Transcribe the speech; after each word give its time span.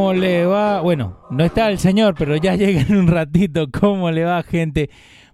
¿Cómo 0.00 0.14
le 0.14 0.46
va? 0.46 0.80
Bueno, 0.80 1.18
no 1.28 1.44
está 1.44 1.68
el 1.68 1.78
señor, 1.78 2.14
pero 2.16 2.34
ya 2.34 2.56
llega 2.56 2.80
en 2.80 2.96
un 2.96 3.06
ratito. 3.06 3.70
¿Cómo 3.70 4.10
le 4.10 4.24
va, 4.24 4.42
gente? 4.42 4.88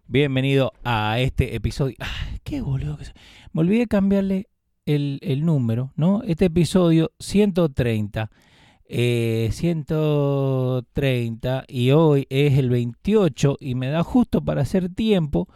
Bienvenido 0.08 0.72
a 0.82 1.20
este 1.20 1.54
episodio. 1.54 1.94
Ay, 2.00 2.40
qué 2.42 2.62
boludo 2.62 2.96
que 2.96 3.04
soy. 3.04 3.14
Me 3.52 3.60
olvidé 3.60 3.86
cambiarle 3.86 4.48
el, 4.84 5.20
el 5.22 5.44
número, 5.44 5.92
¿no? 5.94 6.24
Este 6.24 6.46
episodio 6.46 7.12
130. 7.20 8.28
eh, 8.86 9.50
130 9.52 11.64
y 11.68 11.92
hoy 11.92 12.26
es 12.28 12.58
el 12.58 12.68
28 12.68 13.58
y 13.60 13.76
me 13.76 13.86
da 13.86 14.02
justo 14.02 14.44
para 14.44 14.62
hacer 14.62 14.92
tiempo 14.92 15.48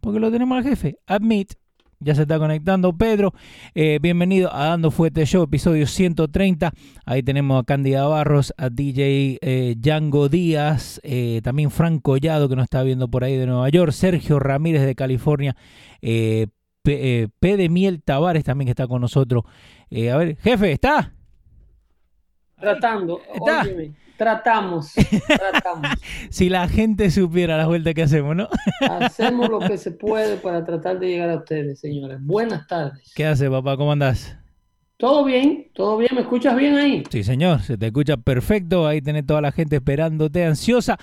porque 0.00 0.20
lo 0.20 0.30
tenemos 0.30 0.56
al 0.56 0.64
jefe. 0.64 0.96
Admit, 1.06 1.52
ya 2.00 2.14
se 2.14 2.22
está 2.22 2.38
conectando 2.38 2.96
Pedro. 2.96 3.32
Eh, 3.74 3.98
bienvenido 4.00 4.52
a 4.54 4.68
Dando 4.68 4.90
Fuerte 4.90 5.24
Show, 5.26 5.44
episodio 5.44 5.86
130. 5.86 6.72
Ahí 7.04 7.22
tenemos 7.22 7.60
a 7.60 7.64
Cándida 7.64 8.06
Barros, 8.06 8.54
a 8.56 8.70
DJ 8.70 9.38
eh, 9.40 9.74
Django 9.76 10.28
Díaz, 10.28 11.00
eh, 11.02 11.40
también 11.42 11.70
Frank 11.70 12.02
Collado 12.02 12.48
que 12.48 12.56
nos 12.56 12.64
está 12.64 12.82
viendo 12.82 13.08
por 13.08 13.24
ahí 13.24 13.36
de 13.36 13.46
Nueva 13.46 13.68
York, 13.68 13.92
Sergio 13.92 14.38
Ramírez 14.38 14.84
de 14.84 14.94
California, 14.94 15.56
eh, 16.02 16.48
P, 16.82 17.28
P 17.40 17.56
de 17.56 17.68
Miel 17.68 18.02
Tavares 18.02 18.44
también 18.44 18.66
que 18.66 18.72
está 18.72 18.86
con 18.86 19.00
nosotros. 19.00 19.44
A 19.90 20.16
ver, 20.16 20.36
jefe, 20.36 20.72
¿está? 20.72 21.12
Tratando, 22.58 23.20
¿Está? 23.34 23.62
óyeme, 23.62 23.92
tratamos, 24.16 24.92
tratamos. 25.26 25.88
Si 26.30 26.48
la 26.48 26.68
gente 26.68 27.10
supiera 27.10 27.56
las 27.56 27.66
vueltas 27.66 27.94
que 27.94 28.02
hacemos, 28.02 28.34
¿no? 28.34 28.48
Hacemos 28.80 29.48
lo 29.48 29.60
que 29.60 29.78
se 29.78 29.90
puede 29.92 30.36
para 30.36 30.64
tratar 30.64 30.98
de 30.98 31.08
llegar 31.08 31.30
a 31.30 31.36
ustedes, 31.36 31.80
señores. 31.80 32.18
Buenas 32.20 32.66
tardes. 32.66 33.12
¿Qué 33.14 33.26
hace, 33.26 33.50
papá? 33.50 33.76
¿Cómo 33.76 33.92
andás? 33.92 34.36
¿Todo 34.96 35.24
bien? 35.24 35.70
¿Todo 35.74 35.96
bien? 35.98 36.10
¿Me 36.14 36.20
escuchas 36.22 36.56
bien 36.56 36.76
ahí? 36.76 37.02
Sí, 37.10 37.24
señor, 37.24 37.60
se 37.62 37.76
te 37.76 37.86
escucha 37.86 38.16
perfecto. 38.16 38.86
Ahí 38.86 39.02
tenés 39.02 39.26
toda 39.26 39.40
la 39.40 39.52
gente 39.52 39.76
esperándote 39.76 40.44
ansiosa 40.44 40.98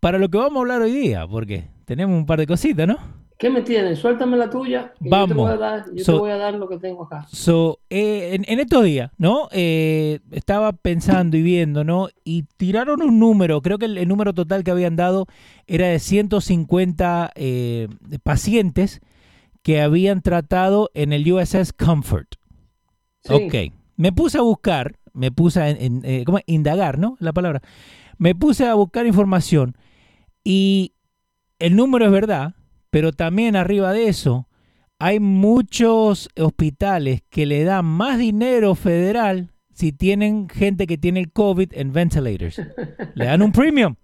para 0.00 0.18
lo 0.18 0.28
que 0.28 0.38
vamos 0.38 0.56
a 0.56 0.60
hablar 0.60 0.82
hoy 0.82 0.92
día, 0.92 1.26
porque 1.26 1.68
tenemos 1.84 2.16
un 2.16 2.26
par 2.26 2.38
de 2.38 2.46
cositas, 2.46 2.86
¿no? 2.86 3.25
¿Qué 3.38 3.50
me 3.50 3.60
tienes? 3.60 3.98
Suéltame 3.98 4.36
la 4.38 4.48
tuya. 4.48 4.94
que 5.02 5.10
Yo 5.10 5.26
te 5.26 5.34
voy 5.34 5.52
a 5.52 5.56
dar, 5.58 5.84
yo 5.94 6.02
So- 6.04 6.12
te 6.14 6.18
voy 6.20 6.30
a 6.30 6.36
dar 6.38 6.54
lo 6.54 6.68
que 6.68 6.78
tengo 6.78 7.04
acá. 7.04 7.26
So, 7.30 7.80
eh, 7.90 8.30
en, 8.34 8.44
en 8.48 8.60
estos 8.60 8.82
días, 8.84 9.10
¿no? 9.18 9.48
Eh, 9.52 10.20
estaba 10.30 10.72
pensando 10.72 11.36
y 11.36 11.42
viendo, 11.42 11.84
¿no? 11.84 12.08
Y 12.24 12.44
tiraron 12.56 13.02
un 13.02 13.18
número, 13.18 13.60
creo 13.60 13.76
que 13.76 13.84
el, 13.84 13.98
el 13.98 14.08
número 14.08 14.32
total 14.32 14.64
que 14.64 14.70
habían 14.70 14.96
dado 14.96 15.26
era 15.66 15.86
de 15.88 15.98
150 15.98 17.32
eh, 17.34 17.88
pacientes 18.22 19.00
que 19.62 19.82
habían 19.82 20.22
tratado 20.22 20.90
en 20.94 21.12
el 21.12 21.30
USS 21.30 21.72
Comfort. 21.74 22.36
Sí. 23.24 23.34
Ok. 23.34 23.54
Me 23.96 24.12
puse 24.12 24.38
a 24.38 24.42
buscar, 24.42 24.96
me 25.12 25.30
puse 25.30 25.60
a 25.60 25.68
en- 25.70 26.02
en- 26.02 26.02
eh, 26.04 26.24
indagar, 26.46 26.98
¿no? 26.98 27.16
La 27.20 27.32
palabra. 27.34 27.60
Me 28.16 28.34
puse 28.34 28.66
a 28.66 28.74
buscar 28.74 29.06
información 29.06 29.76
y 30.42 30.92
el 31.58 31.76
número 31.76 32.04
es 32.06 32.10
verdad, 32.12 32.54
pero 32.96 33.12
también 33.12 33.56
arriba 33.56 33.92
de 33.92 34.08
eso 34.08 34.48
hay 34.98 35.20
muchos 35.20 36.30
hospitales 36.34 37.20
que 37.28 37.44
le 37.44 37.62
dan 37.62 37.84
más 37.84 38.18
dinero 38.18 38.74
federal 38.74 39.50
si 39.74 39.92
tienen 39.92 40.48
gente 40.48 40.86
que 40.86 40.96
tiene 40.96 41.20
el 41.20 41.30
COVID 41.30 41.72
en 41.74 41.92
ventilators. 41.92 42.58
Le 43.14 43.26
dan 43.26 43.42
un 43.42 43.52
premium. 43.52 43.96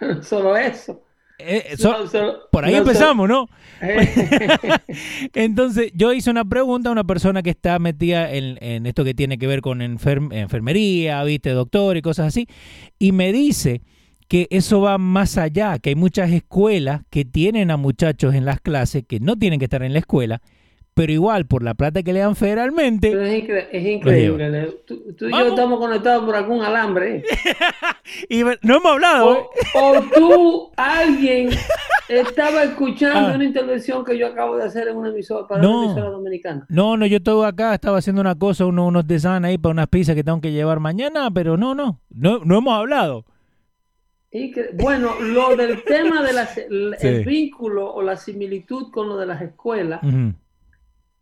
Solo 0.22 0.56
eso. 0.56 1.02
Eh, 1.40 1.74
so- 1.76 1.98
No, 1.98 2.06
solo- 2.06 2.38
por 2.52 2.64
ahí 2.64 2.74
no, 2.74 2.78
empezamos, 2.78 3.28
¿no? 3.28 3.48
Eh, 3.82 4.70
Entonces, 5.34 5.90
yo 5.92 6.12
hice 6.12 6.30
una 6.30 6.44
pregunta 6.44 6.88
a 6.90 6.92
una 6.92 7.02
persona 7.02 7.42
que 7.42 7.50
está 7.50 7.80
metida 7.80 8.32
en, 8.32 8.56
en 8.62 8.86
esto 8.86 9.02
que 9.02 9.14
tiene 9.14 9.36
que 9.36 9.48
ver 9.48 9.62
con 9.62 9.80
enfer- 9.80 10.32
enfermería, 10.32 11.24
viste, 11.24 11.50
doctor 11.50 11.96
y 11.96 12.02
cosas 12.02 12.28
así, 12.28 12.46
y 13.00 13.10
me 13.10 13.32
dice 13.32 13.82
que 14.28 14.46
eso 14.50 14.80
va 14.80 14.98
más 14.98 15.38
allá, 15.38 15.78
que 15.78 15.90
hay 15.90 15.94
muchas 15.94 16.30
escuelas 16.32 17.02
que 17.10 17.24
tienen 17.24 17.70
a 17.70 17.76
muchachos 17.76 18.34
en 18.34 18.44
las 18.44 18.60
clases 18.60 19.04
que 19.06 19.20
no 19.20 19.36
tienen 19.36 19.58
que 19.58 19.66
estar 19.66 19.82
en 19.82 19.92
la 19.92 20.00
escuela, 20.00 20.40
pero 20.94 21.12
igual 21.12 21.46
por 21.46 21.62
la 21.62 21.74
plata 21.74 22.02
que 22.02 22.12
le 22.12 22.20
dan 22.20 22.34
federalmente, 22.36 23.10
pero 23.10 23.22
es, 23.22 23.44
incre- 23.44 23.66
es 23.70 23.86
increíble. 23.86 24.74
Tú, 24.86 25.14
tú 25.16 25.28
y 25.28 25.30
yo 25.30 25.48
estamos 25.48 25.78
conectados 25.78 26.24
por 26.24 26.34
algún 26.34 26.62
alambre. 26.62 27.16
¿eh? 27.18 27.24
y 28.30 28.42
no 28.42 28.76
hemos 28.76 28.86
hablado. 28.92 29.32
¿eh? 29.34 29.38
O, 29.74 29.90
o 29.98 30.02
tú, 30.14 30.70
alguien, 30.76 31.50
estaba 32.08 32.64
escuchando 32.64 33.28
Ah. 33.28 33.32
una 33.34 33.44
intervención 33.44 34.04
que 34.04 34.16
yo 34.16 34.26
acabo 34.28 34.56
de 34.56 34.64
hacer 34.64 34.88
en 34.88 34.96
una 34.96 35.10
emisora 35.10 35.46
para 35.46 35.60
No. 35.62 35.80
una 35.80 35.86
emisora 35.92 36.10
dominicana. 36.10 36.66
No, 36.70 36.96
no, 36.96 37.04
yo 37.06 37.18
estoy 37.18 37.44
acá, 37.46 37.74
estaba 37.74 37.98
haciendo 37.98 38.22
una 38.22 38.34
cosa, 38.34 38.64
uno- 38.64 38.86
unos 38.86 39.06
design 39.06 39.44
ahí 39.44 39.58
para 39.58 39.72
unas 39.72 39.88
pizzas 39.88 40.14
que 40.14 40.24
tengo 40.24 40.40
que 40.40 40.50
llevar 40.52 40.80
mañana, 40.80 41.30
pero 41.30 41.56
no, 41.58 41.74
no, 41.74 42.00
no, 42.10 42.38
no 42.44 42.58
hemos 42.58 42.72
hablado. 42.74 43.24
Bueno, 44.74 45.20
lo 45.20 45.56
del 45.56 45.82
tema 45.84 46.22
del 46.22 46.94
Sí. 46.98 47.24
vínculo 47.24 47.92
o 47.92 48.02
la 48.02 48.16
similitud 48.16 48.90
con 48.90 49.08
lo 49.08 49.16
de 49.16 49.26
las 49.26 49.40
escuelas, 49.42 50.00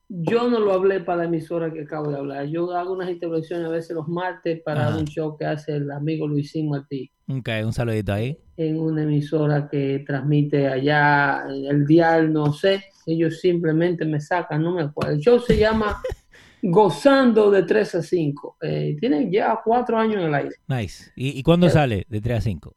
yo 0.09 0.49
no 0.51 0.61
lo 0.61 0.73
hablé 0.75 1.01
para 1.01 1.19
la 1.21 1.25
emisora 1.25 1.73
que 1.73 1.83
acabo 1.83 2.11
de 2.11 2.19
hablar. 2.19 2.47
Yo 2.47 2.71
hago 2.77 2.93
unas 2.93 3.11
intervenciones 3.11 3.67
a 3.67 3.71
veces 3.71 3.97
los 3.97 4.07
martes 4.07 4.61
para 4.65 4.95
un 4.97 5.07
show 5.07 5.37
que 5.37 5.47
hace 5.47 5.77
el 5.77 5.91
amigo 5.91 6.29
Luisín 6.29 6.69
Martí 6.69 7.11
Ok, 7.27 7.49
un 7.65 7.73
saludito 7.73 8.13
ahí. 8.13 8.39
en 8.57 8.79
una 8.79 9.03
emisora 9.03 9.67
que 9.69 10.05
transmite 10.07 10.69
allá 10.69 11.45
el 11.49 11.87
dial, 11.87 12.33
no 12.33 12.53
sé. 12.53 12.85
Ellos 13.07 13.41
simplemente 13.41 14.05
me 14.05 14.21
sacan, 14.21 14.63
no 14.63 14.75
me 14.75 14.83
acuerdo. 14.83 15.15
El 15.15 15.21
show 15.21 15.39
se 15.41 15.57
llama 15.59 16.01
Gozando 16.63 17.51
de 17.51 17.63
3 17.65 17.95
a 17.97 18.03
5. 18.03 18.57
Eh, 18.63 18.97
tiene 19.01 19.31
ya 19.31 19.61
cuatro 19.65 19.99
años 19.99 20.17
en 20.17 20.23
el 20.29 20.35
aire. 20.35 20.55
Nice. 20.69 21.13
¿Y, 21.17 21.39
y 21.39 21.43
cuándo 21.43 21.67
Eh. 21.67 21.71
sale? 21.71 22.07
De 22.09 22.21
3 22.21 22.39
a 22.39 22.41
5. 22.41 22.75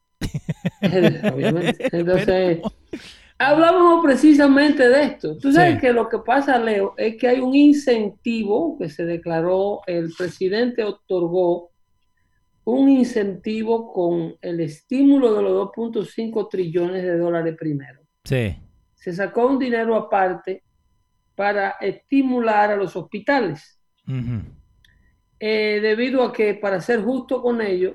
Obviamente. 1.34 1.88
Entonces, 1.92 2.60
hablábamos 3.38 4.04
precisamente 4.04 4.88
de 4.90 5.04
esto. 5.04 5.38
Tú 5.38 5.52
sabes 5.52 5.76
Sí. 5.76 5.80
que 5.82 5.94
lo 5.94 6.10
que 6.10 6.20
pasa, 6.20 6.58
Leo, 6.60 6.94
es 6.98 7.16
que 7.18 7.28
hay 7.28 7.40
un 7.40 7.56
incentivo 7.56 8.78
que 8.78 8.90
se 8.90 9.06
declaró, 9.06 9.82
el 9.88 10.12
presidente 10.18 10.84
otorgó 10.84 11.72
un 12.64 12.90
incentivo 12.90 13.94
con 13.94 14.36
el 14.42 14.60
estímulo 14.60 15.34
de 15.36 15.42
los 15.44 15.54
2.5 15.72 16.50
trillones 16.50 17.04
de 17.04 17.18
dólares 17.18 17.56
primero. 17.58 18.02
Sí. 18.26 18.58
Se 18.94 19.14
sacó 19.14 19.48
un 19.48 19.58
dinero 19.58 19.96
aparte 19.96 20.64
para 21.36 21.76
estimular 21.80 22.72
a 22.72 22.76
los 22.76 22.96
hospitales, 22.96 23.80
eh, 25.40 25.80
debido 25.82 26.24
a 26.24 26.34
que, 26.34 26.56
para 26.56 26.82
ser 26.82 27.02
justo 27.04 27.42
con 27.42 27.62
ellos, 27.62 27.94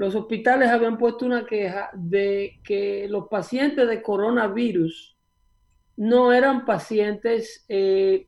los 0.00 0.14
hospitales 0.14 0.70
habían 0.70 0.96
puesto 0.96 1.26
una 1.26 1.44
queja 1.44 1.90
de 1.92 2.58
que 2.64 3.06
los 3.06 3.28
pacientes 3.28 3.86
de 3.86 4.00
coronavirus 4.00 5.14
no 5.98 6.32
eran 6.32 6.64
pacientes 6.64 7.66
eh, 7.68 8.26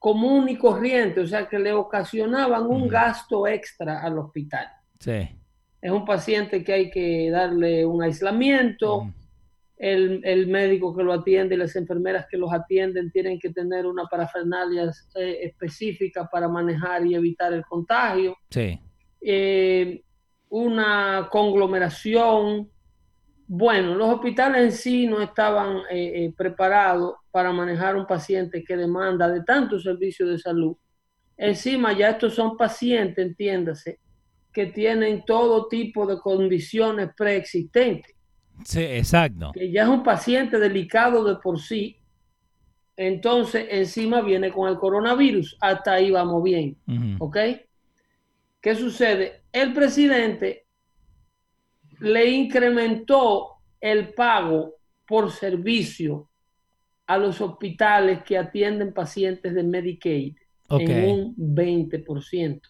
común 0.00 0.48
y 0.48 0.56
corriente, 0.56 1.20
o 1.20 1.26
sea, 1.28 1.48
que 1.48 1.60
le 1.60 1.72
ocasionaban 1.72 2.66
un 2.66 2.88
gasto 2.88 3.46
extra 3.46 4.02
al 4.02 4.18
hospital. 4.18 4.66
Sí. 4.98 5.28
Es 5.80 5.92
un 5.92 6.04
paciente 6.04 6.64
que 6.64 6.72
hay 6.72 6.90
que 6.90 7.30
darle 7.30 7.86
un 7.86 8.02
aislamiento, 8.02 9.08
el, 9.76 10.20
el 10.24 10.48
médico 10.48 10.96
que 10.96 11.04
lo 11.04 11.12
atiende 11.12 11.54
y 11.54 11.58
las 11.58 11.76
enfermeras 11.76 12.26
que 12.28 12.38
los 12.38 12.52
atienden 12.52 13.12
tienen 13.12 13.38
que 13.38 13.50
tener 13.50 13.86
una 13.86 14.06
parafernalia 14.06 14.90
eh, 15.14 15.38
específica 15.42 16.28
para 16.28 16.48
manejar 16.48 17.06
y 17.06 17.14
evitar 17.14 17.52
el 17.52 17.64
contagio. 17.64 18.36
Sí. 18.50 18.80
Eh, 19.20 20.02
una 20.50 21.28
conglomeración. 21.30 22.70
Bueno, 23.46 23.94
los 23.94 24.08
hospitales 24.14 24.62
en 24.62 24.72
sí 24.72 25.06
no 25.06 25.20
estaban 25.20 25.78
eh, 25.90 26.24
eh, 26.24 26.34
preparados 26.36 27.16
para 27.30 27.52
manejar 27.52 27.96
un 27.96 28.06
paciente 28.06 28.62
que 28.62 28.76
demanda 28.76 29.28
de 29.28 29.42
tantos 29.42 29.82
servicios 29.82 30.28
de 30.28 30.38
salud. 30.38 30.76
Encima 31.36 31.92
ya 31.92 32.10
estos 32.10 32.34
son 32.34 32.56
pacientes, 32.56 33.24
entiéndase, 33.24 34.00
que 34.52 34.66
tienen 34.66 35.24
todo 35.24 35.68
tipo 35.68 36.06
de 36.06 36.18
condiciones 36.18 37.10
preexistentes 37.16 38.18
Sí, 38.64 38.80
exacto. 38.80 39.52
que 39.52 39.70
ya 39.70 39.82
es 39.82 39.88
un 39.88 40.02
paciente 40.02 40.58
delicado 40.58 41.24
de 41.24 41.36
por 41.36 41.60
sí, 41.60 41.96
entonces 42.96 43.66
encima 43.70 44.20
viene 44.20 44.50
con 44.50 44.68
el 44.68 44.76
coronavirus. 44.76 45.56
Hasta 45.60 45.92
ahí 45.92 46.10
vamos 46.10 46.42
bien. 46.42 46.76
¿ok? 47.20 47.36
¿Qué 48.60 48.74
sucede? 48.74 49.37
El 49.52 49.72
presidente 49.72 50.66
le 52.00 52.26
incrementó 52.30 53.56
el 53.80 54.12
pago 54.14 54.74
por 55.06 55.30
servicio 55.30 56.30
a 57.06 57.16
los 57.16 57.40
hospitales 57.40 58.22
que 58.24 58.36
atienden 58.36 58.92
pacientes 58.92 59.54
de 59.54 59.62
Medicaid 59.62 60.36
en 60.70 61.10
un 61.10 61.36
20%. 61.36 62.60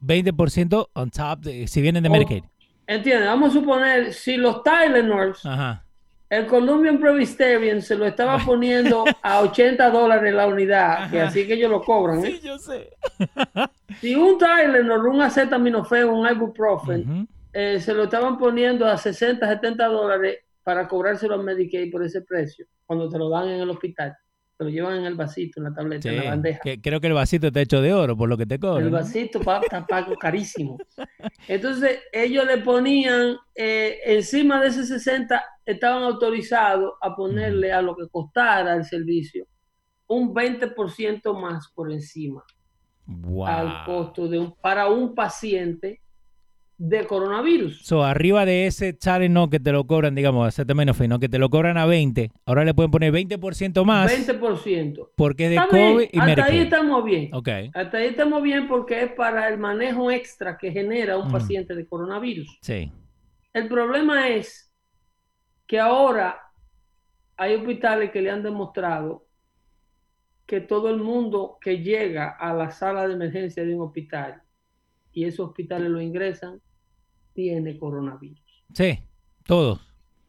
20% 0.00 0.88
on 0.92 1.10
top 1.10 1.38
de 1.40 1.66
si 1.66 1.80
vienen 1.80 2.02
de 2.02 2.08
Oh. 2.08 2.12
Medicaid. 2.12 2.44
¿Entiendes? 2.86 3.26
Vamos 3.28 3.50
a 3.50 3.60
suponer, 3.60 4.12
si 4.12 4.36
los 4.36 4.62
Tylenol's 4.62 5.46
Ajá. 5.46 5.83
El 6.34 6.46
Colombian 6.46 6.98
Presbyterian 6.98 7.80
se 7.80 7.94
lo 7.94 8.06
estaba 8.06 8.38
poniendo 8.38 9.04
a 9.22 9.40
80 9.42 9.88
dólares 9.90 10.34
la 10.34 10.46
unidad, 10.48 11.08
que 11.10 11.20
así 11.20 11.46
que 11.46 11.54
ellos 11.54 11.70
lo 11.70 11.80
cobran. 11.80 12.24
¿eh? 12.24 12.40
yo 12.42 12.58
sé. 12.58 12.90
Si 14.00 14.14
un 14.16 14.36
Tylenol, 14.36 15.06
un 15.06 15.20
acetaminofén, 15.22 16.08
un 16.08 16.28
ibuprofen, 16.28 17.00
Ujú. 17.08 17.26
eh, 17.52 17.78
se 17.80 17.94
lo 17.94 18.04
estaban 18.04 18.36
poniendo 18.36 18.84
a 18.86 18.96
60, 18.96 19.46
70 19.46 19.86
dólares 19.86 20.38
para 20.64 20.88
cobrárselo 20.88 21.34
a 21.36 21.42
Medicaid 21.42 21.92
por 21.92 22.02
ese 22.02 22.22
precio, 22.22 22.66
cuando 22.84 23.08
te 23.08 23.16
lo 23.18 23.28
dan 23.28 23.48
en 23.50 23.60
el 23.60 23.70
hospital. 23.70 24.16
Lo 24.58 24.68
llevan 24.68 24.98
en 24.98 25.04
el 25.06 25.14
vasito, 25.16 25.58
en 25.60 25.64
la 25.64 25.74
tableta, 25.74 26.08
en 26.08 26.16
la 26.16 26.30
bandeja. 26.30 26.60
que- 26.62 26.80
creo 26.80 27.00
que 27.00 27.08
el 27.08 27.12
vasito 27.12 27.48
está 27.48 27.60
hecho 27.60 27.82
de 27.82 27.92
oro, 27.92 28.16
por 28.16 28.28
lo 28.28 28.36
que 28.36 28.46
te 28.46 28.58
cobran. 28.58 28.84
El 28.84 28.90
vasito 28.90 29.40
está 29.40 29.84
pago 29.86 30.14
carísimo. 30.16 30.78
Entonces, 31.48 31.98
ellos 32.12 32.46
le 32.46 32.58
ponían 32.58 33.36
eh, 33.56 33.98
encima 34.06 34.60
de 34.60 34.68
ese 34.68 34.84
60, 34.86 35.42
estaban 35.66 36.02
autorizados 36.04 36.92
a 37.02 37.16
ponerle 37.16 37.72
a 37.72 37.82
lo 37.82 37.96
que 37.96 38.08
costara 38.08 38.74
el 38.74 38.84
servicio 38.84 39.46
un 40.06 40.34
20% 40.34 41.34
más 41.40 41.72
por 41.74 41.90
encima 41.90 42.44
Wow. 43.06 43.46
al 43.46 43.84
costo 43.86 44.28
de 44.28 44.38
un, 44.38 44.54
para 44.56 44.88
un 44.88 45.14
paciente 45.14 46.00
de 46.76 47.06
coronavirus. 47.06 47.84
So, 47.84 48.02
arriba 48.04 48.44
de 48.44 48.66
ese 48.66 48.92
Tylenol 48.92 49.48
que 49.48 49.60
te 49.60 49.70
lo 49.72 49.86
cobran, 49.86 50.14
digamos, 50.14 50.48
acetaminofén, 50.48 51.08
¿no? 51.08 51.18
que 51.20 51.28
te 51.28 51.38
lo 51.38 51.48
cobran 51.48 51.78
a 51.78 51.86
20, 51.86 52.30
ahora 52.46 52.64
le 52.64 52.74
pueden 52.74 52.90
poner 52.90 53.12
20% 53.12 53.84
más 53.84 54.10
20%. 54.10 55.10
porque 55.16 55.44
es 55.46 55.50
de 55.52 55.56
COVID 55.68 56.08
y 56.12 56.18
hasta 56.18 56.44
ahí 56.46 56.58
estamos 56.58 57.04
bien. 57.04 57.30
Ok. 57.32 57.48
Hasta 57.74 57.98
ahí 57.98 58.06
estamos 58.08 58.42
bien 58.42 58.66
porque 58.66 59.02
es 59.04 59.12
para 59.12 59.48
el 59.48 59.58
manejo 59.58 60.10
extra 60.10 60.58
que 60.58 60.72
genera 60.72 61.16
un 61.16 61.28
Mm. 61.28 61.32
paciente 61.32 61.74
de 61.74 61.86
coronavirus. 61.86 62.58
Sí. 62.60 62.90
El 63.52 63.68
problema 63.68 64.28
es 64.28 64.72
que 65.66 65.78
ahora 65.78 66.40
hay 67.36 67.54
hospitales 67.54 68.10
que 68.10 68.20
le 68.20 68.30
han 68.30 68.42
demostrado 68.42 69.26
que 70.46 70.60
todo 70.60 70.90
el 70.90 70.98
mundo 70.98 71.56
que 71.60 71.78
llega 71.78 72.28
a 72.30 72.52
la 72.52 72.70
sala 72.70 73.06
de 73.08 73.14
emergencia 73.14 73.64
de 73.64 73.74
un 73.74 73.82
hospital 73.82 74.42
y 75.14 75.24
esos 75.24 75.48
hospitales 75.48 75.88
lo 75.90 76.00
ingresan, 76.00 76.60
tiene 77.32 77.78
coronavirus. 77.78 78.64
Sí. 78.72 78.98
Todos. 79.46 79.80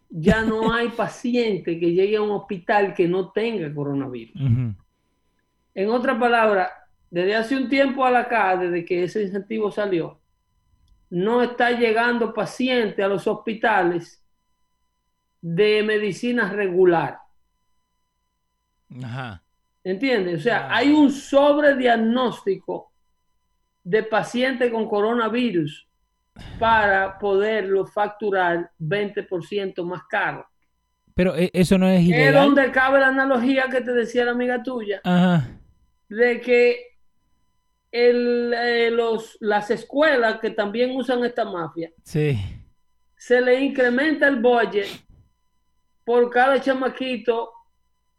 Ya 0.10 0.44
no 0.44 0.72
hay 0.74 0.90
paciente 0.90 1.80
que 1.80 1.92
llegue 1.92 2.18
a 2.18 2.22
un 2.22 2.32
hospital 2.32 2.94
que 2.94 3.08
no 3.08 3.32
tenga 3.32 3.74
coronavirus. 3.74 4.36
En 5.74 5.90
otras 5.90 6.18
palabras, 6.18 6.70
desde 7.10 7.36
hace 7.36 7.56
un 7.58 7.68
tiempo 7.70 8.06
a 8.06 8.20
acá, 8.20 8.56
desde 8.56 8.86
que 8.86 9.04
ese 9.04 9.24
incentivo 9.24 9.72
salió, 9.72 10.20
no 11.10 11.42
está 11.42 11.72
llegando 11.72 12.34
paciente 12.34 13.04
a 13.04 13.08
los 13.08 13.26
hospitales 13.28 14.24
de 15.42 15.84
medicina 15.84 16.52
regular. 16.52 17.20
Ajá. 19.04 19.44
¿Entiendes? 19.84 20.40
O 20.40 20.44
sea, 20.44 20.68
Ah. 20.68 20.78
hay 20.78 20.92
un 20.92 21.12
sobrediagnóstico 21.12 22.92
de 23.86 24.04
pacientes 24.04 24.70
con 24.72 24.90
coronavirus 24.90 25.88
para 26.60 27.18
poderlo 27.20 27.86
facturar 27.86 28.72
20% 28.80 29.82
más 29.86 30.04
caro. 30.10 30.46
Pero 31.14 31.34
eh, 31.36 31.50
eso 31.54 31.78
no 31.78 31.88
es 31.88 32.02
Es 32.02 32.08
ilegal. 32.08 32.34
donde 32.46 32.72
cabe 32.72 33.00
la 33.00 33.08
analogía 33.08 33.68
que 33.72 33.80
te 33.80 33.94
decía 33.94 34.26
la 34.26 34.32
amiga 34.32 34.62
tuya, 34.62 35.00
Ajá. 35.04 35.48
de 36.10 36.42
que 36.42 36.98
el, 37.92 38.54
eh, 38.54 38.92
los, 38.92 39.38
las 39.40 39.72
escuelas 39.72 40.40
que 40.40 40.50
también 40.50 40.94
usan 40.96 41.24
esta 41.24 41.46
mafia, 41.46 41.92
Sí. 42.04 42.38
se 43.16 43.40
le 43.40 43.62
incrementa 43.62 44.28
el 44.28 44.42
budget 44.42 44.88
por 46.04 46.30
cada 46.32 46.60
chamaquito 46.60 47.52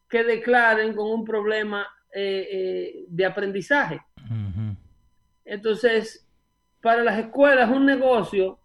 que 0.09 0.25
declaren 0.25 0.95
con 0.95 1.11
un 1.11 1.25
problema 1.25 1.87
eh, 2.15 2.49
eh, 2.51 3.05
de 3.09 3.27
aprendizaje. 3.27 4.01
Entonces, 5.47 6.27
para 6.83 7.03
las 7.03 7.19
escuelas 7.19 7.71
es 7.71 7.77
un 7.77 7.87
negocio 7.87 8.59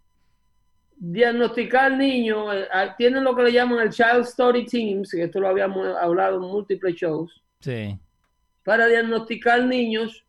diagnosticar 0.98 1.98
niños, 1.98 2.54
eh, 2.54 2.68
tienen 2.98 3.24
lo 3.24 3.36
que 3.36 3.44
le 3.44 3.52
llaman 3.52 3.80
el 3.80 3.90
Child 3.90 4.22
Story 4.22 4.66
Teams, 4.66 5.12
que 5.12 5.24
esto 5.24 5.40
lo 5.40 5.48
habíamos 5.48 5.88
hablado 5.98 6.36
en 6.36 6.42
múltiples 6.52 6.96
shows, 6.96 7.42
Sí. 7.60 7.98
para 8.64 8.86
diagnosticar 8.88 9.64
niños, 9.66 10.24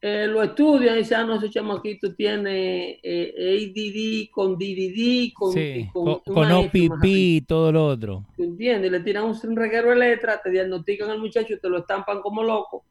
eh, 0.00 0.26
lo 0.28 0.42
estudian 0.44 0.94
y 0.94 0.98
dicen, 0.98 1.18
ah, 1.18 1.24
no, 1.24 1.34
ese 1.36 1.50
chamaquito 1.50 2.14
tiene 2.14 3.00
eh, 3.02 3.34
ADD 3.36 4.30
con 4.30 4.56
DDD, 4.56 5.32
con, 5.34 5.52
Sí. 5.52 5.60
y 5.60 5.88
con, 5.88 6.20
Con, 6.20 6.52
OPP 6.52 7.04
y 7.04 7.40
todo 7.40 7.72
lo 7.72 7.86
otro. 7.86 8.26
¿Tú 8.36 8.44
entiendes? 8.44 8.92
Le 8.92 9.00
tiran 9.00 9.24
un 9.24 9.56
reguero 9.56 9.90
de 9.90 9.96
letras, 9.96 10.40
te 10.44 10.50
diagnostican 10.50 11.10
al 11.10 11.18
muchacho, 11.18 11.58
te 11.58 11.68
lo 11.68 11.78
estampan 11.78 12.20
como 12.20 12.44
loco, 12.44 12.84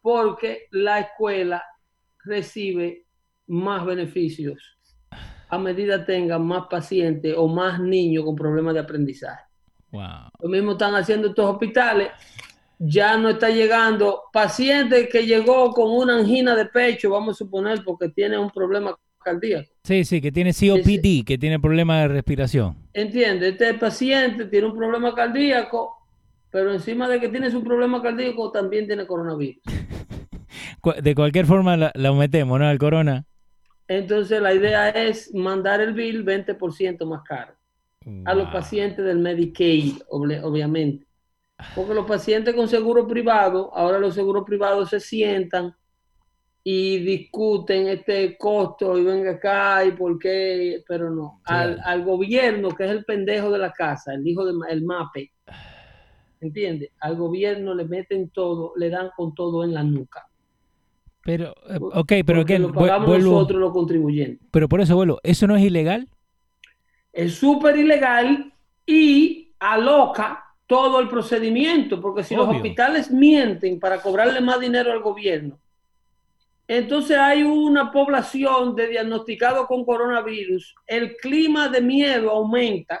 porque 0.00 0.68
la 0.70 1.00
escuela 1.00 1.64
recibe 2.24 3.06
más 3.46 3.84
beneficios 3.84 4.74
a 5.54 5.58
medida 5.58 6.04
tenga 6.04 6.38
más 6.38 6.64
pacientes 6.68 7.34
o 7.36 7.48
más 7.48 7.80
niños 7.80 8.24
con 8.24 8.34
problemas 8.34 8.74
de 8.74 8.80
aprendizaje. 8.80 9.44
Wow. 9.90 10.28
Lo 10.40 10.48
mismo 10.48 10.72
están 10.72 10.94
haciendo 10.94 11.28
estos 11.28 11.48
hospitales. 11.48 12.08
Ya 12.78 13.16
no 13.16 13.30
está 13.30 13.48
llegando 13.50 14.22
paciente 14.32 15.08
que 15.08 15.24
llegó 15.24 15.72
con 15.72 15.92
una 15.92 16.18
angina 16.18 16.56
de 16.56 16.66
pecho, 16.66 17.10
vamos 17.10 17.36
a 17.36 17.38
suponer, 17.38 17.82
porque 17.84 18.08
tiene 18.08 18.36
un 18.36 18.50
problema 18.50 18.96
cardíaco. 19.22 19.70
Sí, 19.84 20.04
sí, 20.04 20.20
que 20.20 20.32
tiene 20.32 20.52
COPD, 20.52 21.24
que 21.24 21.38
tiene 21.38 21.60
problemas 21.60 22.02
de 22.02 22.08
respiración. 22.08 22.76
Entiende, 22.92 23.50
este 23.50 23.74
paciente 23.74 24.46
tiene 24.46 24.66
un 24.66 24.76
problema 24.76 25.14
cardíaco, 25.14 25.96
pero 26.50 26.72
encima 26.72 27.08
de 27.08 27.20
que 27.20 27.28
tiene 27.28 27.50
su 27.50 27.62
problema 27.62 28.02
cardíaco 28.02 28.50
también 28.50 28.86
tiene 28.86 29.06
coronavirus. 29.06 29.62
De 31.02 31.14
cualquier 31.14 31.46
forma 31.46 31.76
la- 31.76 31.92
lo 31.94 32.14
metemos, 32.14 32.58
¿no? 32.58 32.66
Al 32.66 32.78
corona. 32.78 33.24
Entonces 33.88 34.40
la 34.40 34.54
idea 34.54 34.88
es 34.90 35.32
mandar 35.34 35.80
el 35.80 35.92
bill 35.92 36.22
20% 36.22 37.06
más 37.06 37.22
caro 37.22 37.54
a 38.24 38.34
los 38.34 38.48
pacientes 38.50 39.04
del 39.04 39.18
Medicaid, 39.18 39.98
obviamente. 40.10 41.06
Porque 41.74 41.94
los 41.94 42.06
pacientes 42.06 42.54
con 42.54 42.68
seguro 42.68 43.06
privado, 43.08 43.74
ahora 43.74 43.98
los 43.98 44.14
seguros 44.14 44.44
privados 44.44 44.90
se 44.90 45.00
sientan 45.00 45.74
y 46.64 46.98
discuten 47.00 47.88
este 47.88 48.36
costo 48.38 48.98
y 48.98 49.04
venga 49.04 49.32
acá 49.32 49.84
y 49.84 49.92
por 49.92 50.18
qué, 50.18 50.82
pero 50.88 51.10
no. 51.10 51.40
Al, 51.44 51.78
al 51.84 52.04
gobierno, 52.04 52.70
que 52.70 52.84
es 52.84 52.90
el 52.90 53.04
pendejo 53.04 53.50
de 53.50 53.58
la 53.58 53.72
casa, 53.72 54.14
el 54.14 54.26
hijo 54.26 54.44
del 54.44 54.56
el 54.70 54.84
MAPE, 54.84 55.32
¿entiendes? 56.40 56.90
Al 57.00 57.16
gobierno 57.16 57.74
le 57.74 57.84
meten 57.84 58.30
todo, 58.30 58.72
le 58.76 58.90
dan 58.90 59.10
con 59.16 59.34
todo 59.34 59.64
en 59.64 59.74
la 59.74 59.82
nuca. 59.82 60.26
Pero, 61.24 61.54
eh, 61.68 61.78
ok, 61.80 62.12
pero 62.26 62.40
Porque 62.40 62.44
que 62.44 62.58
lo 62.58 62.72
pagamos 62.72 63.18
nosotros 63.22 63.60
los 63.60 63.72
contribuyentes. 63.72 64.46
Pero 64.50 64.68
por 64.68 64.80
eso 64.82 64.94
vuelvo, 64.94 65.18
¿eso 65.22 65.46
no 65.46 65.56
es 65.56 65.64
ilegal? 65.64 66.06
Es 67.12 67.36
súper 67.36 67.76
ilegal 67.76 68.52
y 68.86 69.54
aloca 69.58 70.44
todo 70.66 71.00
el 71.00 71.08
procedimiento, 71.08 72.00
porque 72.00 72.22
si 72.22 72.34
los 72.34 72.48
hospitales 72.48 73.10
mienten 73.10 73.80
para 73.80 74.00
cobrarle 74.00 74.40
más 74.40 74.60
dinero 74.60 74.92
al 74.92 75.00
gobierno, 75.00 75.58
entonces 76.66 77.16
hay 77.16 77.42
una 77.42 77.92
población 77.92 78.74
de 78.74 78.88
diagnosticados 78.88 79.66
con 79.66 79.84
coronavirus, 79.84 80.74
el 80.86 81.16
clima 81.16 81.68
de 81.68 81.80
miedo 81.80 82.30
aumenta, 82.30 83.00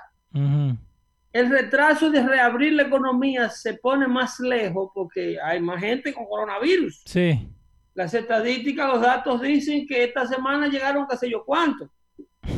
el 1.32 1.50
retraso 1.50 2.10
de 2.10 2.22
reabrir 2.22 2.74
la 2.74 2.84
economía 2.84 3.50
se 3.50 3.74
pone 3.74 4.06
más 4.06 4.38
lejos 4.40 4.90
porque 4.94 5.38
hay 5.42 5.60
más 5.60 5.80
gente 5.80 6.12
con 6.14 6.26
coronavirus. 6.26 7.02
Sí. 7.04 7.48
Las 7.94 8.12
estadísticas, 8.12 8.92
los 8.92 9.00
datos 9.00 9.40
dicen 9.40 9.86
que 9.86 10.04
esta 10.04 10.26
semana 10.26 10.68
llegaron 10.68 11.06
qué 11.08 11.16
sé 11.16 11.30
yo 11.30 11.44
cuántos. 11.44 11.90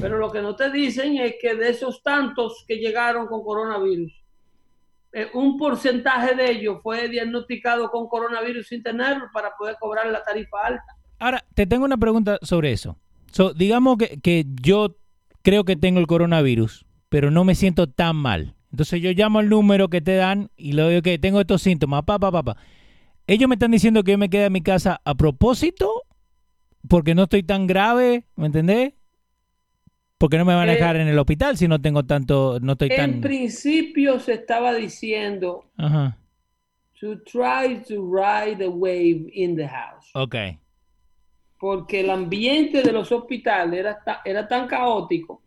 Pero 0.01 0.19
lo 0.19 0.31
que 0.31 0.43
no 0.43 0.57
te 0.57 0.71
dicen 0.71 1.17
es 1.19 1.35
que 1.41 1.55
de 1.55 1.71
esos 1.71 2.03
tantos 2.03 2.65
que 2.67 2.77
llegaron 2.77 3.27
con 3.27 3.45
coronavirus, 3.45 4.13
eh, 5.13 5.29
un 5.35 5.57
porcentaje 5.57 6.35
de 6.35 6.51
ellos 6.51 6.81
fue 6.83 7.09
diagnosticado 7.09 7.91
con 7.91 8.09
coronavirus 8.09 8.67
sin 8.67 8.83
tenerlo 8.83 9.27
para 9.33 9.55
poder 9.57 9.77
cobrar 9.79 10.07
la 10.07 10.23
tarifa 10.23 10.59
alta. 10.65 10.85
Ahora, 11.19 11.45
te 11.55 11.67
tengo 11.67 11.85
una 11.85 11.97
pregunta 11.97 12.39
sobre 12.43 12.73
eso. 12.73 12.99
So, 13.31 13.55
digamos 13.55 13.99
que, 13.99 14.21
que 14.21 14.45
yo 14.61 14.97
creo 15.43 15.65
que 15.65 15.77
tengo 15.77 16.01
el 16.01 16.07
coronavirus, 16.07 16.87
pero 17.09 17.31
no 17.31 17.45
me 17.45 17.55
siento 17.55 17.87
tan 17.87 18.17
mal. 18.17 18.57
Entonces 18.71 19.01
yo 19.01 19.11
llamo 19.13 19.39
al 19.39 19.49
número 19.49 19.89
que 19.89 20.01
te 20.01 20.17
dan 20.17 20.51
y 20.57 20.73
le 20.73 20.89
digo 20.89 21.03
que 21.03 21.19
tengo 21.19 21.41
estos 21.41 21.63
síntomas, 21.63 22.03
papá, 22.03 22.31
papá. 22.31 22.57
Ellos 23.27 23.49
me 23.49 23.55
están 23.57 23.71
diciendo 23.73 24.03
que 24.05 24.13
yo 24.13 24.19
me 24.19 24.29
quede 24.31 24.47
en 24.47 24.53
mi 24.53 24.63
casa 24.63 25.01
a 25.05 25.15
propósito, 25.15 26.03
porque 26.89 27.15
no 27.15 27.25
estoy 27.25 27.43
tan 27.43 27.67
grave, 27.67 28.25
¿me 28.37 28.47
entendés? 28.47 28.95
Porque 30.19 30.39
no 30.39 30.45
me 30.45 30.55
van 30.55 30.69
a 30.69 30.73
Eh, 30.73 30.77
dejar 30.77 30.97
en 30.97 31.09
el 31.09 31.19
hospital 31.19 31.57
si 31.59 31.69
no 31.69 31.81
tengo 31.81 32.05
tanto, 32.05 32.59
no 32.61 32.73
estoy 32.73 32.89
En 32.91 32.97
tan... 32.97 33.21
principio 33.21 34.19
se 34.21 34.35
estaba 34.35 34.75
diciendo 34.75 35.65
Ajá, 35.77 36.19
to 37.01 37.19
try 37.23 37.83
to 37.87 38.09
ride 38.11 38.57
the 38.57 38.69
wave 38.69 39.29
in 39.33 39.57
the 39.57 39.67
house. 39.69 40.11
ok. 40.15 40.35
porque 41.59 42.01
el 42.01 42.11
ambiente 42.11 42.83
de 42.83 42.93
los 42.93 43.11
hospitales 43.13 43.81
era, 43.81 43.99
ta- 44.05 44.21
era 44.25 44.47
tan 44.47 44.67
caótico 44.69 45.43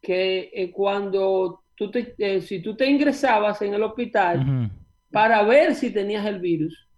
que 0.00 0.50
eh, 0.54 0.70
cuando 0.72 1.62
tú 1.74 1.90
te, 1.90 2.14
eh, 2.18 2.40
si 2.40 2.60
tú 2.60 2.74
te 2.74 2.86
ingresabas 2.86 3.60
en 3.62 3.74
el 3.74 3.82
hospital. 3.82 4.70
Para 5.10 5.42
ver 5.42 5.74
si 5.74 5.90
tenías 5.90 6.24
el 6.26 6.40
virus, 6.40 6.88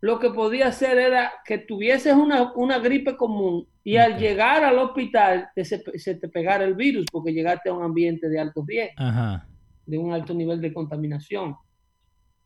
lo 0.00 0.18
que 0.18 0.30
podía 0.30 0.68
hacer 0.68 0.98
era 0.98 1.32
que 1.44 1.58
tuvieses 1.58 2.14
una, 2.14 2.52
una 2.54 2.78
gripe 2.78 3.16
común 3.16 3.66
y 3.82 3.96
al 3.96 4.18
llegar 4.18 4.62
al 4.62 4.78
hospital 4.78 5.48
te 5.54 5.64
se, 5.64 5.82
se 5.98 6.14
te 6.14 6.28
pegara 6.28 6.64
el 6.64 6.74
virus 6.74 7.06
porque 7.10 7.32
llegaste 7.32 7.68
a 7.68 7.74
un 7.74 7.82
ambiente 7.82 8.28
de 8.28 8.38
alto 8.38 8.64
riesgo 8.66 8.94
Ajá. 8.96 9.48
de 9.86 9.98
un 9.98 10.12
alto 10.12 10.34
nivel 10.34 10.60
de 10.60 10.72
contaminación. 10.72 11.56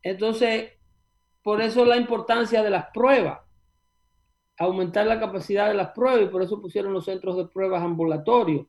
Entonces, 0.01 0.71
por 1.43 1.61
eso 1.61 1.85
la 1.85 1.97
importancia 1.97 2.63
de 2.63 2.69
las 2.69 2.85
pruebas, 2.93 3.39
aumentar 4.57 5.05
la 5.05 5.19
capacidad 5.19 5.67
de 5.67 5.73
las 5.75 5.89
pruebas 5.89 6.23
y 6.23 6.31
por 6.31 6.41
eso 6.41 6.61
pusieron 6.61 6.93
los 6.93 7.05
centros 7.05 7.37
de 7.37 7.47
pruebas 7.47 7.83
ambulatorios. 7.83 8.65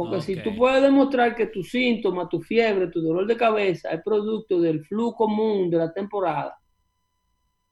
Porque 0.00 0.22
si 0.22 0.42
tú 0.42 0.56
puedes 0.56 0.80
demostrar 0.80 1.36
que 1.36 1.48
tu 1.48 1.62
síntoma, 1.62 2.26
tu 2.26 2.40
fiebre, 2.40 2.86
tu 2.86 3.02
dolor 3.02 3.26
de 3.26 3.36
cabeza 3.36 3.90
es 3.90 4.00
producto 4.02 4.58
del 4.58 4.82
flu 4.86 5.12
común 5.12 5.68
de 5.68 5.76
la 5.76 5.92
temporada, 5.92 6.58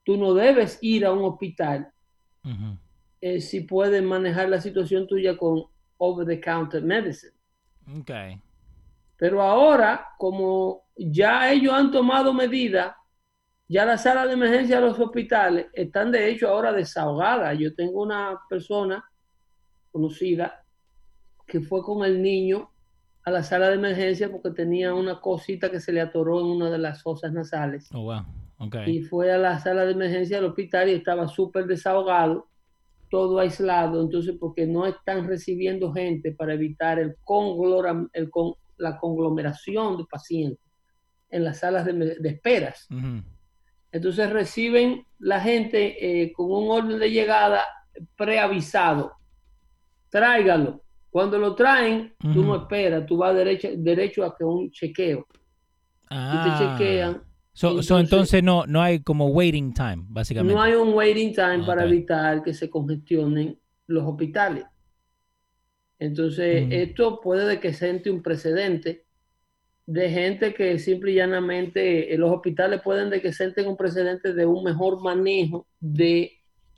tú 0.04 0.18
no 0.18 0.35
debes 0.35 0.78
ir 0.82 1.06
a 1.06 1.12
un 1.14 1.25
hospital 1.25 1.90
eh, 3.23 3.40
si 3.40 3.62
puedes 3.62 4.02
manejar 4.02 4.50
la 4.50 4.61
situación 4.61 5.06
tuya 5.06 5.38
con 5.38 5.64
over-the-counter 5.97 6.82
medicine. 6.82 7.32
Ok. 7.99 8.11
Pero 9.16 9.40
ahora, 9.40 10.08
como 10.18 10.85
ya 10.97 11.50
ellos 11.50 11.73
han 11.73 11.90
tomado 11.90 12.35
medidas, 12.35 12.94
ya 13.68 13.87
las 13.87 14.02
salas 14.02 14.26
de 14.26 14.35
emergencia 14.35 14.76
de 14.76 14.87
los 14.87 15.00
hospitales 15.00 15.68
están 15.73 16.12
de 16.12 16.28
hecho 16.28 16.49
ahora 16.49 16.75
desahogadas. 16.75 17.58
Yo 17.58 17.75
tengo 17.75 18.02
una 18.02 18.38
persona 18.50 19.02
conocida 19.90 20.62
que 21.49 21.61
fue 21.61 21.83
con 21.83 22.05
el 22.05 22.23
niño 22.23 22.71
a 23.25 23.31
la 23.31 23.43
sala 23.43 23.69
de 23.69 23.75
emergencia 23.75 24.31
porque 24.31 24.50
tenía 24.50 24.95
una 24.95 25.21
cosita 25.21 25.71
que 25.71 25.81
se 25.81 25.93
le 25.93 26.00
atoró 26.00 26.40
en 26.40 26.47
una 26.47 26.71
de 26.71 26.78
las 26.78 27.02
fosas 27.02 27.33
nasales. 27.33 27.88
Oh, 27.93 28.02
wow. 28.02 28.23
Ok. 28.59 28.76
Y 28.87 29.02
fue 29.02 29.33
a 29.33 29.38
la 29.38 29.59
sala 29.59 29.85
de 29.85 29.93
emergencia 29.93 30.37
del 30.37 30.47
hospital 30.47 30.88
y 30.88 30.93
estaba 30.93 31.28
súper 31.28 31.67
desahogado, 31.67 32.49
todo 33.11 33.38
aislado, 33.38 34.02
entonces 34.02 34.37
porque 34.38 34.67
no 34.67 34.85
están 34.87 35.26
recibiendo 35.26 35.93
gente 35.93 36.33
para 36.33 36.55
evitar 36.55 36.99
el 36.99 37.17
el 38.12 38.31
con- 38.31 38.55
la 38.76 38.97
conglomeración 38.99 39.97
de 39.97 40.05
pacientes 40.05 40.64
en 41.31 41.45
las 41.45 41.59
salas 41.59 41.85
de, 41.85 41.93
de 41.93 42.28
esperas. 42.28 42.87
Entonces 43.90 44.31
reciben 44.31 45.05
la 45.19 45.40
gente 45.40 46.23
eh, 46.23 46.33
con 46.33 46.50
un 46.50 46.71
orden 46.71 46.99
de 46.99 47.11
llegada 47.11 47.64
preavisado. 48.17 49.12
Tráigalo. 50.11 50.83
Cuando 51.10 51.38
lo 51.38 51.54
traen, 51.54 52.14
tú 52.18 52.28
Ujú. 52.28 52.42
no 52.42 52.56
esperas, 52.56 53.06
tú 53.06 53.16
vas 53.16 53.34
derecho, 53.34 53.68
derecho 53.76 54.24
a 54.24 54.36
que 54.36 54.44
un 54.44 54.70
chequeo. 54.70 55.26
Y 55.30 56.06
Ah. 56.10 56.56
te 56.78 56.84
chequean. 56.84 57.22
So, 57.52 57.82
so, 57.82 57.98
Entonces- 57.98 58.42
no, 58.42 58.66
no 58.66 58.80
hay 58.80 59.00
como 59.00 59.26
waiting 59.28 59.72
time, 59.74 60.04
básicamente. 60.08 60.54
No 60.54 60.62
hay 60.62 60.74
un 60.74 60.94
waiting 60.94 61.32
time 61.34 61.64
para 61.66 61.84
evitar 61.84 62.42
que 62.42 62.54
se 62.54 62.70
congestionen 62.70 63.58
los 63.88 64.04
hospitales. 64.04 64.64
Entonces, 65.98 66.68
esto 66.70 67.20
puede 67.20 67.46
de 67.46 67.58
que 67.60 67.72
siente 67.72 68.10
un 68.10 68.22
precedente 68.22 69.04
de 69.86 70.10
gente 70.10 70.54
que 70.54 70.78
simple 70.78 71.12
y 71.12 71.14
llanamente 71.16 72.12
eh, 72.14 72.18
los 72.18 72.30
hospitales 72.30 72.80
pueden 72.82 73.10
de 73.10 73.20
que 73.22 73.32
sienten 73.32 73.66
un 73.66 73.76
precedente 73.76 74.34
de 74.34 74.46
un 74.46 74.62
mejor 74.62 75.02
manejo 75.02 75.66
de 75.80 76.32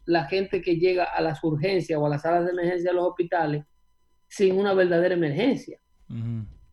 la 0.06 0.24
gente 0.24 0.62
que 0.62 0.76
llega 0.76 1.04
a 1.04 1.20
las 1.20 1.42
urgencias 1.44 1.98
o 1.98 2.06
a 2.06 2.08
las 2.08 2.22
salas 2.22 2.44
de 2.46 2.52
emergencia 2.52 2.90
de 2.90 2.96
los 2.96 3.04
hospitales 3.08 3.64
sin 4.30 4.58
una 4.58 4.72
verdadera 4.72 5.14
emergencia 5.14 5.78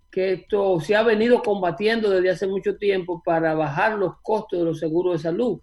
que 0.09 0.33
esto 0.33 0.79
se 0.79 0.95
ha 0.95 1.03
venido 1.03 1.43
combatiendo 1.43 2.09
desde 2.09 2.29
hace 2.31 2.47
mucho 2.47 2.77
tiempo 2.77 3.21
para 3.23 3.53
bajar 3.53 3.99
los 3.99 4.13
costos 4.23 4.57
de 4.59 4.65
los 4.65 4.79
seguros 4.79 5.13
de 5.13 5.19
salud. 5.29 5.59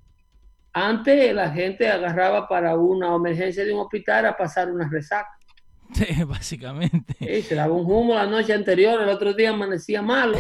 Antes 0.72 1.34
la 1.34 1.50
gente 1.50 1.88
agarraba 1.88 2.46
para 2.46 2.76
una 2.76 3.14
emergencia 3.16 3.64
de 3.64 3.72
un 3.72 3.80
hospital 3.80 4.26
a 4.26 4.36
pasar 4.36 4.70
una 4.70 4.88
resaca. 4.88 5.30
Sí, 5.92 6.06
básicamente. 6.26 7.14
Eh, 7.20 7.42
se 7.42 7.54
daba 7.56 7.72
un 7.74 7.90
humo 7.90 8.14
la 8.14 8.26
noche 8.26 8.52
anterior, 8.52 9.00
el 9.02 9.08
otro 9.08 9.32
día 9.32 9.50
amanecía 9.50 10.02
malo 10.02 10.38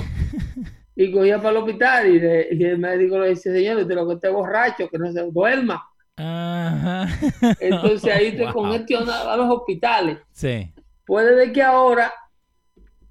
y 0.96 1.10
cogía 1.12 1.38
para 1.38 1.50
el 1.50 1.56
hospital 1.56 2.06
y, 2.08 2.20
le- 2.20 2.48
y 2.52 2.64
el 2.64 2.78
médico 2.78 3.18
le 3.18 3.30
dice, 3.30 3.52
señor, 3.52 3.78
usted 3.78 3.94
lo 3.94 4.06
que 4.06 4.14
esté 4.14 4.28
borracho, 4.28 4.88
que 4.88 4.98
no 4.98 5.10
se 5.10 5.22
duerma. 5.30 5.82
Ajá. 6.16 7.08
Entonces 7.60 8.12
ahí 8.14 8.36
te 8.36 8.44
Wow. 8.44 8.52
congestiona 8.52 9.32
a 9.32 9.36
los 9.36 9.50
hospitales. 9.50 10.18
Sí. 10.32 10.70
Puede 11.06 11.34
de 11.36 11.52
que 11.52 11.62
ahora 11.62 12.12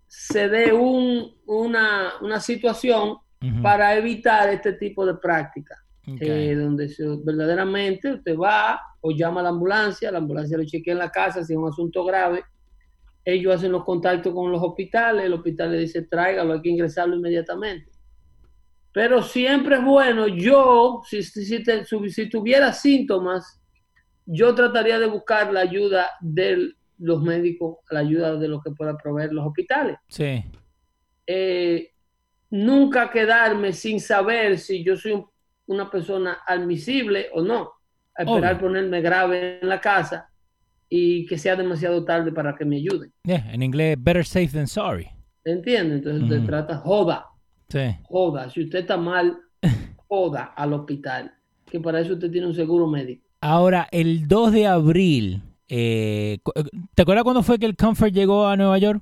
se 0.07 0.47
dé 0.49 0.71
un, 0.73 1.35
una, 1.45 2.13
una 2.21 2.39
situación 2.39 3.17
para 3.61 3.95
evitar 3.95 4.49
este 4.49 4.73
tipo 4.73 5.05
de 5.05 5.15
prácticas, 5.15 5.77
eh, 6.21 6.55
donde 6.55 6.87
se- 6.89 7.03
verdaderamente 7.23 8.13
usted 8.13 8.37
va 8.37 8.79
o 9.01 9.11
llama 9.11 9.41
a 9.41 9.43
la 9.43 9.49
ambulancia, 9.49 10.11
la 10.11 10.19
ambulancia 10.19 10.57
lo 10.57 10.63
chequea 10.65 10.93
en 10.93 10.99
la 10.99 11.09
casa 11.11 11.43
si 11.43 11.53
es 11.53 11.59
un 11.59 11.67
asunto 11.67 12.05
grave, 12.05 12.43
ellos 13.25 13.55
hacen 13.55 13.71
los 13.71 13.83
contactos 13.83 14.33
con 14.33 14.51
los 14.51 14.61
hospitales, 14.61 15.25
el 15.25 15.33
hospital 15.33 15.71
le 15.71 15.79
dice 15.79 16.03
tráigalo, 16.03 16.53
hay 16.53 16.61
que 16.61 16.69
ingresarlo 16.69 17.15
inmediatamente. 17.15 17.89
Pero 18.93 19.23
siempre 19.23 19.77
es 19.77 19.83
bueno, 19.83 20.27
yo, 20.27 21.01
si, 21.05 21.23
si, 21.23 21.43
si 21.45 21.63
te- 21.63 21.83
si 21.85 22.29
tuviera 22.29 22.71
síntomas, 22.71 23.59
yo 24.25 24.53
trataría 24.53 24.99
de 24.99 25.07
buscar 25.07 25.51
la 25.51 25.61
ayuda 25.61 26.07
de 26.21 26.73
los 27.03 27.21
médicos, 27.21 27.77
la 27.91 27.99
ayuda 27.99 28.35
de 28.37 28.47
lo 28.47 28.61
que 28.61 28.71
puedan 28.71 28.97
proveer 28.97 29.31
los 29.33 29.45
hospitales. 29.45 29.97
Sí. 30.07 30.43
Eh, 31.27 31.89
nunca 32.49 33.09
quedarme 33.09 33.73
sin 33.73 33.99
saber 33.99 34.57
si 34.59 34.83
yo 34.83 34.95
soy 34.95 35.13
un- 35.13 35.25
una 35.67 35.89
persona 35.89 36.39
admisible 36.45 37.27
o 37.33 37.41
no. 37.41 37.71
A 38.15 38.23
esperar 38.23 38.55
Obvio. 38.55 38.67
ponerme 38.67 39.01
grave 39.01 39.59
en 39.61 39.67
la 39.69 39.81
casa 39.81 40.29
y 40.89 41.25
que 41.25 41.37
sea 41.37 41.55
demasiado 41.55 42.03
tarde 42.05 42.31
para 42.31 42.53
que 42.55 42.63
me 42.65 42.75
ayuden. 42.77 43.11
Yeah, 43.23 43.51
en 43.51 43.63
inglés, 43.63 43.97
better 43.99 44.23
safe 44.25 44.49
than 44.49 44.67
sorry. 44.67 45.07
¿Entiendes? 45.43 45.97
Entonces 45.99 46.29
te 46.29 46.37
Ujú. 46.37 46.45
trata 46.45 46.77
joda, 46.77 47.25
Sí. 47.69 47.95
joda. 48.03 48.49
Si 48.49 48.63
usted 48.63 48.79
está 48.79 48.97
mal, 48.97 49.37
joda 50.07 50.53
al 50.55 50.73
hospital. 50.73 51.33
Que 51.65 51.79
para 51.79 52.01
eso 52.01 52.13
usted 52.13 52.29
tiene 52.29 52.45
un 52.47 52.53
seguro 52.53 52.85
médico. 52.87 53.25
Ahora, 53.41 53.87
el 53.91 54.27
2 54.27 54.51
de 54.51 54.67
abril, 54.67 55.41
eh, 55.75 56.37
cu- 56.43 56.51
¿te 56.93 57.01
acuerdas 57.01 57.23
cuándo 57.23 57.41
fue 57.41 57.57
que 57.57 57.65
el 57.65 57.75
Comfort 57.75 58.11
llegó 58.13 58.45
a 58.45 58.55
Nueva 58.55 58.77
York? 58.77 59.01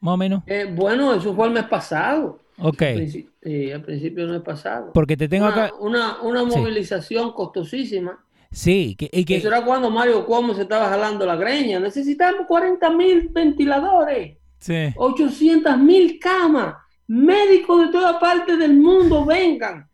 Más 0.00 0.14
o 0.14 0.16
menos. 0.16 0.42
Eh, 0.46 0.66
bueno, 0.72 1.12
eso 1.14 1.34
fue 1.34 1.46
el 1.48 1.52
mes 1.52 1.64
pasado. 1.64 2.38
Ok, 2.58 2.82
Al 2.82 2.94
princi- 3.00 3.28
eh, 3.42 3.74
al 3.74 3.82
principio 3.82 4.24
del 4.24 4.34
mes 4.34 4.42
pasado. 4.42 4.92
porque 4.94 5.16
te 5.16 5.28
tengo 5.28 5.46
una, 5.46 5.64
acá. 5.64 5.74
una, 5.80 6.22
una 6.22 6.40
Sí. 6.50 6.58
movilización 6.58 7.32
costosísima. 7.32 8.24
Sí, 8.52 8.94
que, 8.96 9.08
y 9.12 9.24
que- 9.24 9.36
Eso 9.38 9.48
era 9.48 9.64
cuando 9.64 9.90
Mario 9.90 10.24
Cuomo 10.26 10.54
se 10.54 10.62
estaba 10.62 10.88
jalando 10.88 11.24
la 11.26 11.36
greña. 11.36 11.80
Necesitamos 11.80 12.46
40 12.46 12.90
mil 12.90 13.28
ventiladores, 13.30 14.36
sí. 14.58 14.92
800 14.96 15.78
mil 15.78 16.18
camas. 16.20 16.76
Médicos 17.08 17.86
de 17.86 17.92
toda 17.92 18.20
parte 18.20 18.56
del 18.56 18.74
mundo 18.74 19.24
vengan. 19.24 19.88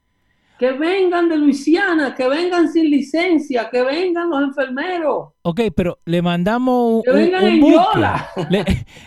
Que 0.59 0.73
vengan 0.73 1.29
de 1.29 1.37
Luisiana, 1.37 2.15
que 2.15 2.29
vengan 2.29 2.69
sin 2.73 2.91
licencia, 2.91 3.69
que 3.71 3.83
vengan 3.83 4.29
los 4.31 4.43
enfermeros. 4.43 5.29
Ok, 5.43 5.61
pero 5.77 6.01
le 6.05 6.21
mandamos 6.21 6.95
un, 6.97 7.03
Que 7.03 7.11
un- 7.11 7.17
vengan 7.17 7.45
un 7.45 7.51
en 7.51 7.61
buque. 7.61 7.75
Yola. 7.95 8.29
Le, 8.51 8.65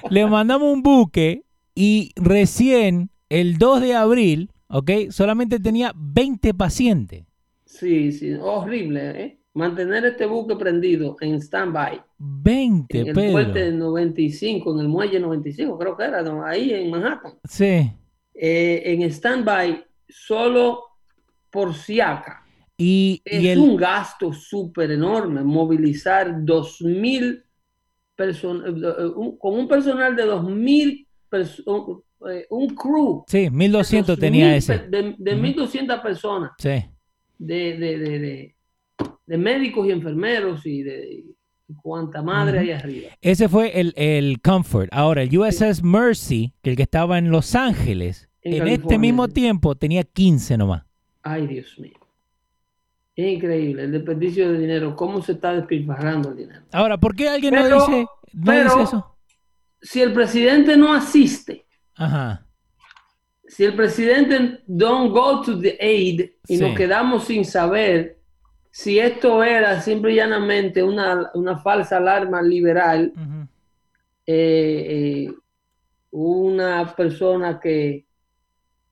le 0.10 0.26
mandamos 0.28 0.74
un 0.74 0.82
buque 0.82 1.44
y 1.76 2.12
recién 2.16 3.10
el 3.30 3.58
2 3.58 3.82
de 3.82 3.96
abril, 3.96 4.52
ok, 4.68 4.92
solamente 5.10 5.60
tenía 5.60 5.92
20 5.96 6.54
pacientes. 6.54 7.26
Sí, 7.66 8.12
sí, 8.12 8.34
horrible, 8.34 9.22
¿eh? 9.22 9.38
Mantener 9.54 10.06
este 10.06 10.26
buque 10.26 10.56
prendido 10.56 11.18
en 11.20 11.36
stand-by. 11.42 12.02
20, 12.18 13.00
En 13.02 13.08
el 13.08 13.14
Pedro. 13.14 13.32
puente 13.34 13.72
95, 13.72 14.72
en 14.74 14.80
el 14.80 14.88
muelle 14.88 15.20
95, 15.20 15.78
creo 15.78 15.98
que 15.98 16.04
era, 16.06 16.22
¿no? 16.22 16.46
ahí 16.46 16.74
en 16.74 16.90
Manhattan. 16.90 17.34
Sí. 17.44 17.92
Eh, 18.34 18.82
en 18.86 19.02
stand-by, 19.12 19.84
solo 20.08 20.84
por 21.52 21.74
Siaca. 21.76 22.44
Y, 22.78 23.22
y 23.26 23.48
Es 23.48 23.58
el, 23.58 23.60
un 23.60 23.76
gasto 23.76 24.34
súper 24.34 24.90
enorme 24.92 25.44
movilizar 25.44 26.32
2.000 26.42 27.44
personas, 28.16 28.74
con 29.40 29.54
un 29.60 29.68
personal 29.68 30.16
de 30.16 30.26
2.000 30.26 31.08
personas, 31.30 31.98
un 32.50 32.70
crew. 32.76 33.24
sí, 33.28 33.50
1200 33.52 34.16
de 34.16 34.22
tenía 34.22 34.48
2.000 34.48 34.56
ese. 34.56 34.78
De, 34.90 35.16
de 35.18 35.36
Ujú. 35.36 35.62
1.200 35.62 36.02
personas, 36.02 36.52
Sí. 36.58 36.84
de, 37.38 37.78
de, 37.78 38.56
de, 39.28 39.38
médicos 39.38 39.88
y 39.88 39.92
enfermeros 39.92 40.66
y 40.66 40.84
de 40.84 41.24
cuanta 41.82 42.22
madre 42.22 42.58
Ujú. 42.58 42.62
hay 42.68 42.72
arriba. 42.72 43.10
Ese 43.22 43.48
fue 43.48 43.80
el, 43.80 43.94
el 43.96 44.42
Comfort. 44.42 44.90
Ahora, 44.92 45.22
el 45.24 45.38
USS 45.38 45.84
Mercy, 45.84 46.54
que 46.62 46.72
el 46.72 46.76
que 46.76 46.84
estaba 46.84 47.18
en 47.18 47.32
Los 47.32 47.56
Ángeles, 47.56 48.30
En 48.42 48.54
en, 48.56 48.68
este 48.68 48.98
mismo 48.98 49.28
tiempo 49.28 49.76
tenía 49.76 50.04
15 50.04 50.58
nomás. 50.58 50.84
Ay, 51.24 51.48
Dios 51.48 51.78
mío. 51.80 51.94
Es 53.16 53.34
increíble 53.34 53.84
el 53.84 53.92
desperdicio 53.92 54.52
de 54.52 54.58
dinero, 54.60 54.96
cómo 54.96 55.22
se 55.22 55.34
está 55.34 55.54
despilfarrando 55.54 56.30
el 56.30 56.38
dinero. 56.38 56.62
Ahora, 56.72 56.98
¿por 56.98 57.16
qué 57.16 57.30
alguien 57.30 57.54
Pero- 57.54 57.70
no 57.70 57.86
dice, 57.88 58.06
no 58.34 58.46
pero- 58.46 58.64
dice 58.70 58.82
eso? 58.84 59.18
Si 59.82 60.02
el 60.02 60.14
presidente 60.14 60.78
no 60.78 60.94
asiste, 60.94 61.66
Ajá. 61.96 62.46
si 63.48 63.66
el 63.66 63.76
presidente 63.76 64.62
don't 64.66 65.12
go 65.12 65.42
to 65.42 65.60
the 65.60 65.78
aid 65.82 66.30
y 66.48 66.58
Sí. 66.58 66.62
nos 66.64 66.76
quedamos 66.78 67.26
sin 67.26 67.44
saber 67.46 68.18
si 68.70 68.98
esto 69.00 69.44
era 69.44 69.82
simple 69.82 70.14
y 70.14 70.16
llanamente 70.16 70.82
una, 70.82 71.30
una 71.34 71.58
falsa 71.58 71.98
alarma 71.98 72.42
liberal, 72.42 73.12
eh, 74.26 75.26
eh, 75.28 75.34
una 76.12 76.96
persona 76.96 77.60
que, 77.60 78.06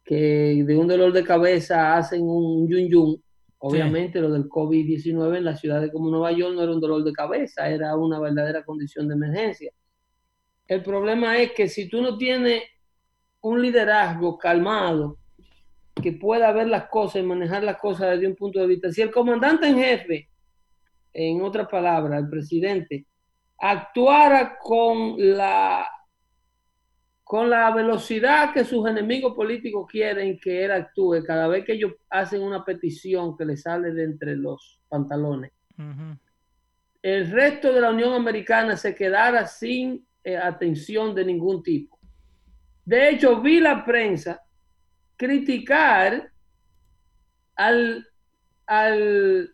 que 0.09 0.63
de 0.65 0.75
un 0.75 0.87
dolor 0.87 1.13
de 1.13 1.23
cabeza 1.23 1.95
hacen 1.95 2.23
un 2.23 2.67
yun 2.67 2.89
yun. 2.89 3.23
Obviamente 3.59 4.19
lo 4.19 4.31
del 4.31 4.49
COVID-19 4.49 5.37
en 5.37 5.45
las 5.45 5.59
ciudades 5.59 5.91
como 5.91 6.09
Nueva 6.09 6.31
York 6.31 6.55
no 6.55 6.63
era 6.63 6.71
un 6.71 6.79
dolor 6.79 7.03
de 7.03 7.13
cabeza, 7.13 7.69
era 7.69 7.95
una 7.95 8.19
verdadera 8.19 8.63
condición 8.63 9.07
de 9.07 9.13
emergencia. 9.13 9.71
El 10.65 10.81
problema 10.81 11.37
es 11.37 11.51
que 11.51 11.69
si 11.69 11.87
tú 11.87 12.01
no 12.01 12.17
tienes 12.17 12.63
un 13.41 13.61
liderazgo 13.61 14.35
calmado, 14.35 15.19
que 15.93 16.13
pueda 16.13 16.51
ver 16.53 16.69
las 16.69 16.89
cosas 16.89 17.21
y 17.21 17.25
manejar 17.27 17.63
las 17.63 17.77
cosas 17.77 18.09
desde 18.09 18.25
un 18.25 18.35
punto 18.35 18.59
de 18.59 18.65
vista, 18.65 18.91
si 18.91 19.03
el 19.03 19.11
comandante 19.11 19.67
en 19.67 19.77
jefe, 19.77 20.27
en 21.13 21.43
otras 21.43 21.67
palabras, 21.67 22.23
el 22.23 22.29
presidente, 22.31 23.05
actuara 23.59 24.57
con 24.57 25.17
la 25.19 25.87
con 27.29 27.47
la 27.47 27.69
velocidad 27.69 28.51
que 28.51 28.65
sus 28.65 28.89
enemigos 28.89 29.35
políticos 29.35 29.85
quieren 29.87 30.39
que 30.39 30.65
él 30.65 30.71
actúe 30.71 31.23
cada 31.23 31.47
vez 31.47 31.63
que 31.63 31.73
ellos 31.73 31.91
hacen 32.09 32.41
una 32.41 32.65
petición 32.65 33.37
que 33.37 33.45
le 33.45 33.55
sale 33.55 33.91
de 33.91 34.03
entre 34.03 34.35
los 34.35 34.79
pantalones. 34.89 35.51
El 37.03 37.29
resto 37.29 37.71
de 37.71 37.81
la 37.81 37.91
Unión 37.91 38.13
Americana 38.13 38.75
se 38.75 38.95
quedara 38.95 39.45
sin 39.45 40.03
eh, 40.23 40.37
atención 40.37 41.13
de 41.13 41.25
ningún 41.25 41.61
tipo. 41.61 41.99
De 42.83 43.09
hecho, 43.09 43.39
vi 43.39 43.59
la 43.59 43.85
prensa 43.85 44.41
criticar 45.15 46.31
al, 47.57 48.07
al, 48.65 49.53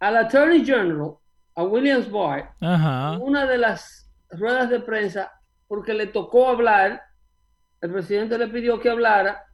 al 0.00 0.16
Attorney 0.18 0.66
General, 0.66 1.14
a 1.54 1.64
Williams 1.64 2.10
Barr, 2.10 2.52
una 3.22 3.46
de 3.46 3.56
las 3.56 4.12
ruedas 4.32 4.68
de 4.68 4.80
prensa 4.80 5.32
porque 5.68 5.94
le 5.94 6.06
tocó 6.08 6.48
hablar, 6.48 7.02
el 7.80 7.92
presidente 7.92 8.36
le 8.38 8.48
pidió 8.48 8.80
que 8.80 8.88
hablara 8.90 9.44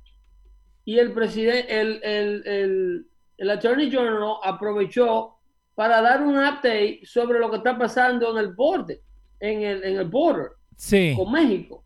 y 0.85 0.99
el 0.99 1.13
presidente, 1.13 1.81
el, 1.81 2.01
el, 2.03 2.47
el, 2.47 3.07
el 3.37 3.51
Attorney 3.51 3.91
General 3.91 4.37
aprovechó 4.43 5.37
para 5.75 6.01
dar 6.01 6.23
un 6.23 6.37
update 6.37 7.01
sobre 7.05 7.39
lo 7.41 7.51
que 7.51 7.57
está 7.57 7.77
pasando 7.77 8.31
en 8.31 8.39
el 8.39 8.55
borde, 8.55 9.03
en 9.41 9.63
el, 9.63 9.85
en 9.85 9.97
el 9.99 10.05
border 10.09 10.53
Sí. 10.77 11.15
con 11.17 11.31
México, 11.33 11.85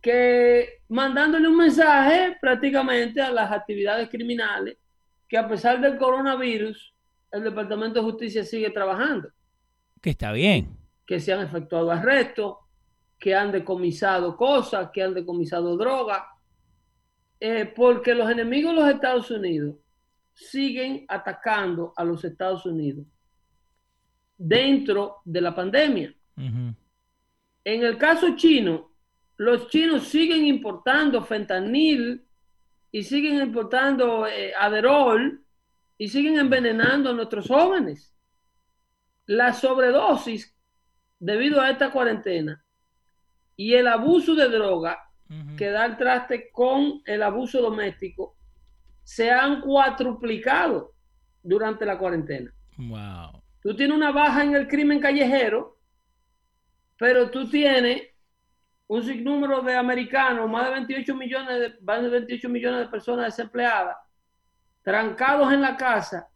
que 0.00 0.80
mandándole 0.88 1.48
un 1.48 1.56
mensaje 1.56 2.36
prácticamente 2.40 3.20
a 3.20 3.30
las 3.30 3.50
actividades 3.52 4.08
criminales, 4.08 4.76
que 5.28 5.38
a 5.38 5.48
pesar 5.48 5.80
del 5.80 5.96
coronavirus, 5.96 6.92
el 7.30 7.44
Departamento 7.44 8.00
de 8.00 8.10
Justicia 8.10 8.44
sigue 8.44 8.70
trabajando 8.70 9.28
Que 10.00 10.10
está 10.10 10.32
bien. 10.32 10.76
que 11.06 11.20
se 11.20 11.32
han 11.32 11.40
efectuado 11.40 11.90
arrestos, 11.90 12.56
que 13.22 13.36
han 13.36 13.52
decomisado 13.52 14.36
cosas, 14.36 14.90
que 14.92 15.00
han 15.00 15.14
decomisado 15.14 15.76
drogas, 15.76 16.24
eh, 17.38 17.72
porque 17.72 18.16
los 18.16 18.28
enemigos 18.28 18.74
de 18.74 18.80
los 18.80 18.90
Estados 18.90 19.30
Unidos 19.30 19.76
siguen 20.32 21.04
atacando 21.06 21.92
a 21.96 22.02
los 22.02 22.24
Estados 22.24 22.66
Unidos 22.66 23.06
dentro 24.36 25.18
de 25.24 25.40
la 25.40 25.54
pandemia. 25.54 26.12
En 26.36 26.74
el 27.62 27.96
caso 27.96 28.34
chino, 28.34 28.90
los 29.36 29.68
chinos 29.68 30.02
siguen 30.08 30.44
importando 30.44 31.22
fentanil 31.22 32.26
y 32.90 33.04
siguen 33.04 33.36
importando 33.40 34.26
eh, 34.26 34.52
aderol 34.58 35.44
y 35.96 36.08
siguen 36.08 36.40
envenenando 36.40 37.10
a 37.10 37.12
nuestros 37.12 37.46
jóvenes. 37.46 38.12
La 39.26 39.52
sobredosis 39.52 40.52
debido 41.20 41.60
a 41.60 41.70
esta 41.70 41.92
cuarentena 41.92 42.64
y 43.62 43.74
el 43.74 43.86
abuso 43.86 44.34
de 44.34 44.48
droga 44.48 44.98
que 45.56 45.70
da 45.70 45.86
el 45.86 45.96
traste 45.96 46.50
con 46.50 47.00
el 47.06 47.22
abuso 47.22 47.62
doméstico 47.62 48.36
se 49.04 49.30
han 49.30 49.60
cuatruplicado 49.60 50.94
durante 51.42 51.86
la 51.86 51.96
cuarentena. 51.96 52.52
Wow. 52.76 53.40
Tú 53.62 53.76
tienes 53.76 53.96
una 53.96 54.10
baja 54.10 54.42
en 54.42 54.56
el 54.56 54.66
crimen 54.66 55.00
callejero, 55.00 55.78
pero 56.98 57.30
tú 57.30 57.48
tienes 57.48 58.02
un 58.88 59.04
sinnúmero 59.04 59.62
de 59.62 59.76
americanos, 59.76 60.50
más 60.50 60.64
de 60.64 60.72
28 60.72 61.14
millones 61.14 61.60
de, 61.60 61.74
más 61.82 62.02
de 62.02 62.08
28 62.08 62.48
millones 62.48 62.80
de 62.80 62.88
personas 62.88 63.26
desempleadas, 63.26 63.96
trancados 64.82 65.52
en 65.52 65.62
la 65.62 65.76
casa, 65.76 66.28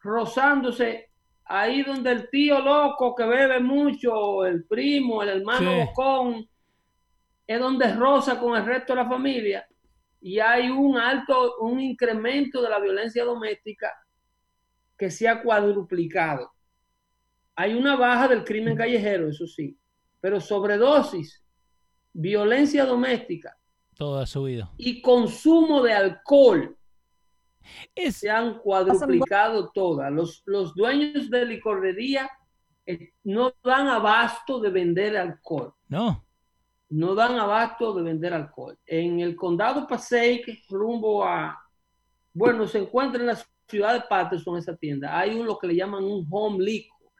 rozándose 0.00 1.10
ahí 1.46 1.82
donde 1.82 2.10
el 2.12 2.30
tío 2.30 2.60
loco 2.60 3.14
que 3.14 3.24
bebe 3.24 3.60
mucho, 3.60 4.44
el 4.44 4.64
primo, 4.64 5.22
el 5.22 5.28
hermano 5.40 5.70
Sí. 5.70 5.78
bocón, 5.86 6.48
es 7.46 7.60
donde 7.60 7.92
roza 7.94 8.38
con 8.40 8.56
el 8.56 8.64
resto 8.64 8.94
de 8.94 9.02
la 9.02 9.08
familia 9.08 9.66
y 10.20 10.38
hay 10.38 10.70
un 10.70 10.96
alto, 10.96 11.56
un 11.60 11.78
incremento 11.80 12.62
de 12.62 12.70
la 12.70 12.78
violencia 12.80 13.24
doméstica 13.24 13.92
que 14.96 15.10
se 15.10 15.28
ha 15.28 15.42
cuadruplicado. 15.42 16.50
Hay 17.56 17.74
una 17.74 17.96
baja 17.96 18.28
del 18.28 18.42
crimen 18.44 18.76
callejero, 18.76 19.28
eso 19.28 19.46
sí, 19.46 19.76
pero 20.20 20.40
sobredosis, 20.40 21.42
violencia 22.12 22.84
doméstica 22.86 23.56
Todo 23.96 24.18
ha 24.20 24.26
subido. 24.26 24.72
y 24.78 25.02
consumo 25.02 25.82
de 25.82 25.92
alcohol 25.92 26.76
Es, 27.94 28.16
se 28.16 28.30
han 28.30 28.58
cuadruplicado 28.58 29.70
todas. 29.70 30.12
Los, 30.12 30.42
los 30.46 30.74
dueños 30.74 31.30
de 31.30 31.46
licorería 31.46 32.30
eh, 32.86 33.12
no 33.24 33.54
dan 33.62 33.88
abasto 33.88 34.60
de 34.60 34.70
vender 34.70 35.16
alcohol. 35.16 35.74
no. 35.88 36.22
No 36.90 37.14
dan 37.14 37.36
abasto 37.38 37.92
de 37.94 38.02
vender 38.02 38.32
alcohol. 38.34 38.78
En 38.86 39.18
el 39.18 39.34
condado 39.34 39.84
Passaic, 39.86 40.46
rumbo 40.68 41.24
a, 41.24 41.58
bueno, 42.32 42.68
se 42.68 42.78
encuentra 42.78 43.20
en 43.20 43.26
la 43.26 43.38
ciudad 43.66 43.94
de 43.94 44.02
Patterson, 44.02 44.58
esa 44.58 44.76
tienda, 44.76 45.18
hay 45.18 45.34
un 45.34 45.44
lo 45.44 45.58
que 45.58 45.66
le 45.66 45.74
llaman 45.74 46.04
un 46.04 46.24
home 46.30 46.62
liquor. 46.62 47.10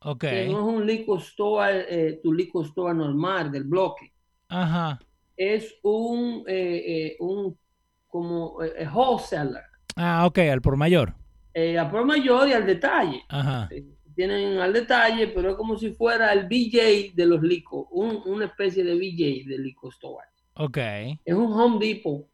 Ok. 0.00 0.20
Que 0.20 0.48
no 0.48 0.58
es 0.58 0.76
un 0.76 0.86
liquor 0.86 1.18
store, 1.18 1.86
eh, 1.88 2.20
tu 2.22 2.32
liquor 2.32 2.66
store 2.66 2.94
normal 2.94 3.50
del 3.50 3.64
bloque. 3.64 4.12
Ajá. 4.48 5.00
Es 5.36 5.74
un, 5.82 6.44
eh, 6.46 7.16
un 7.18 7.58
como 8.06 8.58
wholesaler. 8.92 9.64
Ah, 9.96 10.26
ok, 10.26 10.38
al 10.38 10.60
por 10.62 10.76
mayor. 10.76 11.14
Eh, 11.54 11.78
a 11.78 11.90
por 11.90 12.04
mayor 12.04 12.48
y 12.48 12.52
al 12.52 12.66
detalle. 12.66 13.22
Ajá. 13.28 13.68
Eh, 13.70 13.84
Tienen 14.14 14.58
al 14.60 14.72
detalle, 14.72 15.28
pero 15.28 15.50
es 15.50 15.56
como 15.56 15.76
si 15.76 15.90
fuera 15.92 16.32
el 16.32 16.46
BJ 16.48 17.12
de 17.14 17.26
los 17.26 17.42
licos, 17.42 17.86
un- 17.90 18.22
una 18.24 18.46
especie 18.46 18.82
de 18.82 18.94
BJ 18.94 19.46
de 19.46 19.58
liquor 19.58 19.92
store. 19.92 20.26
Ok. 20.54 20.78
Es 21.24 21.34
un 21.34 21.52
Home 21.52 21.78
Depot 21.86 22.26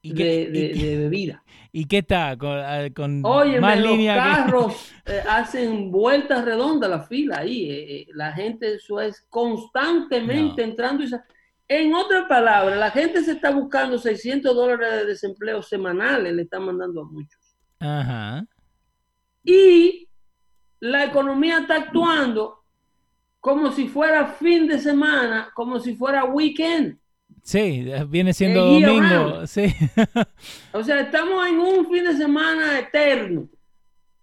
¿Y 0.00 0.10
de, 0.10 0.14
qué, 0.14 0.50
de- 0.50 0.66
y 0.66 0.72
qué- 0.72 0.86
de 0.86 0.96
bebida. 0.98 1.42
y 1.72 1.84
qué 1.86 1.98
está? 1.98 2.36
Con, 2.38 2.50
ah, 2.58 2.88
con 2.94 3.24
Oye, 3.24 3.60
más 3.60 3.80
los 3.80 3.96
que... 3.96 4.06
carros 4.14 4.92
eh, 5.06 5.22
hacen 5.28 5.90
vueltas 5.90 6.44
redondas 6.44 6.88
la 6.90 7.00
fila 7.02 7.38
ahí. 7.38 7.68
eh, 7.68 7.96
eh, 8.02 8.06
la 8.14 8.32
gente 8.32 8.74
eso 8.74 9.00
es 9.00 9.26
constantemente 9.28 10.62
No. 10.62 10.68
entrando 10.70 11.02
y 11.02 11.08
En 11.68 11.94
otras 11.94 12.26
palabras, 12.28 12.78
la 12.78 12.90
gente 12.90 13.22
se 13.22 13.32
está 13.32 13.50
buscando 13.50 13.98
600 13.98 14.54
dólares 14.54 14.92
de 14.92 15.06
desempleo 15.06 15.62
semanales, 15.62 16.32
le 16.34 16.42
están 16.42 16.64
mandando 16.66 17.02
a 17.02 17.04
muchos. 17.04 17.56
Ajá. 17.80 18.46
Y 19.42 20.08
la 20.80 21.04
economía 21.04 21.58
está 21.58 21.76
actuando 21.76 22.64
como 23.40 23.72
si 23.72 23.88
fuera 23.88 24.26
fin 24.26 24.66
de 24.66 24.78
semana, 24.78 25.50
como 25.54 25.78
si 25.78 25.94
fuera 25.96 26.24
weekend. 26.24 26.98
Sí, 27.42 27.86
viene 28.08 28.32
siendo 28.32 28.64
domingo. 28.64 29.46
Sí. 29.46 29.66
O 30.72 30.82
sea, 30.82 31.00
estamos 31.00 31.46
en 31.46 31.58
un 31.58 31.86
fin 31.90 32.04
de 32.04 32.16
semana 32.16 32.78
eterno, 32.78 33.48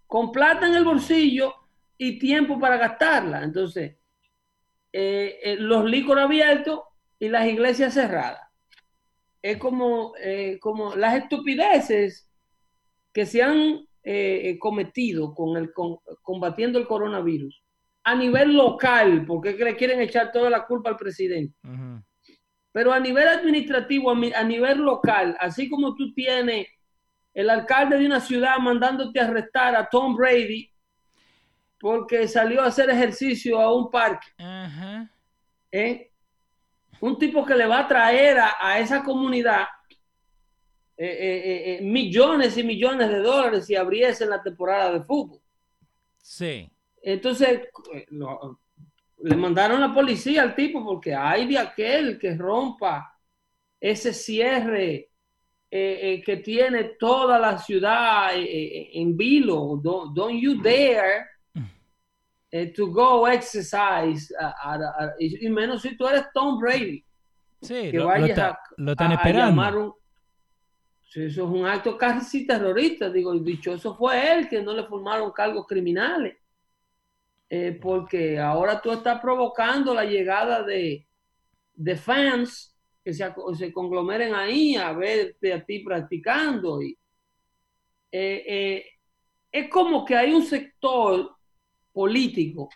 con 0.06 0.32
plata 0.32 0.66
en 0.66 0.74
el 0.74 0.84
bolsillo 0.84 1.54
y 1.96 2.18
tiempo 2.18 2.58
para 2.58 2.76
gastarla. 2.76 3.44
Entonces, 3.44 3.96
eh, 4.92 5.38
eh, 5.42 5.56
los 5.58 5.84
licores 5.84 6.24
abiertos 6.24 6.80
y 7.22 7.28
las 7.28 7.46
iglesias 7.46 7.94
cerradas. 7.94 8.40
Es 9.40 9.56
como, 9.58 10.12
eh, 10.20 10.58
como 10.60 10.96
las 10.96 11.14
estupideces 11.14 12.28
que 13.12 13.24
se 13.26 13.40
han 13.44 13.86
eh, 14.02 14.40
eh, 14.50 14.58
cometido 14.58 15.32
con 15.32 15.56
el, 15.56 15.72
con- 15.72 15.98
combatiendo 16.22 16.80
el 16.80 16.86
coronavirus 16.88 17.62
a 18.02 18.16
nivel 18.16 18.54
local, 18.56 19.24
porque 19.24 19.50
es 19.50 19.56
que 19.56 19.64
le 19.64 19.76
quieren 19.76 20.00
echar 20.00 20.32
toda 20.32 20.50
la 20.50 20.66
culpa 20.66 20.90
al 20.90 20.96
presidente. 20.96 21.56
Pero 22.72 22.92
a 22.92 22.98
nivel 22.98 23.28
administrativo, 23.28 24.10
a, 24.10 24.42
nivel 24.42 24.78
local, 24.78 25.36
así 25.38 25.68
como 25.68 25.94
tú 25.94 26.12
tienes 26.14 26.66
el 27.32 27.48
alcalde 27.50 27.98
de 27.98 28.06
una 28.06 28.18
ciudad 28.20 28.58
mandándote 28.58 29.20
a 29.20 29.26
arrestar 29.28 29.76
a 29.76 29.88
Tom 29.88 30.16
Brady 30.16 30.68
porque 31.78 32.26
salió 32.26 32.62
a 32.62 32.66
hacer 32.66 32.90
ejercicio 32.90 33.60
a 33.60 33.72
un 33.72 33.90
parque. 33.92 34.26
¿eh? 35.70 36.11
Un 37.02 37.18
tipo 37.18 37.44
que 37.44 37.54
le 37.56 37.66
va 37.66 37.80
a 37.80 37.88
traer 37.88 38.38
a, 38.38 38.56
a 38.60 38.78
esa 38.78 39.02
comunidad 39.02 39.64
eh, 40.96 41.06
eh, 41.06 41.74
eh, 41.74 41.82
millones 41.82 42.56
y 42.56 42.62
millones 42.62 43.08
de 43.08 43.18
dólares 43.18 43.66
si 43.66 43.74
abriese 43.74 44.24
la 44.24 44.40
temporada 44.40 44.92
de 44.92 45.02
fútbol. 45.04 45.40
Sí. 46.20 46.70
Entonces, 47.02 47.62
lo- 48.10 48.60
le 49.24 49.36
mandaron 49.36 49.80
la 49.80 49.92
policía 49.92 50.42
al 50.42 50.54
tipo 50.54 50.84
porque 50.84 51.12
hay 51.14 51.48
de 51.48 51.58
aquel 51.58 52.18
que 52.20 52.36
rompa 52.36 53.12
ese 53.80 54.12
cierre 54.12 55.08
que 55.70 56.40
tiene 56.44 56.84
toda 57.00 57.38
la 57.38 57.56
ciudad 57.58 58.30
en 58.34 59.16
vilo. 59.16 59.80
Don't, 59.82 60.14
don't 60.14 60.38
you 60.40 60.60
dare 60.60 61.26
eh, 62.52 62.66
to 62.72 62.86
go 62.88 63.26
exercise. 63.26 64.32
a- 64.38 64.74
a- 64.74 65.04
a- 65.06 65.14
y, 65.18 65.48
menos 65.48 65.82
si 65.82 65.96
tú 65.96 66.06
eres 66.06 66.26
Tom 66.34 66.58
Brady. 66.58 67.04
Sí, 67.62 67.90
Que 67.90 67.98
lo, 67.98 68.06
vayas 68.06 68.56
lo 68.76 68.92
están 68.92 69.12
esperando. 69.12 69.46
llamar 69.50 69.76
un- 69.76 69.94
si 71.08 71.24
eso 71.24 71.44
es 71.44 71.50
un 71.50 71.66
acto 71.66 71.96
casi 71.96 72.46
terrorista. 72.46 73.08
Digo, 73.10 73.32
dichoso 73.38 73.94
fue 73.96 74.32
él 74.32 74.48
que 74.48 74.62
no 74.62 74.72
le 74.74 74.84
formaron 74.84 75.32
cargos 75.32 75.66
criminales. 75.66 76.36
Eh, 77.48 77.78
porque 77.80 78.38
ahora 78.38 78.80
tú 78.80 78.90
estás 78.92 79.20
provocando 79.20 79.92
la 79.94 80.04
llegada 80.04 80.62
de, 80.62 81.06
de 81.74 81.96
fans 81.96 82.74
que 83.04 83.12
se, 83.12 83.30
se 83.58 83.72
conglomeren 83.72 84.34
ahí 84.34 84.74
a 84.76 84.92
verte 84.92 85.52
a 85.52 85.64
ti 85.64 85.80
practicando. 85.80 86.80
Y, 86.82 86.98
eh, 88.10 88.44
eh, 88.46 88.84
es 89.50 89.68
como 89.68 90.04
que 90.04 90.16
hay 90.16 90.32
un 90.32 90.42
sector 90.44 91.36
político 91.92 92.68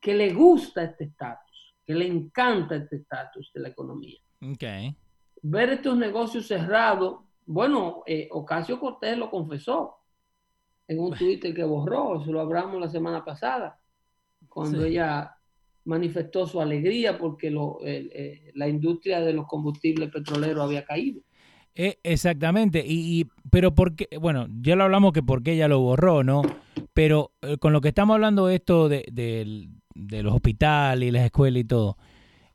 que 0.00 0.14
le 0.14 0.32
gusta 0.32 0.82
este 0.84 1.04
estatus, 1.04 1.74
que 1.84 1.94
le 1.94 2.06
encanta 2.06 2.76
este 2.76 2.96
estatus 2.96 3.50
de 3.54 3.60
la 3.60 3.68
economía 3.68 4.18
Ok. 4.42 4.64
ver 5.42 5.70
estos 5.70 5.96
negocios 5.96 6.46
cerrados, 6.46 7.20
bueno, 7.46 8.02
eh, 8.06 8.28
Ocasio 8.30 8.78
Cortés 8.78 9.16
lo 9.18 9.30
confesó 9.30 9.96
en 10.88 10.98
un 11.00 11.12
Twitter 11.12 11.54
que 11.54 11.64
borró, 11.64 12.20
eso 12.20 12.32
lo 12.32 12.40
hablamos 12.40 12.80
la 12.80 12.88
semana 12.88 13.24
pasada, 13.24 13.78
cuando 14.48 14.82
Sí. 14.82 14.88
ella 14.88 15.34
manifestó 15.84 16.46
su 16.46 16.60
alegría 16.60 17.16
porque 17.18 17.50
lo- 17.50 17.78
eh, 17.84 18.50
la 18.54 18.68
industria 18.68 19.20
de 19.20 19.32
los 19.32 19.46
combustibles 19.46 20.10
petroleros 20.10 20.62
había 20.64 20.84
caído. 20.84 21.22
Eh, 21.74 21.98
exactamente. 22.02 22.84
Y, 22.86 23.20
y- 23.20 23.26
pero 23.50 23.74
porque, 23.74 24.08
bueno, 24.20 24.46
ya 24.60 24.76
lo 24.76 24.84
hablamos 24.84 25.12
que 25.12 25.22
porque 25.22 25.52
ella 25.52 25.68
lo 25.68 25.80
borró, 25.80 26.22
¿no? 26.24 26.42
Pero 27.00 27.32
eh, 27.40 27.56
con 27.56 27.72
lo 27.72 27.80
que 27.80 27.88
estamos 27.88 28.12
hablando 28.14 28.50
esto 28.50 28.90
de, 28.90 29.06
del- 29.10 29.70
de 29.94 30.22
los 30.22 30.34
hospitales 30.34 31.08
y 31.08 31.12
las 31.12 31.24
escuelas 31.24 31.60
y 31.62 31.64
todo, 31.64 31.96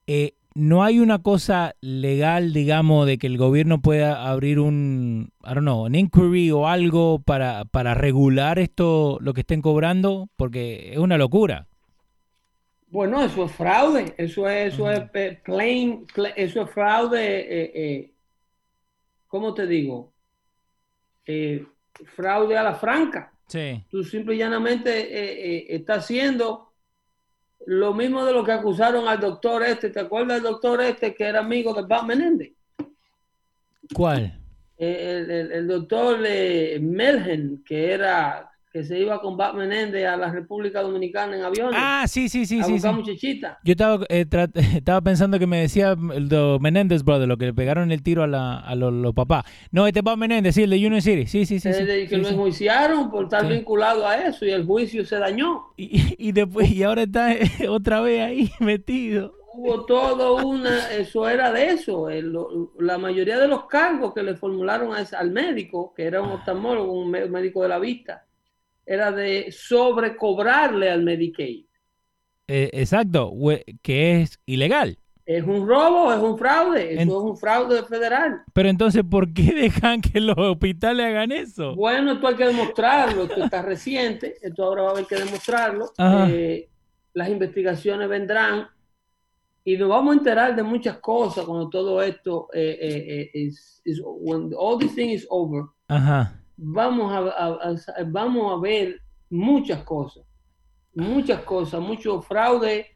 eh, 0.07 0.35
no 0.55 0.83
hay 0.83 0.99
una 0.99 1.23
cosa 1.23 1.75
legal, 1.81 2.53
digamos, 2.53 3.07
de 3.07 3.17
que 3.17 3.27
el 3.27 3.37
gobierno 3.39 3.81
pueda 3.81 4.29
abrir 4.29 4.59
un, 4.59 5.31
I 5.43 5.47
don't 5.55 5.61
know, 5.61 5.85
un 5.85 5.95
inquiry 5.95 6.51
o 6.51 6.67
algo 6.67 7.19
para, 7.19 7.65
para 7.65 7.95
regular 7.95 8.59
esto, 8.59 9.17
lo 9.21 9.33
que 9.33 9.41
estén 9.41 9.61
cobrando, 9.63 10.29
porque 10.37 10.91
es 10.93 10.99
una 10.99 11.17
locura. 11.17 11.67
Bueno, 12.87 13.21
eso 13.23 13.45
es 13.45 13.51
fraude, 13.51 14.15
eso 14.17 14.47
es, 14.49 14.73
eso 14.73 14.89
es 14.89 15.03
plain, 15.43 16.05
pla- 16.07 16.29
eso 16.29 16.61
es 16.63 16.69
fraude, 16.71 17.21
eh, 17.63 17.71
eh, 17.75 18.15
¿cómo 19.27 19.53
te 19.53 19.67
digo? 19.67 20.13
Eh, 21.27 21.65
fraude 22.15 22.57
a 22.57 22.63
la 22.63 22.75
franca. 22.75 23.34
Sí. 23.47 23.83
tú 23.89 24.03
simple 24.03 24.35
y 24.35 24.39
llanamente 24.39 24.89
eh, 24.91 25.55
eh, 25.57 25.65
está 25.69 25.95
haciendo 25.95 26.73
lo 27.67 27.93
mismo 27.93 28.25
de 28.25 28.33
lo 28.33 28.43
que 28.43 28.51
acusaron 28.51 29.07
al 29.07 29.19
doctor 29.19 29.63
este. 29.63 29.89
¿Te 29.89 29.99
acuerdas 29.99 30.41
del 30.41 30.51
doctor 30.51 30.81
este 30.81 31.13
que 31.13 31.23
era 31.25 31.39
amigo 31.39 31.73
de 31.73 31.83
Bob 31.83 32.05
Menéndez? 32.05 32.53
¿Cuál? 33.93 34.39
El, 34.77 35.29
el- 35.31 35.51
el 35.51 35.67
doctor 35.67 36.19
Melgen, 36.19 37.63
que 37.63 37.91
era 37.93 38.51
que 38.75 38.83
se 38.83 38.99
iba 38.99 39.21
con 39.21 39.37
Bob 39.37 39.53
Menéndez 39.55 40.05
a 40.05 40.17
la 40.17 40.29
República 40.29 40.81
Dominicana 40.81 41.37
en 41.37 41.43
aviones 41.43 41.79
Ah, 41.81 42.03
sí, 42.09 42.27
sí, 42.27 42.45
sí, 42.45 42.59
a 42.59 42.65
sí. 42.65 42.73
buscar 42.73 42.91
sí. 42.91 42.97
muchachita. 42.99 43.57
Yo 43.63 43.71
estaba, 43.71 44.05
eh, 44.09 44.25
estaba 44.75 44.99
pensando 44.99 45.39
que 45.39 45.47
me 45.47 45.61
decía 45.61 45.95
el 46.13 46.27
de 46.27 46.57
Menéndez, 46.59 47.03
brother, 47.03 47.25
lo 47.25 47.37
que 47.37 47.45
le 47.45 47.53
pegaron 47.53 47.93
el 47.93 48.03
tiro 48.03 48.23
a, 48.23 48.27
la, 48.27 48.59
a 48.59 48.75
los, 48.75 48.91
los 48.91 49.13
papás. 49.13 49.45
No, 49.71 49.87
este 49.87 49.99
es 49.99 50.03
Bob 50.03 50.17
Menéndez, 50.17 50.55
sí, 50.55 50.63
el 50.63 50.71
de 50.71 50.75
Union 50.85 51.01
City. 51.01 51.25
Sí, 51.25 51.45
sí, 51.45 51.61
sí. 51.61 51.71
sí, 51.71 51.79
Eh, 51.83 51.85
de- 51.85 52.03
que 52.09 52.15
sí, 52.17 52.21
lo 52.21 52.27
sí. 52.27 52.33
enjuiciaron 52.33 53.09
por 53.09 53.23
estar 53.23 53.47
vinculado 53.47 54.05
a 54.05 54.17
eso 54.27 54.45
y 54.45 54.49
el 54.51 54.65
juicio 54.65 55.05
se 55.05 55.19
dañó. 55.19 55.67
Y, 55.77 56.13
y 56.27 56.33
después, 56.33 56.69
y 56.69 56.83
ahora 56.83 57.03
está 57.03 57.29
otra 57.69 58.01
vez 58.01 58.23
ahí 58.23 58.51
metido. 58.59 59.33
Hubo 59.57 59.85
todo 59.85 60.45
una, 60.45 60.91
eso 60.91 61.29
era 61.29 61.49
de 61.53 61.69
eso. 61.69 62.09
el- 62.09 62.33
lo- 62.33 62.73
la 62.77 62.97
mayoría 62.97 63.39
de 63.39 63.47
los 63.47 63.67
cargos 63.67 64.13
que 64.13 64.21
le 64.21 64.35
formularon 64.35 64.93
a 64.93 64.97
al 65.17 65.31
médico, 65.31 65.93
que 65.95 66.03
era 66.03 66.21
un 66.21 66.31
oftalmólogo, 66.31 66.91
un 66.91 67.09
mé- 67.09 67.27
médico 67.29 67.63
de 67.63 67.69
la 67.69 67.79
vista, 67.79 68.24
era 68.85 69.11
de 69.11 69.51
sobrecobrarle 69.51 70.89
al 70.89 71.03
Medicaid. 71.03 71.65
Eh, 72.47 72.69
exacto, 72.73 73.33
que 73.81 74.21
es 74.21 74.39
ilegal. 74.45 74.97
¿Es 75.25 75.43
un 75.43 75.67
robo? 75.67 76.13
¿Es 76.13 76.19
un 76.21 76.37
fraude? 76.37 76.93
Eso 76.93 77.01
En- 77.01 77.07
es 77.09 77.15
un 77.15 77.35
fraude 77.37 77.81
federal. 77.83 78.43
Pero 78.53 78.69
entonces, 78.69 79.03
¿por 79.09 79.33
qué 79.33 79.53
dejan 79.55 79.99
que 80.01 80.19
los 80.19 80.37
hospitales 80.37 81.03
hagan 81.07 81.31
eso? 81.31 81.73
Bueno, 81.75 82.11
esto 82.13 82.27
hay 82.27 82.35
que 82.35 82.45
demostrarlo. 82.45 83.23
Esto 83.23 83.43
está 83.43 83.63
reciente. 83.63 84.35
Esto 84.41 84.63
ahora 84.65 84.83
va 84.83 84.89
a 84.89 84.91
haber 84.91 85.05
que 85.07 85.15
demostrarlo. 85.15 85.91
Eh, 86.29 86.69
las 87.13 87.29
investigaciones 87.29 88.07
vendrán 88.07 88.67
y 89.63 89.77
nos 89.77 89.89
vamos 89.89 90.13
a 90.15 90.17
enterar 90.19 90.55
de 90.55 90.61
muchas 90.61 90.99
cosas 90.99 91.43
cuando 91.45 91.69
todo 91.69 92.03
esto 92.03 92.49
eh, 92.53 92.77
eh, 92.79 93.03
eh, 93.07 93.29
is- 93.33 93.81
is- 93.83 94.01
when 94.05 94.51
all 94.55 94.77
this 94.77 94.93
thing 94.93 95.09
is 95.09 95.25
over. 95.31 95.63
Ajá. 95.87 96.39
Vamos 96.57 97.11
a, 97.11 97.17
a- 97.17 97.69
a- 97.71 98.03
vamos 98.05 98.53
a 98.53 98.61
ver 98.61 99.01
muchas 99.29 99.83
cosas, 99.83 100.23
muchas 100.93 101.41
cosas, 101.41 101.81
mucho 101.81 102.21
fraude. 102.21 102.87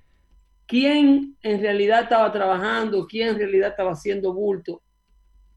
¿Quién 0.65 1.35
en 1.41 1.61
realidad 1.61 2.03
estaba 2.03 2.31
trabajando? 2.31 3.07
¿Quién 3.07 3.29
en 3.29 3.37
realidad 3.37 3.69
estaba 3.71 3.91
haciendo 3.91 4.33
bulto? 4.33 4.81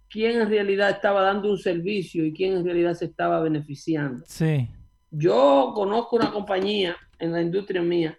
quién 0.08 0.42
en 0.42 0.50
realidad 0.50 0.90
estaba 0.90 1.22
dando 1.22 1.50
un 1.50 1.56
servicio 1.56 2.22
y 2.26 2.34
quién 2.34 2.52
en 2.58 2.64
realidad 2.66 2.92
se 2.92 3.06
estaba 3.06 3.40
beneficiando. 3.40 4.22
Sí. 4.28 4.68
Yo 5.10 5.72
conozco 5.74 6.16
una 6.16 6.30
compañía 6.30 6.94
en 7.18 7.32
la 7.32 7.40
industria 7.40 7.80
mía 7.80 8.18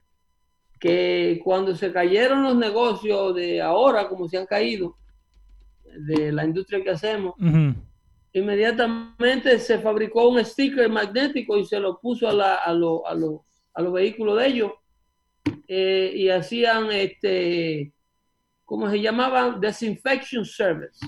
que 0.80 1.40
cuando 1.44 1.76
se 1.76 1.94
cayeron 1.94 2.42
los 2.42 2.56
negocios 2.56 3.36
de 3.36 3.62
ahora, 3.62 4.10
como 4.10 4.28
se 4.28 4.40
han 4.40 4.48
caído, 4.48 4.98
de 6.00 6.32
la 6.32 6.44
industria 6.46 6.82
que 6.84 6.90
hacemos. 6.90 7.36
Inmediatamente 8.34 9.60
se 9.60 9.80
fabricó 9.80 10.30
un 10.30 10.44
sticker 10.44 10.90
magnético 10.90 11.58
y 11.58 11.66
se 11.66 11.80
lo 11.80 12.00
puso 12.00 12.28
a, 12.28 12.34
la- 12.34 12.56
a, 12.56 12.74
lo- 12.74 13.06
a 13.08 13.14
lo- 13.14 13.46
a 13.76 13.82
los 13.82 13.94
vehículos 13.94 14.40
de 14.40 14.48
ellos 14.48 14.72
eh, 15.68 16.12
y 16.16 16.30
hacían 16.30 16.92
este, 16.92 17.94
¿cómo 18.66 18.90
se 18.90 19.02
llamaban? 19.02 19.60
Disinfection 19.60 20.46
Service. 20.46 21.06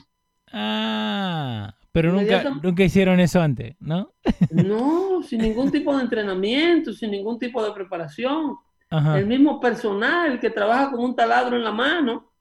Ah, 0.51 1.75
pero 1.91 2.11
nunca, 2.11 2.43
nunca 2.61 2.83
hicieron 2.83 3.19
eso 3.19 3.41
antes, 3.41 3.75
¿no? 3.79 4.13
No, 4.51 5.21
sin 5.23 5.41
ningún 5.41 5.71
tipo 5.71 5.95
de 5.95 6.03
entrenamiento, 6.03 6.93
sin 6.93 7.11
ningún 7.11 7.39
tipo 7.39 7.63
de 7.63 7.71
preparación. 7.71 8.55
Ajá. 8.89 9.19
El 9.19 9.25
mismo 9.27 9.59
personal 9.59 10.39
que 10.39 10.49
trabaja 10.49 10.91
con 10.91 10.99
un 11.03 11.15
taladro 11.15 11.55
en 11.57 11.63
la 11.63 11.71
mano 11.71 12.31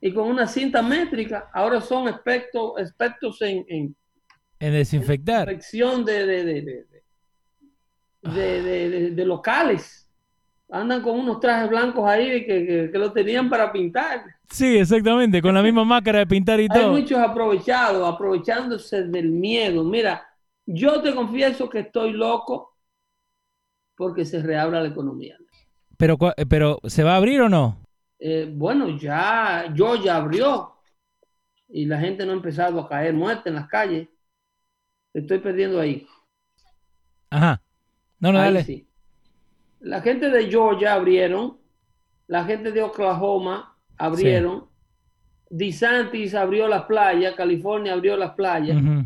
y 0.00 0.12
con 0.12 0.28
una 0.28 0.46
cinta 0.46 0.82
métrica, 0.82 1.50
ahora 1.52 1.80
son 1.80 2.08
expertos, 2.08 2.72
expertos 2.78 3.40
en, 3.42 3.64
en 3.68 3.96
En 4.62 4.72
desinfectar. 4.72 5.48
infección 5.50 6.04
de, 6.04 6.26
de, 6.26 6.44
de, 8.22 9.10
de- 9.10 9.24
locales. 9.26 10.08
Andan 10.70 11.02
con 11.02 11.18
unos 11.18 11.40
trajes 11.40 11.68
blancos 11.68 12.08
ahí 12.08 12.46
que, 12.46 12.66
que, 12.66 12.90
que 12.92 12.98
lo 12.98 13.12
tenían 13.12 13.50
para 13.50 13.70
pintar. 13.72 14.24
Sí, 14.48 14.78
exactamente, 14.78 15.42
con 15.42 15.54
la 15.54 15.62
misma 15.62 15.84
máscara 15.84 16.20
de 16.20 16.26
pintar 16.26 16.60
y 16.60 16.62
Hay 16.62 16.68
todo. 16.68 16.92
muchos 16.92 17.18
aprovechados, 17.18 18.08
aprovechándose 18.08 19.02
del 19.04 19.28
miedo. 19.30 19.84
Mira, 19.84 20.26
yo 20.64 21.02
te 21.02 21.14
confieso 21.14 21.68
que 21.68 21.80
estoy 21.80 22.12
loco 22.12 22.76
porque 23.96 24.24
se 24.24 24.40
reabra 24.42 24.80
la 24.80 24.88
economía. 24.88 25.36
Pero, 25.98 26.16
eh, 26.36 26.46
pero, 26.46 26.78
¿se 26.84 27.02
va 27.02 27.14
a 27.14 27.16
abrir 27.16 27.40
o 27.42 27.48
no? 27.48 27.78
Eh, 28.18 28.48
bueno, 28.54 28.96
ya, 28.98 29.72
yo 29.74 29.96
ya 29.96 30.16
abrió 30.16 30.72
y 31.68 31.84
la 31.86 31.98
gente 31.98 32.24
no 32.24 32.32
ha 32.32 32.36
empezado 32.36 32.80
a 32.80 32.88
caer 32.88 33.12
muerta 33.14 33.48
en 33.50 33.56
las 33.56 33.68
calles. 33.68 34.08
Estoy 35.14 35.38
perdiendo 35.38 35.80
ahí. 35.80 36.06
Ajá. 37.30 37.62
No, 38.20 38.32
no, 38.32 38.38
Ahí 38.38 38.44
dale. 38.52 38.64
sí. 38.64 38.86
La 39.80 40.00
gente 40.00 40.30
de 40.30 40.48
Georgia 40.48 40.94
abrieron, 40.94 41.58
la 42.28 42.44
gente 42.44 42.70
de 42.72 42.82
Oklahoma 42.82 43.76
abrieron, 43.98 44.66
DeSantis 45.50 46.34
abrió 46.34 46.68
las 46.68 46.84
playas, 46.84 47.34
California 47.34 47.92
abrió 47.92 48.16
las 48.16 48.32
playas. 48.32 48.76
Ujú. 48.80 49.04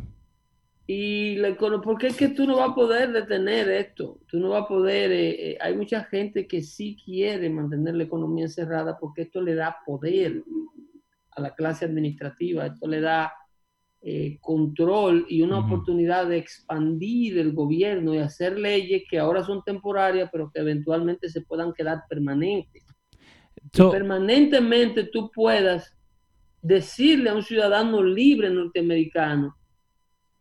Y 0.87 1.37
la 1.37 1.49
econo- 1.49 1.81
porque 1.83 2.09
es 2.09 2.17
que 2.17 2.29
tú 2.29 2.47
no 2.47 2.59
vas 2.59 2.71
a 2.71 2.75
poder 2.75 3.11
detener 3.13 3.69
esto, 3.71 4.21
tú 4.29 4.39
no 4.39 4.51
vas 4.51 4.63
a 4.65 4.69
poder, 4.69 5.11
eh, 5.11 5.51
eh, 5.53 5.59
hay 5.61 5.75
mucha 5.75 6.05
gente 6.05 6.47
que 6.47 6.63
sí 6.63 6.97
quiere 7.05 7.51
mantener 7.51 7.97
la 7.97 8.05
economía 8.05 8.45
encerrada 8.45 8.97
porque 8.97 9.23
esto 9.23 9.41
le 9.41 9.55
da 9.57 9.79
poder 9.85 10.45
a 11.33 11.41
la 11.41 11.55
clase 11.55 11.87
administrativa, 11.87 12.67
esto 12.67 12.87
le 12.87 13.01
da 13.01 13.33
eh, 14.03 14.39
control 14.41 15.27
y 15.29 15.43
una 15.43 15.59
oportunidad 15.61 16.27
de 16.29 16.37
expandir 16.39 17.39
el 17.39 17.53
gobierno 17.53 18.15
y 18.15 18.19
hacer 18.19 18.59
leyes 18.59 19.03
que 19.11 19.19
ahora 19.19 19.43
son 19.45 19.63
temporarias, 19.65 20.29
pero 20.33 20.51
que 20.53 20.61
eventualmente 20.61 21.29
se 21.29 21.41
puedan 21.41 21.73
quedar 21.73 22.03
permanentes. 22.09 22.85
So- 23.73 23.91
Permanentemente 23.91 25.05
tú 25.05 25.31
puedas 25.35 25.93
decirle 26.63 27.31
a 27.31 27.35
un 27.35 27.43
ciudadano 27.43 28.03
libre 28.03 28.49
norteamericano, 28.51 29.57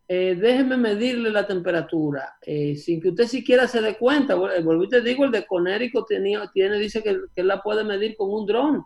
eh, 0.08 0.36
déjeme 0.40 0.78
medirle 0.78 1.32
la 1.32 1.48
temperatura, 1.48 2.36
eh, 2.46 2.76
sin 2.76 3.02
que 3.02 3.10
usted 3.10 3.26
siquiera 3.26 3.68
se 3.68 3.82
dé 3.82 3.98
cuenta. 3.98 4.36
Vol- 4.36 4.64
Volví 4.64 4.88
te 4.88 5.02
digo, 5.02 5.26
el 5.26 5.32
de 5.32 5.46
Conérico 5.48 6.06
tenía, 6.06 6.48
tiene, 6.54 6.78
dice 6.78 7.02
que, 7.02 7.18
que 7.36 7.44
la 7.44 7.62
puede 7.64 7.84
medir 7.84 8.16
con 8.16 8.30
un 8.32 8.46
dron. 8.46 8.84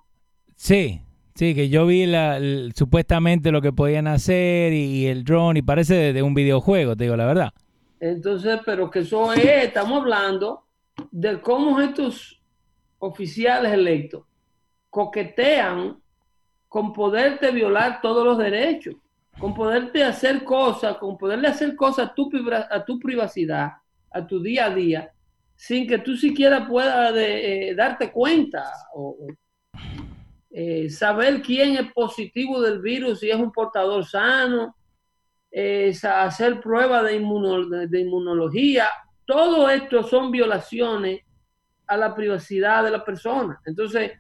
sí, 0.55 1.01
sí, 1.39 1.56
que 1.56 1.69
yo 1.69 1.86
vi 1.86 2.06
la, 2.06 2.38
supuestamente 2.75 3.49
lo 3.54 3.62
que 3.62 3.71
podían 3.71 4.08
hacer 4.08 4.73
y, 4.73 5.08
el 5.08 5.23
drone 5.23 5.60
y 5.60 5.62
parece 5.62 6.12
de, 6.12 6.21
un 6.21 6.34
videojuego, 6.34 6.97
te 6.97 7.06
digo 7.06 7.15
la 7.15 7.25
verdad. 7.25 7.54
Entonces, 8.02 8.60
pero 8.65 8.91
que 8.91 8.99
eso 8.99 9.32
es, 9.32 9.45
estamos 9.63 10.02
hablando 10.02 10.65
de 11.12 11.39
cómo 11.39 11.80
estos 11.80 12.41
oficiales 12.97 13.71
electos 13.71 14.25
coquetean 14.89 15.97
con 16.67 16.91
poderte 16.91 17.52
violar 17.52 18.02
todos 18.02 18.25
los 18.25 18.38
derechos, 18.38 18.95
con 19.39 19.54
poderte 19.54 20.04
hacer 20.04 20.43
cosas, 20.43 20.97
con 20.97 21.17
poderle 21.17 21.47
hacer 21.47 21.73
cosas 21.78 22.10
a 22.10 22.13
tu, 22.13 22.30
a 22.69 22.84
tu 22.84 22.99
privacidad, 22.99 23.71
a 24.12 24.28
tu 24.28 24.41
día 24.41 24.65
a 24.65 24.75
día, 24.75 25.13
sin 25.56 25.88
que 25.88 25.99
tú 25.99 26.17
siquiera 26.17 26.67
puedas 26.67 27.13
eh, 27.15 27.73
darte 27.78 28.12
cuenta 28.12 28.65
o, 28.93 29.15
eh, 30.62 30.89
saber 30.89 31.41
quién 31.41 31.78
es 31.78 31.93
positivo 31.93 32.60
del 32.62 32.80
virus, 32.82 33.19
si 33.22 33.30
es 33.30 33.36
un 33.38 33.52
portador 33.52 34.04
sano, 34.06 34.76
es 35.50 36.04
hacer 36.04 36.60
pruebas 36.60 37.04
de, 37.06 37.15
inmuno- 37.22 37.67
de- 37.69 37.88
de 37.88 38.00
inmunología. 38.02 38.88
Todo 39.26 39.69
esto 39.69 40.04
son 40.04 40.32
violaciones 40.32 41.22
a 41.88 41.95
la 41.95 42.13
privacidad 42.13 42.84
de 42.84 42.91
la 42.91 43.04
persona. 43.06 43.58
Entonces, 43.65 44.12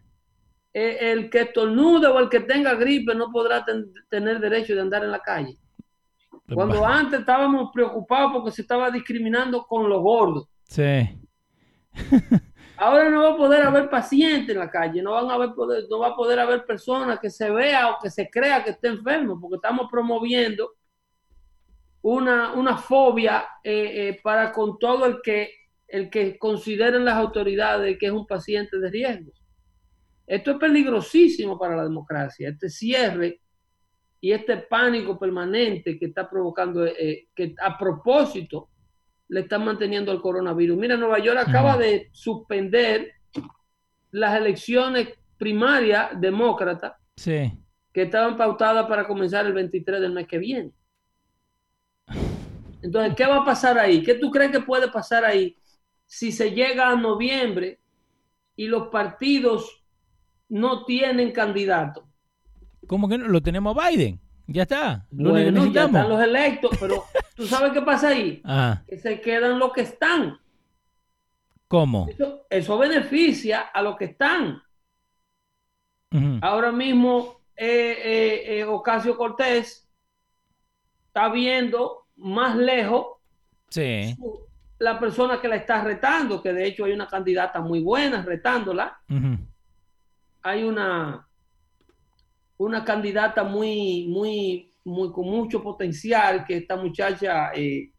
eh, 0.73 0.97
el 1.11 1.29
que 1.29 1.41
estornude 1.41 2.07
o 2.07 2.19
el 2.19 2.29
que 2.29 2.39
tenga 2.39 2.73
gripe 2.75 3.13
no 3.15 3.31
podrá 3.31 3.65
ten- 3.65 3.91
tener 4.09 4.39
derecho 4.39 4.73
de 4.75 4.81
andar 4.81 5.03
en 5.03 5.11
la 5.11 5.19
calle. 5.19 5.57
Cuando 6.53 6.85
antes 6.85 7.19
estábamos 7.19 7.69
preocupados 7.73 8.31
porque 8.33 8.51
se 8.51 8.61
estaba 8.61 8.89
discriminando 8.89 9.63
con 9.67 9.89
los 9.89 10.01
gordos. 10.01 10.47
Sí. 10.63 11.19
Ahora 12.79 13.09
no 13.09 13.23
va 13.23 13.29
a 13.31 13.37
poder 13.37 13.61
haber 13.63 13.89
pacientes 13.89 14.55
en 14.55 14.59
la 14.59 14.71
calle, 14.71 15.01
no, 15.01 15.11
van 15.11 15.29
a 15.29 15.53
poder, 15.53 15.83
no 15.89 15.99
va 15.99 16.07
a 16.07 16.15
poder 16.15 16.39
haber 16.39 16.65
personas 16.65 17.19
que 17.19 17.29
se 17.29 17.49
vea 17.49 17.89
o 17.89 17.99
que 18.01 18.09
se 18.09 18.29
crea 18.29 18.63
que 18.63 18.69
esté 18.69 18.87
enfermo, 18.87 19.37
porque 19.39 19.57
estamos 19.57 19.87
promoviendo 19.91 20.75
una, 22.01 22.53
una 22.53 22.77
fobia 22.77 23.49
eh, 23.61 24.07
eh, 24.07 24.19
para 24.23 24.53
con 24.53 24.79
todo 24.79 25.05
el 25.05 25.21
que, 25.21 25.51
el 25.89 26.09
que 26.09 26.39
consideren 26.39 27.03
las 27.03 27.15
autoridades 27.15 27.97
que 27.99 28.05
es 28.05 28.13
un 28.13 28.25
paciente 28.25 28.79
de 28.79 28.89
riesgo. 28.89 29.33
Esto 30.25 30.51
es 30.51 30.57
peligrosísimo 30.57 31.59
para 31.59 31.75
la 31.75 31.83
democracia, 31.83 32.47
este 32.47 32.69
cierre 32.69 33.41
y 34.21 34.31
este 34.31 34.55
pánico 34.55 35.19
permanente 35.19 35.99
que 35.99 36.05
está 36.05 36.29
provocando, 36.29 36.85
eh, 36.85 37.27
que 37.35 37.55
a 37.61 37.77
propósito 37.77 38.69
le 39.29 39.41
están 39.41 39.63
manteniendo 39.63 40.11
el 40.11 40.21
coronavirus. 40.21 40.77
Mira, 40.77 40.97
Nueva 40.97 41.19
York 41.19 41.39
acaba 41.39 41.77
de 41.77 42.09
suspender 42.11 43.13
las 44.11 44.35
elecciones 44.35 45.09
primarias 45.37 46.09
demócratas 46.19 46.93
Sí. 47.15 47.53
que 47.93 48.03
estaban 48.03 48.35
pautadas 48.37 48.87
para 48.87 49.07
comenzar 49.07 49.45
el 49.45 49.53
23 49.53 50.01
del 50.01 50.11
mes 50.13 50.27
que 50.27 50.37
viene. 50.39 50.71
Entonces, 52.81 53.13
¿qué 53.15 53.25
va 53.25 53.37
a 53.37 53.45
pasar 53.45 53.77
ahí? 53.77 54.03
¿Qué 54.03 54.15
tú 54.15 54.31
crees 54.31 54.51
que 54.51 54.61
puede 54.61 54.89
pasar 54.89 55.25
ahí 55.25 55.55
si 56.05 56.31
se 56.31 56.51
llega 56.51 56.89
a 56.89 56.95
noviembre 56.95 57.79
y 58.55 58.67
los 58.67 58.87
partidos 58.87 59.83
no 60.47 60.85
tienen 60.85 61.31
candidato? 61.31 62.07
¿Cómo 62.87 63.07
que 63.07 63.17
no? 63.17 63.27
Lo 63.27 63.41
tenemos 63.41 63.77
a 63.77 63.89
Biden. 63.89 64.19
Ya 64.51 64.63
está. 64.63 65.05
Lo 65.11 65.29
Bueno, 65.31 65.65
ya 65.67 65.85
están 65.85 66.09
los 66.09 66.21
electos, 66.21 66.71
pero 66.79 67.05
¿tú 67.35 67.45
sabes 67.45 67.71
qué 67.71 67.81
pasa 67.83 68.09
ahí? 68.09 68.41
Ah, 68.45 68.81
Que 68.87 68.97
se 68.97 69.21
quedan 69.21 69.59
los 69.59 69.71
que 69.73 69.81
están. 69.81 70.39
¿cómo? 71.67 72.07
Eso, 72.09 72.47
eso 72.49 72.77
beneficia 72.79 73.61
a 73.61 73.81
los 73.83 73.95
que 73.95 74.05
están. 74.05 74.61
Ahora 76.41 76.71
mismo, 76.71 77.41
eh, 77.55 77.95
eh, 78.03 78.59
eh, 78.59 78.63
Ocasio 78.63 79.15
Cortés 79.15 79.87
está 81.05 81.29
viendo 81.29 82.07
más 82.15 82.55
lejos 82.55 83.05
Sí. 83.69 84.15
su- 84.15 84.47
la 84.79 84.99
persona 84.99 85.39
que 85.39 85.47
la 85.47 85.57
está 85.57 85.83
retando, 85.83 86.41
que 86.41 86.51
de 86.53 86.65
hecho 86.65 86.85
hay 86.85 86.93
una 86.93 87.07
candidata 87.07 87.61
muy 87.61 87.81
buena 87.83 88.23
retándola. 88.23 88.99
Hay 90.41 90.63
una, 90.63 91.28
una 92.59 92.83
candidata 92.83 93.43
muy, 93.43 94.07
muy, 94.09 94.73
muy, 94.83 95.11
con 95.11 95.25
mucho 95.29 95.63
potencial, 95.63 96.45
que 96.45 96.57
esta 96.57 96.75
muchacha, 96.75 97.51
eh, 97.55 97.91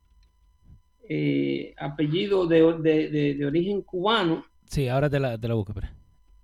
eh, 1.09 1.75
apellido 1.79 2.47
de, 2.47 2.63
de- 2.79 3.09
de- 3.11 3.35
de 3.35 3.47
origen 3.47 3.83
cubano, 3.83 4.45
Sí, 4.67 4.87
ahora 4.87 5.11
te 5.11 5.19
la, 5.19 5.37
te 5.37 5.49
la 5.49 5.55
busco, 5.55 5.73
espera. 5.73 5.93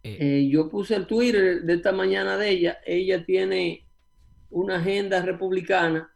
Eh, 0.03 0.49
yo 0.51 0.69
puse 0.69 0.97
el 0.97 1.07
Twitter 1.07 1.63
de 1.63 1.75
esta 1.75 1.93
mañana 1.93 2.37
de 2.37 2.51
ella. 2.51 2.79
Ella 2.85 3.25
tiene 3.25 3.87
una 4.51 4.77
agenda 4.77 5.21
republicana 5.23 6.11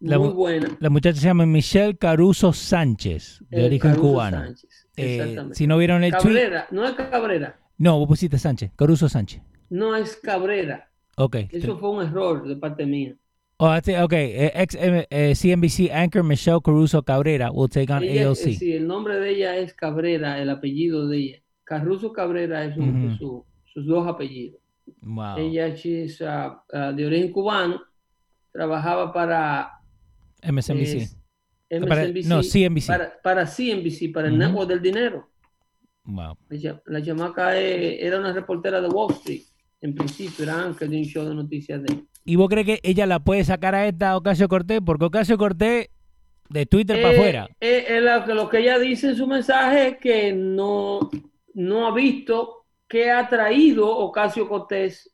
La 0.00 0.18
muy 0.18 0.28
mu- 0.28 0.34
buena. 0.34 0.76
la 0.80 0.90
muchacha 0.90 1.18
se 1.20 1.26
llama 1.26 1.46
Michelle 1.46 1.96
Caruso 1.96 2.52
Sánchez, 2.52 3.42
de 3.48 3.64
origen 3.64 3.92
Caruso 3.92 4.00
cubano. 4.08 4.38
Sánchez, 4.44 4.88
exactamente. 4.96 5.54
si 5.54 5.66
no 5.66 5.78
vieron 5.78 6.04
el 6.04 6.10
tweet. 6.12 6.22
Cabrera, 6.22 6.66
no 6.70 6.84
es 6.86 6.92
Cabrera, 6.94 7.60
No, 7.78 7.98
vos 7.98 8.08
pusiste 8.08 8.38
Sánchez, 8.38 8.72
Caruso 8.76 9.08
Sánchez. 9.08 9.40
no 9.70 9.96
es 9.96 10.16
Cabrera. 10.16 10.90
Ok. 11.16 11.36
Eso 11.50 11.78
fue 11.78 11.90
un 11.90 12.02
error 12.06 12.46
de 12.46 12.56
parte 12.56 12.86
mía. 12.86 13.14
Oh, 13.58 13.72
I 13.76 13.80
think, 13.80 13.98
okay. 14.00 14.32
eh, 14.32 14.52
Ex 14.54 14.74
eh, 14.74 15.06
eh, 15.10 15.34
CNBC 15.36 15.90
anchor 15.92 16.24
Michelle 16.24 16.60
Caruso 16.64 17.02
Cabrera 17.02 17.50
will 17.52 17.68
take 17.68 17.92
on 17.92 18.02
Ella- 18.02 18.26
AOC. 18.28 18.46
eh, 18.46 18.54
sí, 18.54 18.72
el 18.72 18.86
nombre 18.88 19.20
de 19.20 19.30
ella 19.30 19.56
es 19.56 19.72
Cabrera, 19.74 20.40
el 20.42 20.50
apellido 20.50 21.06
de 21.06 21.16
ella. 21.18 21.38
Caruso 21.64 22.12
Cabrera 22.12 22.64
es 22.64 22.76
Ujú. 22.76 23.16
su- 23.18 23.46
sus 23.72 23.86
dos 23.86 24.08
apellidos. 24.08 24.60
Wow. 25.00 25.36
Ella 25.38 25.68
she's, 25.76 26.20
uh, 26.20 26.26
uh, 26.76 26.92
de 26.92 27.06
origen 27.06 27.30
cubano, 27.30 27.80
trabajaba 28.50 29.12
para 29.12 29.70
MSNBC. 30.42 31.08
eh, 31.70 31.80
Para- 31.80 32.02
MSNBC, 32.02 32.28
no, 32.28 32.42
CNBC. 32.42 32.86
Para, 32.88 33.12
para 33.22 33.46
CNBC, 33.46 34.12
para 34.12 34.26
el. 34.28 34.36
Network 34.38 34.68
del 34.68 34.82
Dinero. 34.82 35.28
Wow. 36.04 36.36
La, 36.48 36.82
la 36.86 37.02
chamaca 37.02 37.56
eh, 37.60 38.04
era 38.04 38.18
una 38.18 38.32
reportera 38.32 38.80
de 38.80 38.88
Wall 38.88 39.12
Street. 39.12 39.42
En 39.82 39.94
principio 39.94 40.44
era 40.44 40.62
ángel 40.64 40.90
de 40.90 40.96
un 40.98 41.04
show 41.04 41.28
de 41.28 41.34
noticias 41.34 41.82
de 41.82 42.04
¿Y 42.24 42.36
vos 42.36 42.48
crees 42.48 42.66
que 42.66 42.80
ella 42.84 43.04
la 43.04 43.18
puede 43.18 43.44
sacar 43.44 43.74
a 43.74 43.86
esta 43.86 44.16
Ocasio 44.16 44.48
Cortés? 44.48 44.80
Porque 44.84 45.04
Ocasio 45.06 45.36
Cortés 45.36 45.88
de 46.48 46.66
Twitter 46.66 47.02
para 47.02 47.14
Eh, 47.14 47.16
afuera. 47.18 47.48
eh, 47.60 47.84
eh, 47.88 48.00
lo, 48.00 48.24
que- 48.24 48.34
lo 48.34 48.48
que 48.48 48.58
ella 48.60 48.78
dice 48.78 49.08
en 49.08 49.16
su 49.16 49.26
mensaje 49.26 49.88
es 49.88 49.96
que 49.98 50.32
no, 50.32 51.10
no 51.54 51.86
ha 51.86 51.94
visto 51.94 52.64
qué 52.88 53.10
ha 53.10 53.28
traído 53.28 53.88
Ocasio 53.88 54.48
Cortés 54.48 55.12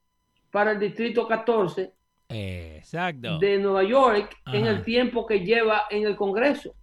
para 0.51 0.73
el 0.73 0.81
distrito 0.81 1.27
14 1.27 1.93
Exacto. 2.29 3.39
de 3.39 3.59
Nueva 3.59 3.85
York 3.85 4.37
en 4.53 4.67
el 4.67 4.83
tiempo 4.85 5.25
que 5.27 5.41
lleva 5.41 5.85
en 5.91 6.05
el 6.07 6.15
Congreso. 6.17 6.75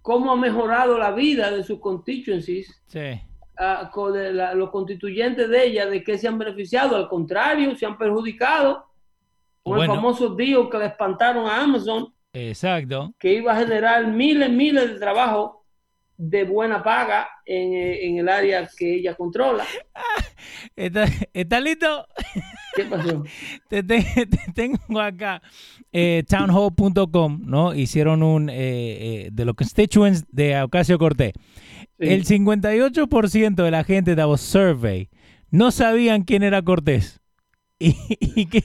Cómo 0.00 0.32
ha 0.32 0.36
mejorado 0.36 0.98
la 0.98 1.12
vida 1.12 1.50
de 1.50 1.62
sus 1.62 1.80
constituencies, 1.80 2.82
Sí. 2.86 3.20
Ah, 3.58 3.90
con 3.92 4.36
la- 4.36 4.54
los 4.54 4.70
constituyentes 4.70 5.48
de 5.48 5.64
ella, 5.66 5.86
de 5.86 6.02
que 6.02 6.18
se 6.18 6.28
han 6.28 6.38
beneficiado, 6.38 6.96
al 6.96 7.08
contrario, 7.08 7.76
se 7.76 7.86
han 7.86 7.96
perjudicado 7.98 8.86
con 9.62 9.76
Bueno. 9.76 9.92
el 9.92 9.98
famoso 9.98 10.30
deal 10.34 10.68
que 10.70 10.78
le 10.78 10.86
espantaron 10.86 11.46
a 11.46 11.62
Amazon, 11.62 12.12
Exacto. 12.32 13.12
que 13.18 13.34
iba 13.34 13.52
a 13.52 13.56
generar 13.58 14.06
miles, 14.06 14.50
miles 14.50 14.90
de 14.94 14.98
trabajos 14.98 15.52
de 16.16 16.44
buena 16.44 16.82
paga 16.82 17.28
en, 17.46 17.72
eh, 17.74 18.06
en 18.06 18.18
el 18.18 18.28
área 18.28 18.68
que 18.76 18.94
ella 18.96 19.14
controla. 19.14 19.64
¿Está, 20.76 21.04
está 21.32 21.60
listo? 21.60 22.06
¿Qué 22.74 22.84
pasó? 22.84 23.24
Te, 23.68 23.82
te- 23.82 24.02
te 24.26 24.52
tengo 24.54 25.00
acá 25.00 25.42
eh, 25.92 26.24
townhall.com, 26.28 27.40
¿no? 27.44 27.74
Hicieron 27.74 28.22
un 28.22 28.48
eh, 28.48 28.54
eh, 28.56 29.28
de 29.32 29.44
los 29.44 29.54
constituents 29.54 30.24
de 30.30 30.60
Ocasio 30.62 30.98
Cortés. 30.98 31.32
Sí. 31.98 32.08
El 32.08 32.24
58% 32.24 33.54
de 33.62 33.70
la 33.70 33.84
gente 33.84 34.12
de 34.12 34.16
Davos 34.16 34.40
Survey 34.40 35.08
no 35.50 35.70
sabían 35.70 36.22
quién 36.22 36.42
era 36.42 36.62
Cortés. 36.62 37.20
Y, 37.78 37.96
y 38.20 38.46
que 38.46 38.62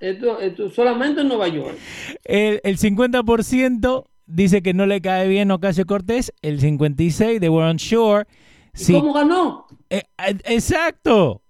esto, 0.00 0.40
esto 0.40 0.70
solamente 0.70 1.20
en 1.22 1.28
Nueva 1.28 1.48
York. 1.48 1.76
el, 2.24 2.60
el 2.64 2.78
50% 2.78 4.04
dice 4.26 4.62
que 4.62 4.72
no 4.74 4.86
le 4.86 5.00
cae 5.00 5.26
bien 5.28 5.50
Ocasio 5.50 5.84
Cortés. 5.86 6.32
El 6.42 6.60
56% 6.60 7.38
de 7.40 7.48
were 7.48 7.70
unsure. 7.70 8.26
¿Y 8.74 8.78
Sí, 8.78 8.92
¿Cómo 8.92 9.12
ganó? 9.12 9.66
eh, 9.90 10.04
eh, 10.26 10.36
exacto. 10.46 11.41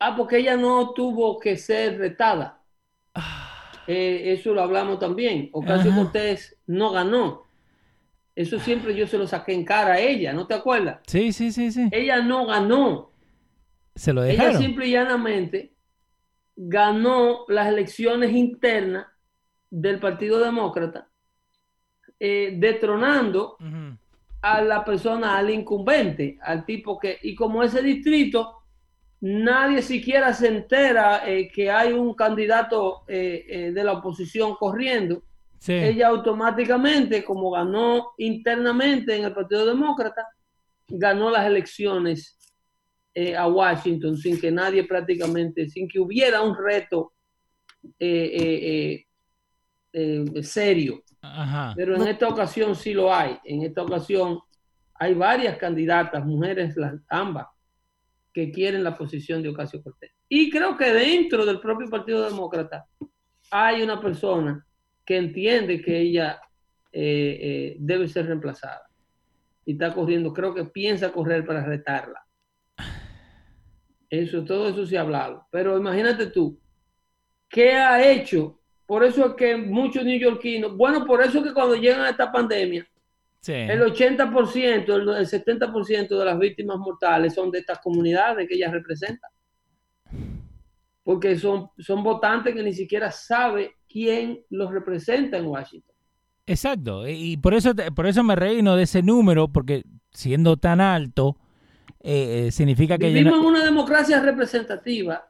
Ah, 0.00 0.14
porque 0.16 0.38
ella 0.38 0.56
no 0.56 0.92
tuvo 0.92 1.38
que 1.38 1.56
ser 1.56 1.98
retada. 1.98 2.62
Eh, 3.86 4.32
eso 4.32 4.54
lo 4.54 4.62
hablamos 4.62 4.98
también. 4.98 5.50
Ocasio. 5.52 5.94
Cortés 5.94 6.56
no 6.66 6.92
ganó. 6.92 7.42
Eso 8.34 8.58
siempre 8.58 8.94
yo 8.94 9.06
se 9.06 9.18
lo 9.18 9.26
saqué 9.26 9.52
en 9.52 9.64
cara 9.64 9.94
a 9.94 9.98
ella, 10.00 10.32
¿no 10.32 10.46
te 10.46 10.54
acuerdas? 10.54 11.00
Sí, 11.06 11.32
sí, 11.32 11.52
sí, 11.52 11.70
sí. 11.70 11.88
Ella 11.90 12.22
no 12.22 12.46
ganó. 12.46 13.10
Se 13.94 14.12
lo 14.12 14.24
Ella 14.24 14.32
dejaron. 14.44 14.62
simple 14.62 14.86
y 14.86 14.92
llanamente 14.92 15.74
ganó 16.56 17.44
las 17.48 17.68
elecciones 17.68 18.32
internas 18.32 19.06
del 19.68 19.98
Partido 19.98 20.38
Demócrata, 20.38 21.08
eh, 22.20 22.54
detronando 22.58 23.56
a 24.42 24.62
la 24.62 24.84
persona, 24.84 25.36
al 25.36 25.50
incumbente, 25.50 26.38
al 26.42 26.64
tipo 26.64 26.98
que, 26.98 27.18
y 27.22 27.34
como 27.34 27.62
ese 27.62 27.82
distrito, 27.82 28.61
nadie 29.22 29.82
siquiera 29.82 30.34
se 30.34 30.48
entera 30.48 31.28
eh, 31.28 31.48
que 31.50 31.70
hay 31.70 31.92
un 31.92 32.14
candidato 32.14 33.04
eh, 33.08 33.46
eh, 33.48 33.72
de 33.72 33.84
la 33.84 33.92
oposición 33.94 34.54
corriendo, 34.56 35.22
Sí. 35.58 35.74
ella 35.74 36.08
automáticamente, 36.08 37.22
como 37.22 37.52
ganó 37.52 38.14
internamente 38.18 39.14
en 39.14 39.24
el 39.26 39.32
Partido 39.32 39.64
Demócrata, 39.64 40.26
ganó 40.88 41.30
las 41.30 41.46
elecciones 41.46 42.36
eh, 43.14 43.36
a 43.36 43.46
Washington 43.46 44.16
sin 44.16 44.40
que 44.40 44.50
nadie 44.50 44.82
prácticamente, 44.82 45.68
sin 45.68 45.86
que 45.86 46.00
hubiera 46.00 46.42
un 46.42 46.56
reto 46.56 47.12
eh, 48.00 48.30
eh, 48.34 49.04
eh, 49.92 50.24
eh, 50.34 50.42
serio. 50.42 51.04
Ajá. 51.20 51.74
Pero 51.76 51.94
en 51.94 52.08
esta 52.08 52.26
ocasión 52.26 52.74
sí 52.74 52.92
lo 52.92 53.14
hay. 53.14 53.38
En 53.44 53.62
esta 53.62 53.82
ocasión 53.84 54.40
hay 54.94 55.14
varias 55.14 55.58
candidatas, 55.58 56.24
mujeres 56.26 56.76
las, 56.76 56.94
ambas, 57.08 57.46
que 58.32 58.50
quieren 58.50 58.82
la 58.82 58.96
posición 58.96 59.42
de 59.42 59.50
Ocasio 59.50 59.82
Cortés. 59.82 60.12
Y 60.28 60.50
creo 60.50 60.76
que 60.76 60.92
dentro 60.92 61.44
del 61.44 61.60
propio 61.60 61.88
Partido 61.88 62.22
Demócrata 62.28 62.86
hay 63.50 63.82
una 63.82 64.00
persona 64.00 64.66
que 65.04 65.16
entiende 65.16 65.82
que 65.82 65.98
ella 65.98 66.40
eh, 66.92 67.38
eh, 67.40 67.76
debe 67.78 68.08
ser 68.08 68.26
reemplazada. 68.26 68.82
Y 69.64 69.72
está 69.72 69.94
corriendo, 69.94 70.32
creo 70.32 70.54
que 70.54 70.64
piensa 70.64 71.12
correr 71.12 71.44
para 71.46 71.64
retarla. 71.64 72.24
Eso, 74.08 74.44
todo 74.44 74.68
eso 74.68 74.84
se 74.86 74.98
ha 74.98 75.02
hablado. 75.02 75.46
Pero 75.50 75.78
imagínate 75.78 76.26
tú, 76.26 76.58
¿qué 77.48 77.72
ha 77.72 78.10
hecho? 78.10 78.60
Por 78.86 79.04
eso 79.04 79.26
es 79.26 79.34
que 79.34 79.56
muchos 79.56 80.04
neoyorquinos, 80.04 80.76
bueno, 80.76 81.06
por 81.06 81.22
eso 81.22 81.38
es 81.38 81.44
que 81.44 81.54
cuando 81.54 81.76
llegan 81.76 82.02
a 82.02 82.10
esta 82.10 82.30
pandemia, 82.30 82.86
Sí. 83.42 83.52
el 83.52 83.80
80%, 83.82 84.88
el, 84.94 85.08
el 85.08 85.26
70% 85.26 86.08
de 86.16 86.24
las 86.24 86.38
víctimas 86.38 86.78
mortales 86.78 87.34
son 87.34 87.50
de 87.50 87.58
estas 87.58 87.80
comunidades 87.80 88.48
que 88.48 88.54
ellas 88.54 88.72
representan. 88.72 89.30
Porque 91.04 91.36
son, 91.36 91.68
son 91.78 92.04
votantes 92.04 92.54
que 92.54 92.62
ni 92.62 92.72
siquiera 92.72 93.10
sabe 93.10 93.72
quién 93.88 94.40
los 94.50 94.70
representa 94.70 95.36
en 95.38 95.46
Washington. 95.46 95.94
Exacto, 96.46 97.08
y 97.08 97.32
y 97.32 97.36
por 97.36 97.54
eso, 97.54 97.72
por 97.94 98.06
eso 98.06 98.22
me 98.22 98.36
reíno 98.36 98.76
de 98.76 98.84
ese 98.84 99.02
número, 99.02 99.48
porque 99.48 99.82
siendo 100.12 100.56
tan 100.56 100.80
alto, 100.80 101.36
eh, 102.00 102.46
eh, 102.46 102.50
significa 102.52 102.98
que... 102.98 103.08
Vivimos 103.08 103.32
no- 103.34 103.40
en 103.40 103.46
una 103.46 103.64
democracia 103.64 104.20
representativa 104.20 105.28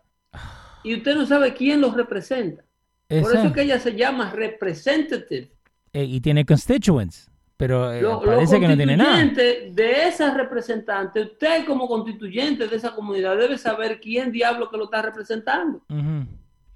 y 0.85 0.97
usted 0.97 1.15
no 1.15 1.25
sabe 1.27 1.55
quién 1.55 1.81
los 1.81 1.95
representa. 1.95 2.63
Por 3.09 3.19
eso 3.19 3.29
es 3.29 3.35
Exacto. 3.37 3.55
que 3.55 3.63
ella 3.63 3.79
se 3.79 3.95
llama 3.95 4.31
representative. 4.33 5.53
Eh, 5.95 6.05
y 6.05 6.21
tiene 6.21 6.45
constituents, 6.45 7.31
pero 7.57 7.93
eh, 7.93 8.01
Lo- 8.03 8.21
parece 8.23 8.59
que 8.59 8.67
no 8.69 8.77
tiene 8.77 8.97
nada. 8.97 9.23
de 9.25 10.09
esas 10.09 10.35
representantes, 10.37 11.27
usted 11.33 11.65
como 11.65 11.87
constituyente 11.87 12.67
de 12.67 12.77
esa 12.77 12.95
comunidad 12.95 13.37
debe 13.37 13.57
saber 13.59 14.01
quién 14.01 14.33
diablo 14.33 14.69
que 14.71 14.77
lo 14.77 14.85
está 14.85 15.03
representando. 15.03 15.81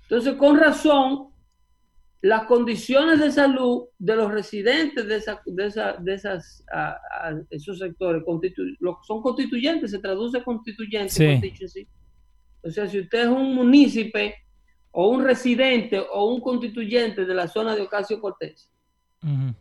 Entonces, 0.03 0.35
con 0.35 0.57
razón, 0.57 1.29
las 2.23 2.45
condiciones 2.45 3.21
de 3.21 3.31
salud 3.31 3.85
de 3.99 4.17
los 4.17 4.31
residentes 4.33 5.07
de, 5.07 5.17
esa, 5.17 5.41
de, 5.45 5.67
esa- 5.67 5.93
de 5.99 6.15
esas, 6.15 6.65
ah, 6.73 6.99
esos 7.51 7.79
sectores 7.79 8.23
constitu- 8.25 8.77
lo- 8.81 8.99
son 9.07 9.23
constituyentes, 9.23 9.91
se 9.91 9.99
traduce 9.99 10.43
constituyente. 10.43 11.11
Sí. 11.11 11.87
O 12.63 12.71
sea, 12.71 12.87
si 12.89 13.01
usted 13.01 13.21
es 13.23 13.29
un 13.29 13.55
munícipe 13.55 14.35
o 14.93 15.09
un 15.11 15.23
residente 15.25 16.01
o 16.13 16.33
un 16.33 16.41
constituyente 16.41 17.25
de 17.25 17.35
la 17.35 17.47
zona 17.49 17.75
de 17.77 17.83
Ocasio 17.83 18.21
Cortés, 18.21 18.71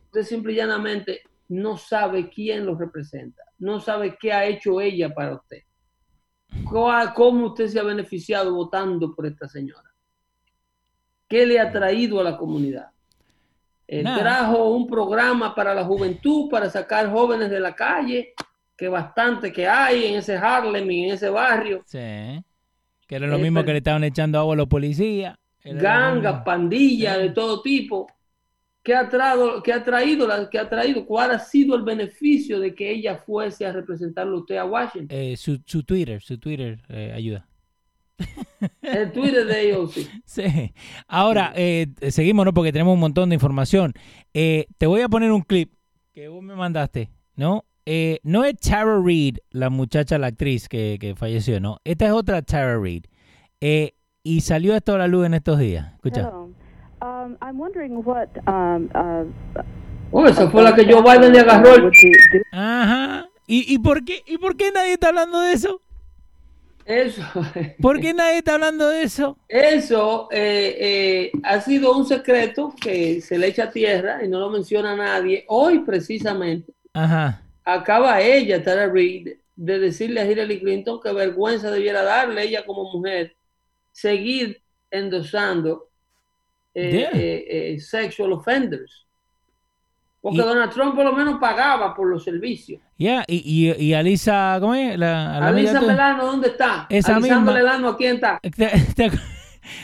Usted 0.05 0.23
simple 0.23 0.53
y 0.53 0.55
llanamente 0.57 1.21
no 1.49 1.77
sabe 1.77 2.29
quién 2.29 2.65
lo 2.65 2.75
representa, 2.75 3.43
no 3.59 3.79
sabe 3.79 4.15
qué 4.19 4.31
ha 4.31 4.45
hecho 4.45 4.79
ella 4.81 5.13
para 5.13 5.35
usted, 5.35 5.63
cómo 7.15 7.47
usted 7.47 7.67
se 7.67 7.79
ha 7.79 7.83
beneficiado 7.83 8.53
votando 8.53 9.13
por 9.15 9.25
esta 9.25 9.47
señora, 9.47 9.91
qué 11.27 11.45
le 11.45 11.59
ha 11.59 11.71
traído 11.71 12.19
a 12.19 12.23
la 12.23 12.37
comunidad. 12.37 12.87
Eh, 13.87 14.03
trajo 14.03 14.69
un 14.69 14.87
programa 14.87 15.53
para 15.53 15.73
la 15.75 15.83
juventud, 15.83 16.49
para 16.49 16.69
sacar 16.69 17.11
jóvenes 17.11 17.49
de 17.51 17.59
la 17.59 17.75
calle, 17.75 18.33
que 18.75 18.87
bastante 18.87 19.51
que 19.53 19.67
hay 19.67 20.05
en 20.05 20.15
ese 20.15 20.35
Harlem 20.35 20.89
y 20.89 21.05
en 21.05 21.13
ese 21.13 21.29
barrio, 21.29 21.83
Sí. 21.85 22.43
Que 23.07 23.17
era 23.17 23.27
lo 23.27 23.37
Eh, 23.37 23.41
mismo 23.41 23.63
que 23.63 23.71
le 23.71 23.77
estaban 23.77 24.03
echando 24.03 24.39
agua 24.39 24.55
a 24.55 24.57
los 24.57 24.67
policías. 24.67 25.37
Gangas, 25.63 26.43
pandillas 26.43 27.17
Sí. 27.17 27.21
de 27.21 27.29
todo 27.29 27.61
tipo. 27.61 28.07
¿Qué 28.85 28.93
ha, 28.93 29.09
traído, 29.09 29.63
qué 29.63 29.73
ha 29.73 29.83
traído? 29.83 30.27
la- 30.27 30.47
¿Qué 30.47 30.59
ha 30.59 30.69
traído? 30.69 31.05
¿Cuál 31.07 31.31
ha 31.31 31.39
sido 31.39 31.75
el 31.75 31.81
beneficio 31.81 32.59
de 32.59 32.75
que 32.75 32.91
ella 32.91 33.17
fuese 33.17 33.65
a 33.65 33.71
representarlo 33.73 34.37
a 34.37 34.39
usted 34.41 34.57
a 34.57 34.65
Washington? 34.65 35.07
Eh, 35.09 35.35
su, 35.37 35.59
su 35.65 35.81
Twitter, 35.83 36.21
su 36.21 36.37
Twitter 36.37 36.83
eh, 36.89 37.11
ayuda. 37.15 37.47
El 38.83 39.11
Twitter 39.11 39.45
de 39.47 39.73
AOC. 39.75 39.91
Sí. 40.23 40.73
Ahora, 41.07 41.51
eh, 41.55 41.87
seguimos, 42.09 42.45
¿no? 42.45 42.53
Porque 42.53 42.71
tenemos 42.71 42.93
un 42.93 42.99
montón 42.99 43.29
de 43.29 43.33
información. 43.35 43.91
Eh, 44.35 44.67
te 44.77 44.85
voy 44.85 45.01
a 45.01 45.09
poner 45.09 45.31
un 45.31 45.41
clip 45.41 45.73
que 46.13 46.27
vos 46.27 46.43
me 46.43 46.55
mandaste, 46.55 47.09
¿no? 47.35 47.65
Eh, 47.87 48.19
no 48.23 48.43
es 48.43 48.55
Tara 48.59 49.01
Reid, 49.03 49.37
la 49.49 49.69
muchacha, 49.71 50.17
la 50.19 50.27
actriz 50.27 50.69
que, 50.69 50.97
que 50.99 51.15
falleció, 51.15 51.59
¿no? 51.59 51.79
Esta 51.83 52.05
es 52.05 52.11
otra 52.11 52.41
Tara 52.43 52.79
Reid. 52.79 53.05
Eh, 53.61 53.95
y 54.23 54.41
salió 54.41 54.75
esto 54.75 54.93
a 54.93 54.97
la 54.99 55.07
luz 55.07 55.25
en 55.25 55.33
estos 55.33 55.57
días. 55.59 55.93
Escucha. 55.95 56.21
Hello. 56.21 56.44
Um, 57.25 57.37
I'm 57.41 57.57
wondering 57.57 58.03
what. 58.03 58.29
Um, 58.47 58.89
uh, 58.93 59.25
Oh, 60.11 60.25
esa 60.27 60.49
fue 60.49 60.61
la 60.63 60.73
que 60.73 60.85
Joe 60.85 61.01
Biden 61.01 61.33
le 61.33 61.39
agarró 61.39 61.75
el... 61.75 61.91
Ajá. 62.51 63.27
¿Y, 63.47 63.73
y 63.73 63.79
por 63.79 64.05
qué 64.05 64.23
y 64.25 64.37
por 64.37 64.55
qué 64.55 64.71
nadie 64.71 64.93
está 64.93 65.09
hablando 65.09 65.41
de 65.41 65.51
eso? 65.53 65.81
Eso, 66.85 67.21
¿Por 67.81 67.99
qué 67.99 68.13
nadie 68.13 68.37
está 68.37 68.53
hablando 68.53 68.87
de 68.89 69.01
eso? 69.01 69.37
eso 69.49 70.29
eh, 70.31 70.77
eh, 70.79 71.31
ha 71.43 71.59
sido 71.59 71.97
un 71.97 72.05
secreto 72.05 72.73
que 72.79 73.19
se 73.21 73.39
le 73.39 73.47
echa 73.47 73.63
a 73.65 73.71
tierra 73.71 74.23
y 74.23 74.27
no 74.27 74.39
lo 74.39 74.51
menciona 74.51 74.95
nadie. 74.95 75.43
Hoy, 75.47 75.79
precisamente, 75.79 76.71
Ajá. 76.93 77.41
acaba 77.65 78.21
ella, 78.21 78.63
Tara 78.63 78.87
Reid, 78.87 79.29
de 79.55 79.79
decirle 79.79 80.21
a 80.21 80.31
Hillary 80.31 80.59
Clinton 80.59 81.01
que 81.01 81.11
vergüenza 81.11 81.71
debiera 81.71 82.03
darle 82.03 82.43
ella 82.43 82.63
como 82.65 82.93
mujer 82.93 83.35
seguir 83.91 84.61
endosando 84.91 85.89
eh, 86.75 86.91
Yeah. 86.91 87.09
eh, 87.13 87.73
eh, 87.73 87.79
sexual 87.79 88.33
offenders. 88.33 89.07
Porque 90.21 90.37
Y- 90.39 90.41
Donald 90.41 90.71
Trump 90.71 90.95
por 90.95 91.05
lo 91.05 91.13
menos 91.13 91.39
pagaba 91.39 91.93
por 91.95 92.07
los 92.09 92.23
servicios. 92.23 92.81
Ya, 92.97 93.23
y, 93.27 93.69
y, 93.69 93.83
y 93.83 93.93
Alisa, 93.93 94.57
¿cómo 94.59 94.73
es? 94.75 94.97
La, 94.97 95.39
la 95.39 95.47
Alisa. 95.47 95.81
Melano, 95.81 96.25
¿dónde 96.25 96.47
está? 96.49 96.87
Esa 96.89 97.15
Alisa. 97.17 97.39
Melano, 97.39 97.89
¿a 97.89 97.97
quién 97.97 98.15
está? 98.15 98.39
¿Te, 98.41 98.51
te, 98.95 99.05
acu- 99.11 99.21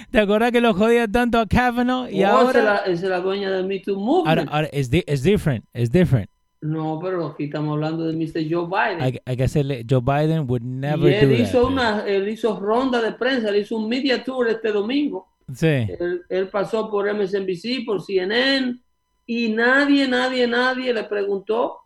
te 0.10 0.20
acuerdas 0.20 0.52
que 0.52 0.60
lo 0.62 0.74
jodía 0.74 1.08
tanto 1.08 1.39
a 1.39 1.46
Kavanaugh 1.46 2.10
y 2.10 2.24
Oh, 2.24 2.28
es 2.28 2.34
ahora? 2.34 2.64
la, 2.64 2.78
es 2.92 3.02
la 3.04 3.20
dueña 3.20 3.52
del 3.52 3.66
Me 3.68 3.80
Too 3.80 4.00
Movement. 4.00 4.50
ahora 4.52 4.68
es, 4.72 4.89
di- 4.89 5.04
es 5.08 5.22
different, 5.24 5.64
es 5.74 5.92
different. 5.92 6.30
No, 6.62 7.00
pero 7.02 7.28
aquí 7.28 7.46
estamos 7.46 7.74
hablando 7.74 8.06
de 8.06 8.14
Mr. 8.14 8.44
Joe 8.48 8.68
Biden. 8.68 9.02
Hay, 9.02 9.20
hay 9.26 9.38
que 9.38 9.44
hacerle, 9.44 9.84
Joe 9.89 10.02
Biden 10.02 10.46
would 10.48 10.62
never 10.62 11.12
y 11.12 11.16
él 11.16 11.30
do 11.30 11.36
hizo, 11.44 11.62
that. 11.64 11.68
una, 11.72 12.00
él 12.06 12.30
hizo 12.30 12.60
ronda 12.60 13.02
de 13.02 13.14
prensa, 13.14 13.50
él 13.50 13.58
hizo 13.58 13.78
un 13.78 13.89
media 13.89 14.24
tour 14.24 14.48
este 14.48 14.72
domingo. 14.72 15.28
Sí. 15.54 15.68
Él, 15.68 16.24
él 16.30 16.49
pasó 16.49 16.89
por 16.89 17.12
MSNBC, 17.14 17.86
por 17.86 18.02
CNN, 18.02 18.80
y 19.26 19.49
nadie, 19.49 20.08
nadie, 20.08 20.47
nadie 20.47 20.93
le 20.93 21.04
preguntó 21.04 21.78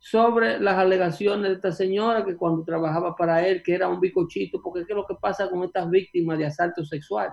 sobre 0.00 0.58
las 0.58 0.78
alegaciones 0.78 1.50
de 1.50 1.54
esta 1.56 1.72
señora 1.72 2.24
que 2.24 2.34
cuando 2.34 2.64
trabajaba 2.64 3.14
para 3.14 3.46
él, 3.46 3.62
que 3.62 3.74
era 3.74 3.86
un 3.86 4.00
bicochito, 4.00 4.60
porque 4.62 4.86
¿qué 4.86 4.92
es 4.92 4.96
lo 4.96 5.06
que 5.06 5.14
pasa 5.14 5.48
con 5.50 5.62
estas 5.62 5.90
víctimas 5.90 6.38
de 6.38 6.46
asalto 6.46 6.84
sexual? 6.84 7.30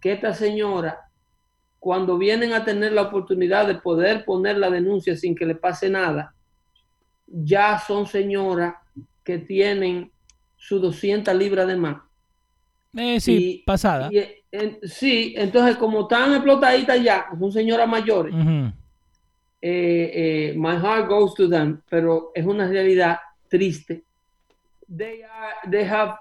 Que 0.00 0.12
esta 0.12 0.32
señora, 0.32 1.00
cuando 1.80 2.16
vienen 2.16 2.52
a 2.52 2.64
tener 2.64 2.92
la 2.92 3.02
oportunidad 3.02 3.66
de 3.66 3.74
poder 3.74 4.24
poner 4.24 4.58
la 4.58 4.70
denuncia 4.70 5.16
sin 5.16 5.34
que 5.34 5.46
le 5.46 5.56
pase 5.56 5.90
nada, 5.90 6.34
ya 7.26 7.78
son 7.80 8.06
señoras 8.06 8.74
que 9.24 9.38
tienen 9.38 10.12
sus 10.56 10.80
200 10.80 11.34
libras 11.34 11.66
de 11.66 11.76
más. 11.76 12.02
Eh, 12.96 13.20
sí, 13.20 13.32
Y- 13.60 13.62
pasada. 13.64 14.08
y, 14.12 14.18
en- 14.52 14.78
sí, 14.84 15.34
entonces 15.36 15.76
como 15.76 16.02
están 16.02 16.32
explotaditas 16.34 17.02
ya, 17.02 17.26
son 17.38 17.50
señoras 17.52 17.88
mayores, 17.88 18.34
eh, 19.60 20.10
eh, 20.14 20.54
my 20.56 20.76
heart 20.76 21.08
goes 21.08 21.34
to 21.34 21.48
them, 21.48 21.80
pero 21.88 22.30
es 22.34 22.44
una 22.44 22.68
realidad 22.68 23.18
triste. 23.48 24.04
They 24.94 25.22
are- 25.22 25.70
they 25.70 25.84
have, 25.84 26.14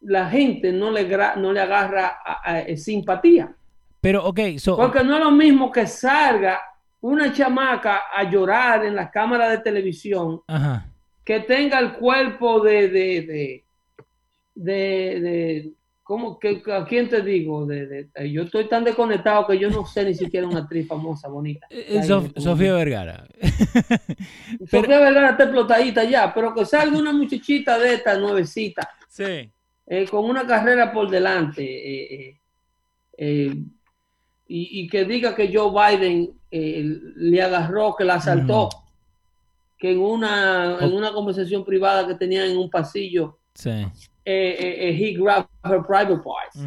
la 0.00 0.28
gente 0.30 0.72
no 0.72 0.90
le, 0.90 1.08
gra- 1.08 1.36
no 1.36 1.52
le 1.52 1.60
agarra 1.60 2.18
a- 2.24 2.56
a- 2.56 2.76
simpatía, 2.76 3.54
Pero, 4.00 4.24
ok, 4.24 4.40
so, 4.58 4.76
porque 4.76 5.04
no 5.04 5.14
es 5.16 5.22
lo 5.22 5.30
mismo 5.30 5.70
que 5.70 5.86
salga 5.86 6.60
una 7.02 7.32
chamaca 7.32 8.02
a 8.12 8.28
llorar 8.28 8.84
en 8.84 8.96
la 8.96 9.10
cámara 9.10 9.48
de 9.48 9.58
televisión 9.58 10.40
ajá. 10.48 10.86
que 11.24 11.40
tenga 11.40 11.78
el 11.78 11.92
cuerpo 11.94 12.60
de, 12.60 12.88
de, 12.88 13.22
de, 13.22 13.61
de, 14.54 15.20
de- 15.20 15.72
¿cómo, 16.02 16.38
que, 16.38 16.62
¿a 16.72 16.84
quién 16.84 17.08
te 17.08 17.22
digo? 17.22 17.64
De, 17.66 17.86
de- 17.86 18.08
eh, 18.14 18.30
yo 18.30 18.42
estoy 18.42 18.68
tan 18.68 18.84
desconectado 18.84 19.46
que 19.46 19.58
yo 19.58 19.70
no 19.70 19.86
sé 19.86 20.04
ni 20.04 20.14
siquiera 20.14 20.46
una 20.46 20.60
actriz 20.60 20.86
famosa, 20.86 21.28
bonita. 21.28 21.66
Eh, 21.70 21.98
Ay, 22.02 22.08
no, 22.08 22.28
Sofía 22.36 22.74
Vergara. 22.74 23.26
Sofía 24.70 24.98
Vergara 24.98 25.30
está 25.30 25.44
explotadita 25.44 26.04
ya, 26.04 26.32
pero 26.34 26.54
que 26.54 26.64
salga 26.64 26.98
una 26.98 27.12
muchachita 27.12 27.78
de 27.78 27.94
esta 27.94 28.18
nuevecita, 28.18 28.88
sí. 29.08 29.50
eh, 29.86 30.06
con 30.10 30.24
una 30.24 30.46
carrera 30.46 30.92
por 30.92 31.08
delante, 31.10 31.62
eh, 31.62 32.14
eh, 32.14 32.40
eh, 33.18 33.54
y, 34.48 34.80
y 34.82 34.88
que 34.88 35.04
diga 35.04 35.34
que 35.34 35.50
Joe 35.54 35.70
Biden 35.96 36.30
eh, 36.50 36.84
le 37.16 37.40
agarró, 37.42 37.94
que 37.96 38.04
la 38.04 38.14
asaltó, 38.16 38.68
que 39.78 39.92
en 39.92 40.00
una, 40.00 40.78
en 40.80 40.92
una 40.92 41.12
conversación 41.12 41.64
privada 41.64 42.06
que 42.06 42.14
tenían 42.16 42.50
en 42.50 42.58
un 42.58 42.68
pasillo, 42.70 43.38
Sí. 43.54 43.70
Eh, 44.24 44.56
eh, 44.58 44.88
eh, 44.88 44.92
he 44.92 45.14
grabbed 45.14 45.48
her 45.64 45.82
private 45.82 46.22
parts. 46.22 46.58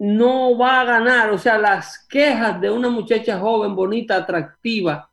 No 0.00 0.56
va 0.56 0.82
a 0.82 0.84
ganar, 0.84 1.30
o 1.30 1.38
sea, 1.38 1.58
las 1.58 2.06
quejas 2.08 2.60
de 2.60 2.70
una 2.70 2.88
muchacha 2.88 3.38
joven, 3.38 3.74
bonita, 3.74 4.16
atractiva, 4.16 5.10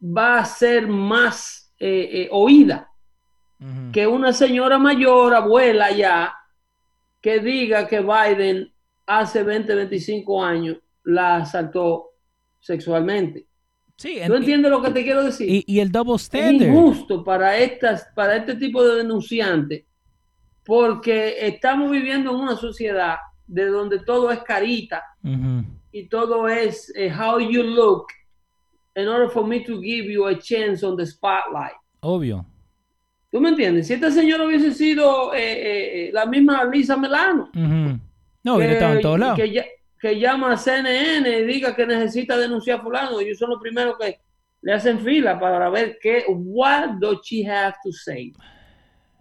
va 0.00 0.38
a 0.38 0.44
ser 0.44 0.86
más 0.86 1.72
oída 2.30 2.88
que 3.92 4.06
una 4.06 4.32
señora 4.32 4.78
mayor, 4.78 5.34
abuela 5.34 5.90
ya, 5.90 6.32
que 7.20 7.40
diga 7.40 7.86
que 7.86 8.00
Biden 8.00 8.72
hace 9.06 9.42
20, 9.42 9.74
25 9.74 10.42
años 10.44 10.78
la 11.04 11.36
asaltó 11.38 12.12
sexualmente. 12.60 13.49
Sí, 14.00 14.14
¿Tú 14.26 14.32
en- 14.32 14.38
entiendes 14.38 14.70
lo 14.70 14.80
que 14.80 14.90
te 14.92 15.02
quiero 15.04 15.22
decir? 15.24 15.46
y, 15.46 15.62
y 15.66 15.80
el 15.80 15.92
double 15.92 16.14
es 16.14 16.22
standard. 16.22 16.68
injusto 16.68 17.22
para 17.22 17.58
estas, 17.58 18.08
para 18.14 18.36
este 18.36 18.54
tipo 18.54 18.82
de 18.82 18.96
denunciantes, 18.96 19.84
porque 20.64 21.34
estamos 21.46 21.90
viviendo 21.90 22.30
en 22.30 22.36
una 22.36 22.56
sociedad 22.56 23.16
de 23.46 23.66
donde 23.66 23.98
todo 24.00 24.30
es 24.30 24.38
carita 24.42 25.02
Ujú. 25.22 25.64
y 25.92 26.08
todo 26.08 26.48
es 26.48 26.90
eh, 26.96 27.12
how 27.12 27.38
you 27.40 27.62
look 27.62 28.06
in 28.96 29.06
order 29.08 29.28
for 29.28 29.46
me 29.46 29.60
to 29.60 29.80
give 29.82 30.10
you 30.10 30.26
a 30.26 30.38
chance 30.38 30.84
on 30.84 30.96
the 30.96 31.04
spotlight. 31.04 31.74
Obvio. 32.00 32.46
¿Tú 33.30 33.40
me 33.40 33.50
entiendes? 33.50 33.86
Si 33.86 33.92
esta 33.94 34.10
señora 34.10 34.44
hubiese 34.46 34.72
sido 34.72 35.34
eh, 35.34 35.38
eh, 35.40 36.08
eh, 36.08 36.10
la 36.12 36.24
misma 36.26 36.64
Lisa 36.64 36.96
Melano, 36.96 37.50
Ujú. 37.54 37.98
No, 38.42 38.54
hubiera 38.56 38.72
estado 38.72 38.94
en 38.94 39.00
todos 39.02 39.18
lados. 39.18 39.36
que, 39.38 39.50
ya- 39.52 39.66
que 40.00 40.18
llama 40.18 40.52
a 40.52 40.56
CNN 40.56 41.28
y 41.28 41.44
diga 41.44 41.74
que 41.76 41.86
necesita 41.86 42.36
denunciar 42.38 42.80
a 42.80 42.82
fulano, 42.82 43.20
ellos 43.20 43.38
son 43.38 43.50
los 43.50 43.60
primeros 43.60 43.96
que 43.98 44.18
le 44.62 44.72
hacen 44.72 44.98
fila 45.00 45.38
para 45.38 45.68
ver 45.70 45.98
qué, 46.02 46.24
what 46.28 46.90
does 46.98 47.20
she 47.22 47.46
have 47.46 47.74
to 47.84 47.92
say 47.92 48.32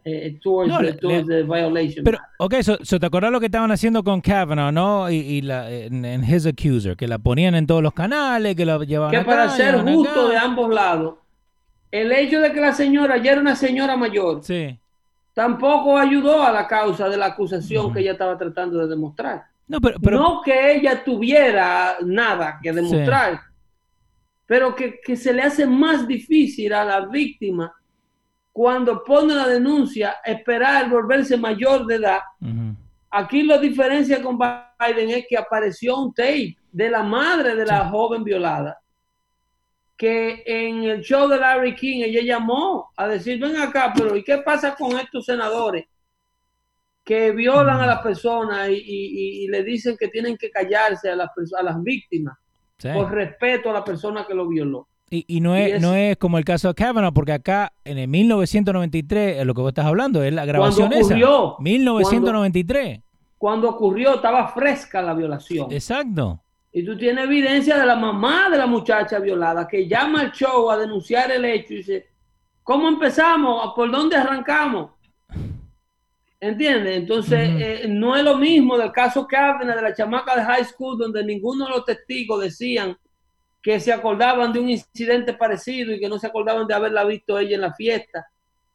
eh, 0.05 0.39
towards, 0.41 0.69
No, 0.71 0.77
the, 0.79 0.83
le- 0.85 0.93
towards 0.93 1.27
le- 1.27 1.35
the 1.35 1.43
violation. 1.43 2.03
Pero, 2.05 2.17
ok, 2.39 2.55
so, 2.61 2.77
so 2.83 2.99
¿te 2.99 3.05
acordás 3.05 3.31
lo 3.31 3.39
que 3.39 3.47
estaban 3.47 3.71
haciendo 3.71 4.03
con 4.03 4.21
Kavanaugh, 4.21 4.71
no? 4.71 5.09
Y, 5.11 5.15
y 5.17 5.41
la, 5.41 5.69
en, 5.69 6.05
en 6.05 6.23
His 6.23 6.45
Accuser, 6.45 6.95
que 6.95 7.07
la 7.07 7.19
ponían 7.19 7.55
en 7.55 7.67
todos 7.67 7.83
los 7.83 7.93
canales, 7.93 8.55
que 8.55 8.65
la 8.65 8.77
llevaban 8.79 9.11
que 9.11 9.17
acá, 9.17 9.25
para 9.29 9.49
ser 9.49 9.77
justo 9.81 10.21
acá. 10.21 10.29
de 10.31 10.37
ambos 10.37 10.73
lados, 10.73 11.15
el 11.91 12.11
hecho 12.13 12.39
de 12.39 12.53
que 12.53 12.61
la 12.61 12.71
señora 12.73 13.17
ya 13.17 13.33
era 13.33 13.41
una 13.41 13.55
señora 13.55 13.97
mayor, 13.97 14.43
Sí. 14.43 14.79
tampoco 15.33 15.97
ayudó 15.97 16.41
a 16.43 16.51
la 16.51 16.67
causa 16.67 17.09
de 17.09 17.17
la 17.17 17.27
acusación 17.27 17.93
que 17.93 17.99
ella 17.99 18.13
estaba 18.13 18.37
tratando 18.37 18.77
de 18.79 18.87
demostrar. 18.87 19.43
No, 19.69 19.79
pero, 19.79 19.99
pero 20.01 20.17
no 20.17 20.41
que 20.41 20.73
ella 20.75 21.03
tuviera 21.03 21.97
nada 22.03 22.59
que 22.61 22.73
demostrar, 22.73 23.39
pero 24.47 24.75
que, 24.75 24.99
que 24.99 25.15
se 25.15 25.31
le 25.31 25.43
hace 25.43 25.65
más 25.67 26.07
difícil 26.07 26.73
a 26.73 26.83
la 26.83 27.01
víctima 27.05 27.71
cuando 28.51 29.03
pone 29.03 29.33
la 29.35 29.47
denuncia 29.47 30.17
esperar 30.25 30.89
volverse 30.89 31.37
mayor 31.37 31.85
de 31.85 31.95
edad. 31.95 32.19
Aquí 33.11 33.43
la 33.43 33.57
diferencia 33.59 34.21
con 34.21 34.37
Biden 34.37 35.09
es 35.11 35.25
que 35.29 35.37
apareció 35.37 35.97
un 35.97 36.13
tape 36.13 36.57
de 36.71 36.89
la 36.89 37.03
madre 37.03 37.55
de 37.55 37.65
la 37.65 37.83
Sí. 37.83 37.89
joven 37.91 38.23
violada, 38.23 38.79
que 39.95 40.43
en 40.45 40.83
el 40.83 41.01
show 41.01 41.27
de 41.27 41.37
Larry 41.37 41.75
King 41.75 42.01
ella 42.05 42.21
llamó 42.23 42.89
a 42.97 43.07
decir, 43.07 43.39
ven 43.39 43.55
acá, 43.57 43.93
pero 43.95 44.15
¿y 44.15 44.23
qué 44.23 44.39
pasa 44.39 44.73
con 44.75 44.97
estos 44.97 45.25
senadores 45.25 45.85
que 47.09 47.31
violan 47.31 47.79
a 47.81 47.87
las 47.87 47.99
personas 48.03 48.69
y, 48.69 48.73
y- 48.75 49.43
y- 49.43 49.47
le 49.47 49.63
dicen 49.63 49.97
que 49.99 50.09
tienen 50.09 50.37
que 50.37 50.51
callarse 50.51 51.09
a 51.09 51.15
las, 51.15 51.29
a 51.59 51.63
las 51.63 51.81
víctimas 51.81 52.37
Sí. 52.77 52.89
por 52.93 53.11
respeto 53.11 53.71
a 53.71 53.73
la 53.73 53.83
persona 53.83 54.25
que 54.27 54.35
lo 54.35 54.47
violó? 54.47 54.87
Y, 55.09 55.25
y 55.27 55.41
no, 55.41 55.55
es, 55.55 55.73
es- 55.73 55.81
no 55.81 55.95
es 55.95 56.17
como 56.17 56.37
el 56.37 56.45
caso 56.45 56.67
de 56.67 56.75
Kavanaugh, 56.75 57.11
porque 57.11 57.31
acá 57.33 57.73
en 57.83 57.97
el 57.97 58.07
1993, 58.07 59.37
es 59.39 59.45
lo 59.47 59.55
que 59.55 59.61
vos 59.61 59.69
estás 59.69 59.87
hablando, 59.87 60.21
es 60.23 60.31
la 60.31 60.43
Cuando 60.43 60.53
grabación 60.53 60.93
esa. 60.93 61.01
ocurrió, 61.15 61.55
1993. 61.59 63.01
cuando 63.39 63.69
ocurrió 63.69 64.15
estaba 64.15 64.47
fresca 64.49 65.01
la 65.01 65.13
violación. 65.15 65.71
Exacto. 65.71 66.41
Y 66.71 66.85
tú 66.85 66.95
tienes 66.95 67.23
evidencia 67.25 67.75
de 67.77 67.85
la 67.87 67.95
mamá 67.95 68.49
de 68.51 68.57
la 68.59 68.67
muchacha 68.67 69.17
violada 69.17 69.67
que 69.67 69.87
llama 69.87 70.21
al 70.21 70.31
show 70.31 70.69
a 70.69 70.77
denunciar 70.77 71.31
el 71.31 71.43
hecho 71.45 71.73
y 71.73 71.77
dice, 71.77 72.07
¿cómo 72.63 72.87
empezamos? 72.87 73.73
¿Por 73.75 73.89
dónde 73.89 74.15
arrancamos? 74.15 74.91
¿Entiendes? 76.41 76.95
Entonces, 76.97 77.49
eh, 77.59 77.85
no 77.89 78.15
es 78.15 78.23
lo 78.23 78.37
mismo 78.37 78.77
del 78.77 78.91
caso 78.93 79.27
Cárdenas 79.27 79.75
de 79.75 79.81
la 79.81 79.93
chamaca 79.93 80.35
de 80.37 80.43
high 80.45 80.63
school, 80.65 80.97
donde 80.97 81.23
ninguno 81.23 81.65
de 81.65 81.71
los 81.71 81.85
testigos 81.85 82.41
decían 82.41 82.97
que 83.61 83.77
se 83.81 83.91
acordaban 83.91 84.53
de 84.53 84.59
un 84.59 84.69
incidente 84.69 85.33
parecido 85.33 85.91
y 85.93 85.99
que 85.99 86.07
no 86.07 86.17
se 86.17 86.27
acordaban 86.27 86.65
de 86.65 86.73
haberla 86.73 87.03
visto 87.03 87.37
ella 87.37 87.55
en 87.55 87.61
la 87.61 87.73
fiesta. 87.73 88.25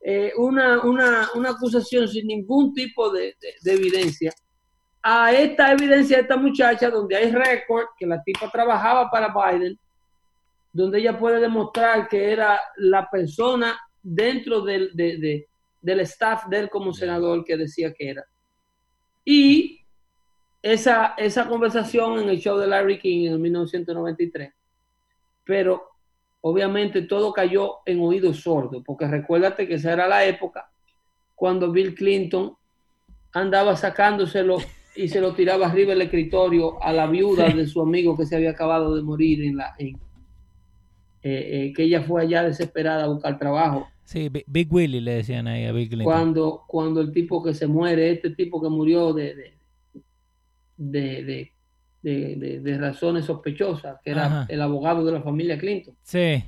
eh, 0.06 0.32
una, 0.36 0.82
una, 0.82 1.30
una 1.34 1.50
acusación 1.52 2.06
sin 2.06 2.26
ningún 2.26 2.74
tipo 2.74 3.08
de, 3.10 3.34
de- 3.40 3.54
de 3.62 3.72
evidencia 3.72 4.30
a 5.02 5.32
esta 5.32 5.72
evidencia 5.72 6.16
de 6.18 6.22
esta 6.24 6.36
muchacha 6.36 6.90
donde 6.90 7.16
hay 7.16 7.30
récord 7.32 7.86
que 7.98 8.06
la 8.06 8.22
tipa 8.22 8.50
trabajaba 8.50 9.10
para 9.10 9.32
Biden, 9.32 9.78
donde 10.74 10.98
ella 10.98 11.18
puede 11.18 11.40
demostrar 11.40 12.06
que 12.08 12.30
era 12.32 12.60
la 12.76 13.08
persona 13.10 13.78
dentro 14.02 14.60
del, 14.60 14.90
de- 14.94 15.16
de- 15.16 15.48
del 15.84 16.00
staff 16.00 16.46
de 16.48 16.60
él 16.60 16.70
como 16.70 16.92
senador 16.92 17.44
que 17.44 17.56
decía 17.56 17.92
que 17.92 18.08
era. 18.08 18.24
Y 19.24 19.80
esa, 20.62 21.14
esa 21.18 21.46
conversación 21.48 22.18
en 22.20 22.28
el 22.30 22.38
show 22.38 22.56
de 22.58 22.66
Larry 22.66 22.98
King 22.98 23.26
en 23.28 23.40
1993. 23.42 24.52
Pero 25.44 25.82
obviamente 26.40 27.02
todo 27.02 27.32
cayó 27.32 27.78
en 27.84 28.00
oídos 28.00 28.40
sordos, 28.40 28.82
porque 28.84 29.06
recuérdate 29.06 29.68
que 29.68 29.74
esa 29.74 29.92
era 29.92 30.08
la 30.08 30.24
época 30.24 30.70
cuando 31.34 31.70
Bill 31.70 31.94
Clinton 31.94 32.56
andaba 33.32 33.76
sacándoselo 33.76 34.58
y 34.96 35.08
se 35.08 35.20
lo 35.20 35.34
tiraba 35.34 35.66
arriba 35.66 35.90
del 35.90 36.02
escritorio 36.02 36.82
a 36.82 36.92
la 36.92 37.06
viuda 37.06 37.48
de 37.48 37.66
su 37.66 37.82
amigo 37.82 38.16
que 38.16 38.24
se 38.26 38.36
había 38.36 38.50
acabado 38.50 38.94
de 38.94 39.02
morir 39.02 39.42
en 39.44 39.56
la 39.56 39.74
en- 39.78 39.96
eh, 41.22 41.66
eh, 41.66 41.72
que 41.74 41.82
ella 41.84 42.02
fue 42.02 42.22
allá 42.22 42.42
desesperada 42.44 43.04
a 43.04 43.08
buscar 43.08 43.38
trabajo 43.38 43.88
Sí, 44.04 44.28
Bi- 44.28 44.44
Big 44.46 44.72
Willie 44.72 45.00
le 45.00 45.14
decían 45.16 45.46
ahí 45.48 45.64
a 45.64 45.72
Bill 45.72 45.88
Clinton. 45.88 46.04
cuando 46.12 46.64
cuando 46.66 47.00
el 47.00 47.10
tipo 47.12 47.42
que 47.42 47.54
se 47.54 47.66
muere 47.66 48.10
este 48.12 48.30
tipo 48.30 48.60
que 48.62 48.68
murió 48.68 49.12
de 49.12 49.34
de, 50.76 51.52
de, 52.02 52.36
de- 52.36 52.60
de- 52.60 52.78
razones 52.78 53.24
sospechosas 53.24 53.98
que 54.04 54.10
era 54.10 54.26
Ajá. 54.26 54.46
el 54.48 54.60
abogado 54.60 55.04
de 55.04 55.12
la 55.12 55.22
familia 55.22 55.58
Clinton 55.58 55.94
Sí, 56.02 56.44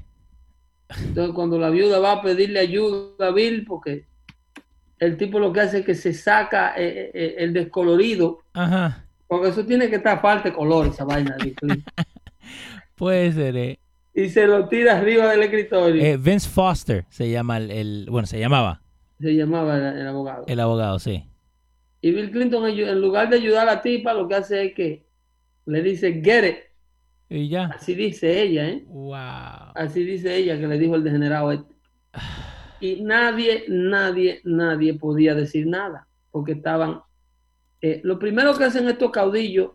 entonces 1.05 1.35
cuando 1.35 1.59
la 1.59 1.71
viuda 1.71 1.99
va 1.99 2.13
a 2.13 2.23
pedirle 2.23 2.59
ayuda 2.61 3.29
a 3.29 3.31
Bill 3.33 3.65
porque 3.65 4.05
el 4.99 5.17
tipo 5.17 5.39
lo 5.39 5.53
que 5.53 5.61
hace 5.61 5.79
es 5.79 5.87
que 5.87 5.95
se 5.95 6.13
saca 6.13 6.75
eh, 6.77 7.11
eh, 7.15 7.35
el 7.39 7.53
descolorido 7.53 8.41
ajá. 8.53 9.07
porque 9.29 9.49
eso 9.49 9.65
tiene 9.65 9.89
que 9.89 9.97
estar 9.97 10.21
de 10.43 10.53
color 10.53 10.89
esa 10.89 11.05
vaina 11.05 11.37
de 11.37 11.55
Clinton. 11.55 11.85
Puede 12.97 13.33
ser, 13.33 13.57
eh. 13.57 13.79
Y 14.19 14.29
se 14.31 14.47
lo 14.47 14.67
tira 14.69 14.97
arriba 14.99 15.31
del 15.31 15.43
escritorio 15.43 16.03
Eh, 16.03 16.17
Vince 16.17 16.49
Foster 16.49 17.05
se 17.11 17.31
llama 17.31 17.59
el, 17.59 17.71
el- 17.71 18.07
bueno, 18.11 18.27
se 18.27 18.39
llamaba 18.41 18.81
se 19.21 19.35
llamaba 19.35 19.77
el, 19.77 19.99
el 19.99 20.07
abogado 20.09 20.45
el 20.49 20.59
abogado, 20.61 20.99
sí. 20.99 21.25
y 22.01 22.11
Bill 22.13 22.31
Clinton 22.31 22.67
en 22.69 23.01
lugar 23.01 23.29
de 23.31 23.37
ayudar 23.37 23.69
a 23.69 23.75
la 23.75 23.83
tipa 23.83 24.13
lo 24.15 24.27
que 24.27 24.35
hace 24.35 24.65
es 24.67 24.75
que 24.75 25.07
le 25.67 25.83
dice 25.83 26.21
get 26.25 26.45
it 26.45 26.57
Y 27.29 27.49
ya. 27.49 27.65
así 27.67 27.95
dice 27.95 28.43
ella 28.43 28.69
¿eh? 28.69 28.85
Wow. 28.87 29.73
así 29.75 30.03
dice 30.05 30.35
ella 30.37 30.59
que 30.59 30.67
le 30.67 30.79
dijo 30.79 30.95
el 30.97 31.05
degenerado 31.05 31.53
este. 31.53 31.75
y 32.81 33.03
nadie 33.03 33.65
nadie 33.69 34.41
nadie 34.45 34.95
podía 34.95 35.35
decir 35.35 35.67
nada 35.67 36.07
porque 36.31 36.53
estaban 36.53 37.01
eh, 37.83 38.01
lo 38.05 38.19
primero 38.19 38.57
que 38.57 38.65
hacen 38.65 38.89
estos 38.89 39.11
caudillos 39.11 39.73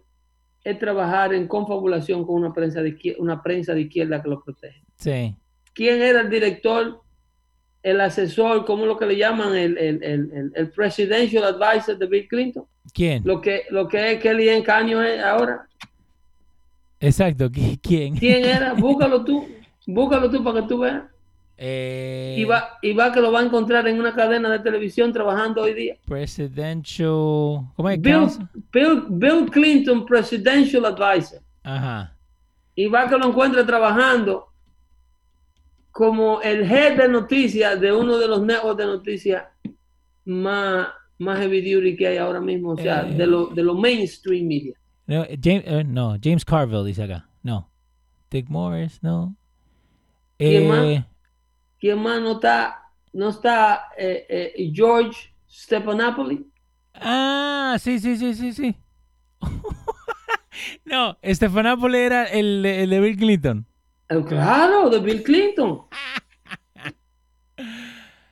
es 0.63 0.77
trabajar 0.79 1.33
en 1.33 1.47
confabulación 1.47 2.25
con 2.25 2.35
una 2.35 2.53
prensa 2.53 2.81
de 2.81 2.89
izquier- 2.97 3.15
una 3.19 3.41
prensa 3.41 3.73
de 3.73 3.81
izquierda 3.81 4.21
que 4.21 4.29
los 4.29 4.43
protege 4.43 4.81
Sí. 4.95 5.35
quién 5.73 6.01
era 6.01 6.21
el 6.21 6.29
director, 6.29 7.01
el 7.83 7.99
asesor, 8.01 8.63
¿cómo 8.65 8.85
lo 8.85 8.97
que 8.97 9.07
le 9.07 9.17
llaman? 9.17 9.55
El, 9.55 9.77
el, 9.77 10.03
el, 10.03 10.51
el- 10.55 10.69
presidential 10.69 11.43
advisor 11.45 11.97
de 11.97 12.05
Bill 12.05 12.27
Clinton. 12.27 12.65
¿Quién? 12.93 13.23
Lo 13.25 13.41
que, 13.41 13.63
lo 13.71 13.87
que 13.87 14.11
es 14.13 14.21
Kellyanne 14.21 14.63
Canyon 14.63 15.03
es 15.05 15.19
ahora. 15.23 15.65
Exacto, 16.99 17.49
¿qui- 17.49 17.79
¿quién? 17.81 18.15
¿Quién 18.15 18.45
era? 18.45 18.73
Búscalo 18.77 19.23
tú. 19.23 19.47
Búscalo 19.87 20.29
tú 20.29 20.43
para 20.43 20.61
que 20.61 20.67
tú 20.67 20.77
veas. 20.79 21.03
Eh, 21.63 22.37
Y 22.39 22.43
va, 22.43 22.79
y 22.81 22.91
va 22.93 23.11
que 23.13 23.21
lo 23.21 23.31
va 23.31 23.39
a 23.41 23.43
encontrar 23.43 23.87
en 23.87 23.99
una 23.99 24.15
cadena 24.15 24.49
de 24.49 24.57
televisión 24.59 25.13
trabajando 25.13 25.61
hoy 25.61 25.75
día. 25.75 25.95
Presidential. 26.07 27.07
¿Cómo 27.75 27.89
es? 27.89 28.01
Bill, 28.01 28.13
Counsel? 28.13 28.47
Bill, 28.73 29.03
Bill 29.09 29.45
Clinton, 29.51 30.05
presidential 30.05 30.85
advisor. 30.85 31.39
Ajá. 31.63 32.17
Y 32.73 32.87
va 32.87 33.07
que 33.07 33.15
lo 33.17 33.27
encuentra 33.27 33.63
trabajando 33.63 34.47
como 35.91 36.41
el 36.41 36.63
head 36.63 36.97
de 36.97 37.07
noticias 37.09 37.79
de 37.79 37.91
uno 37.91 38.17
de 38.17 38.27
los 38.27 38.41
networks 38.41 38.77
de 38.77 38.85
noticias 38.85 39.43
más, 40.25 40.87
más 41.19 41.39
heavy 41.39 41.61
duty 41.73 41.95
que 41.95 42.07
hay 42.07 42.17
ahora 42.17 42.39
mismo, 42.41 42.71
o 42.71 42.77
sea, 42.77 43.01
Eh. 43.07 43.13
de 43.13 43.27
los 43.27 43.53
de 43.53 43.61
lo 43.63 43.75
mainstream 43.75 44.47
media. 44.47 44.73
No, 45.05 45.25
James, 45.41 45.63
eh, 45.67 45.83
no, 45.85 46.17
James 46.23 46.43
Carville 46.45 46.85
dice 46.85 47.03
acá. 47.03 47.27
No. 47.43 47.69
Dick 48.31 48.47
Morris, 48.49 48.97
no. 49.03 49.35
¿Quién 50.37 50.67
más? 50.69 51.05
¿Quién 51.81 51.99
más 51.99 52.21
no 52.21 52.33
está? 52.33 52.83
No 53.11 53.29
está 53.29 53.87
eh, 53.97 54.25
eh, 54.29 54.71
George 54.73 55.33
Stephanopoulos. 55.49 56.39
ah, 56.93 57.75
sí, 57.79 57.99
sí, 57.99 58.15
sí, 58.15 58.33
sí, 58.35 58.53
sí. 58.53 58.75
no, 60.85 61.17
Stephanopoulos 61.25 61.97
era 61.99 62.25
el, 62.25 62.65
el 62.65 62.89
de 62.89 62.99
Bill 63.01 63.17
Clinton. 63.17 63.65
Eh, 64.09 64.23
claro, 64.27 64.89
de 64.89 64.99
Bill 64.99 65.23
Clinton. 65.23 65.81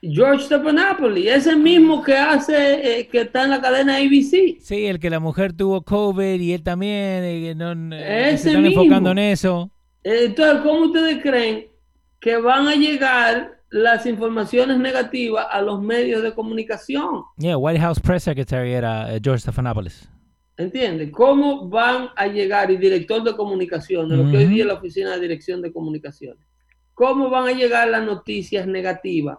George 0.01 0.45
Stephanopoulos, 0.45 1.25
ese 1.25 1.55
mismo 1.57 2.01
que 2.01 2.15
hace, 2.15 2.99
eh, 2.99 3.07
que 3.07 3.21
está 3.21 3.43
en 3.43 3.49
la 3.49 3.59
cadena 3.61 3.97
ABC. 3.97 4.57
Sí, 4.61 4.85
el 4.85 4.97
que 4.99 5.09
la 5.09 5.19
mujer 5.19 5.51
tuvo 5.53 5.81
COVID 5.81 6.39
y 6.39 6.53
él 6.53 6.63
también. 6.63 7.57
no, 7.57 7.95
eh, 7.95 8.29
Ese 8.33 8.43
se 8.43 8.49
están 8.49 8.63
mismo. 8.63 8.81
enfocando 8.81 9.11
en 9.11 9.17
eso. 9.19 9.71
Entonces, 10.03 10.61
¿cómo 10.63 10.85
ustedes 10.85 11.21
creen 11.21 11.67
que 12.19 12.37
van 12.37 12.67
a 12.67 12.75
llegar 12.75 13.59
las 13.69 14.05
informaciones 14.05 14.77
negativas 14.77 15.45
a 15.49 15.61
los 15.61 15.81
medios 15.81 16.23
de 16.23 16.33
comunicación? 16.33 17.23
Yeah, 17.37 17.57
White 17.57 17.79
House 17.79 17.99
Press 17.99 18.23
Secretary 18.23 18.73
era 18.73 19.15
eh, 19.15 19.19
George 19.23 19.41
Stephanopoulos. 19.41 20.09
¿Entiendes? 20.57 21.09
¿Cómo 21.11 21.69
van 21.69 22.09
a 22.17 22.27
llegar, 22.27 22.69
y 22.69 22.75
director 22.77 23.23
de 23.23 23.33
comunicaciones, 23.33 24.17
lo 24.17 24.29
que 24.29 24.37
hoy 24.37 24.45
día 24.45 24.63
es 24.63 24.67
la 24.67 24.73
Oficina 24.73 25.11
de 25.11 25.21
Dirección 25.21 25.61
de 25.61 25.71
Comunicaciones, 25.71 26.45
cómo 26.93 27.29
van 27.29 27.47
a 27.47 27.53
llegar 27.53 27.87
las 27.87 28.03
noticias 28.03 28.67
negativas 28.67 29.37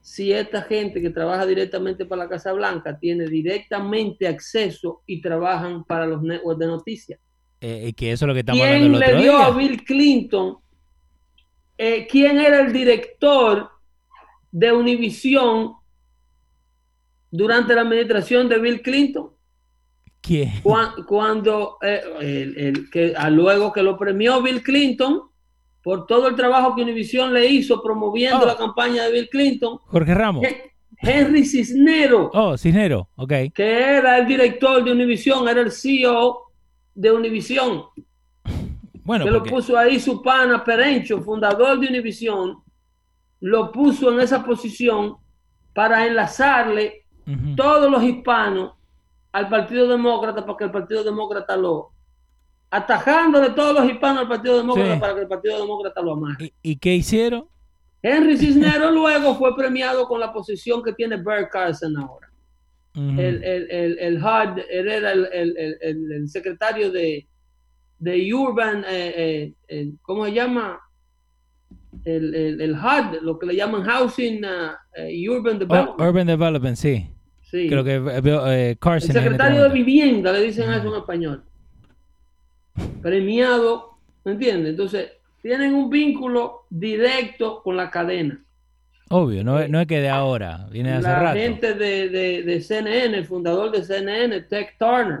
si 0.00 0.32
esta 0.32 0.62
gente 0.62 1.00
que 1.02 1.10
trabaja 1.10 1.46
directamente 1.46 2.04
para 2.04 2.24
la 2.24 2.28
Casa 2.28 2.52
Blanca 2.52 2.96
tiene 2.96 3.26
directamente 3.26 4.28
acceso 4.28 5.02
y 5.06 5.20
trabajan 5.20 5.82
para 5.82 6.06
los 6.06 6.22
networks 6.22 6.60
de 6.60 6.66
noticias? 6.66 7.20
Eh, 7.60 7.92
que 7.96 8.12
eso 8.12 8.24
es 8.24 8.28
lo 8.28 8.34
que 8.34 8.40
estamos 8.40 8.62
hablando 8.62 8.80
¿Quién 8.80 8.94
el 8.94 9.00
le 9.00 9.06
otro 9.06 9.20
dio 9.20 9.32
día. 9.38 9.46
a 9.46 9.50
Bill 9.50 9.84
Clinton? 9.84 10.56
Eh, 11.78 12.06
¿Quién 12.10 12.38
era 12.38 12.60
el 12.60 12.72
director 12.72 13.68
de 14.50 14.72
Univision 14.72 15.74
durante 17.30 17.74
la 17.74 17.82
administración 17.82 18.48
de 18.48 18.58
Bill 18.58 18.82
Clinton? 18.82 19.30
¿Quién? 20.20 20.52
Cuan- 20.62 21.04
Cuando, 21.06 21.78
eh, 21.82 22.00
el- 22.20 22.58
el 22.58 22.90
que, 22.90 23.14
a 23.16 23.28
luego 23.30 23.72
que 23.72 23.82
lo 23.82 23.96
premió 23.98 24.40
Bill 24.42 24.62
Clinton 24.62 25.22
por 25.82 26.06
todo 26.06 26.28
el 26.28 26.36
trabajo 26.36 26.76
que 26.76 26.82
Univision 26.82 27.32
le 27.34 27.46
hizo 27.46 27.82
promoviendo 27.82 28.42
Oh. 28.42 28.46
la 28.46 28.56
campaña 28.56 29.04
de 29.04 29.12
Bill 29.12 29.28
Clinton, 29.28 29.78
Jorge 29.86 30.14
Ramos. 30.14 30.44
Hen- 30.44 30.70
Henry 31.04 31.44
Cisnero, 31.44 32.30
Oh, 32.32 32.56
Cisnero. 32.56 33.08
Ok. 33.16 33.32
que 33.52 33.72
era 33.96 34.18
el 34.18 34.26
director 34.28 34.84
de 34.84 34.92
Univision, 34.92 35.48
era 35.48 35.60
el 35.60 35.72
CEO 35.72 36.42
de 36.94 37.10
Univision. 37.10 37.82
Bueno, 39.04 39.24
que 39.24 39.30
lo 39.30 39.42
puso 39.42 39.76
ahí 39.76 39.98
su 39.98 40.22
pana 40.22 40.62
Perencho, 40.64 41.20
fundador 41.22 41.78
de 41.80 41.88
Univision, 41.88 42.56
lo 43.40 43.72
puso 43.72 44.12
en 44.12 44.20
esa 44.20 44.44
posición 44.44 45.16
para 45.74 46.06
enlazarle 46.06 47.04
todos 47.56 47.90
los 47.90 48.02
hispanos 48.02 48.74
al 49.32 49.48
Partido 49.48 49.88
Demócrata 49.88 50.44
para 50.44 50.56
que 50.58 50.64
el 50.64 50.70
Partido 50.70 51.02
Demócrata 51.04 51.56
lo 51.56 51.90
atajándole 52.70 53.50
todos 53.50 53.74
los 53.80 53.90
hispanos 53.90 54.22
al 54.22 54.28
Partido 54.28 54.56
Demócrata 54.58 54.94
Sí. 54.94 55.00
para 55.00 55.14
que 55.14 55.20
el 55.22 55.28
Partido 55.28 55.60
Demócrata 55.60 56.00
lo 56.02 56.12
amarre. 56.12 56.52
¿Y, 56.62 56.70
y 56.72 56.76
qué 56.76 56.94
hicieron? 56.94 57.46
Henry 58.02 58.36
Cisneros 58.38 58.92
luego 58.92 59.34
fue 59.36 59.54
premiado 59.56 60.06
con 60.06 60.20
la 60.20 60.32
posición 60.32 60.82
que 60.82 60.92
tiene 60.92 61.16
Bert 61.16 61.50
Carson 61.50 61.96
ahora. 61.96 62.28
Ujú. 62.94 63.20
El, 63.20 63.42
el, 63.42 63.70
el, 63.70 63.98
el 63.98 64.16
HUD, 64.24 64.58
él 64.70 64.88
era 64.88 65.12
el 65.12 66.28
secretario 66.28 66.90
de, 66.90 67.26
de 68.02 68.34
Urban, 68.34 68.84
eh, 68.88 69.14
eh, 69.16 69.52
eh, 69.68 69.92
¿cómo 70.02 70.24
se 70.26 70.32
llama? 70.32 70.80
El, 72.04 72.34
el, 72.34 72.60
el 72.60 72.74
HUD, 72.74 73.20
lo 73.22 73.38
que 73.38 73.46
le 73.46 73.54
llaman 73.54 73.84
Housing 73.84 74.44
uh, 74.44 74.72
eh, 74.96 75.28
Urban 75.28 75.56
Oh, 75.56 75.58
Development. 75.60 76.00
Urban 76.00 76.26
Development, 76.26 76.76
sí. 76.76 77.06
sí. 77.42 77.68
Creo 77.68 77.84
que 77.84 77.98
veo, 78.00 78.46
el 78.46 78.76
Carson. 78.78 79.10
en 79.10 79.16
este 79.16 79.22
secretario 79.22 79.62
de. 79.64 79.68
Vivienda, 79.68 80.32
le 80.32 80.40
dicen 80.42 80.70
eso 80.72 80.88
en 80.92 81.00
español. 81.00 81.44
Premiado, 83.02 83.98
¿me 84.24 84.32
entiendes? 84.32 84.70
Entonces, 84.70 85.10
tienen 85.42 85.74
un 85.74 85.90
vínculo 85.90 86.62
directo 86.70 87.62
con 87.62 87.76
la 87.76 87.90
cadena. 87.90 88.42
Obvio, 89.10 89.44
no, 89.44 89.60
es- 89.60 89.68
no 89.68 89.78
es 89.80 89.86
que 89.86 90.00
de 90.00 90.08
ahora, 90.08 90.66
viene 90.70 90.90
de 90.90 90.96
hace 90.96 91.08
la 91.08 91.20
rato. 91.20 91.38
gente 91.38 91.74
de, 91.74 92.08
de, 92.08 92.42
de 92.42 92.60
CNN, 92.60 93.16
el 93.18 93.26
fundador 93.26 93.70
de 93.70 93.82
CNN, 93.84 94.40
Tech 94.42 94.76
Turner, 94.78 95.20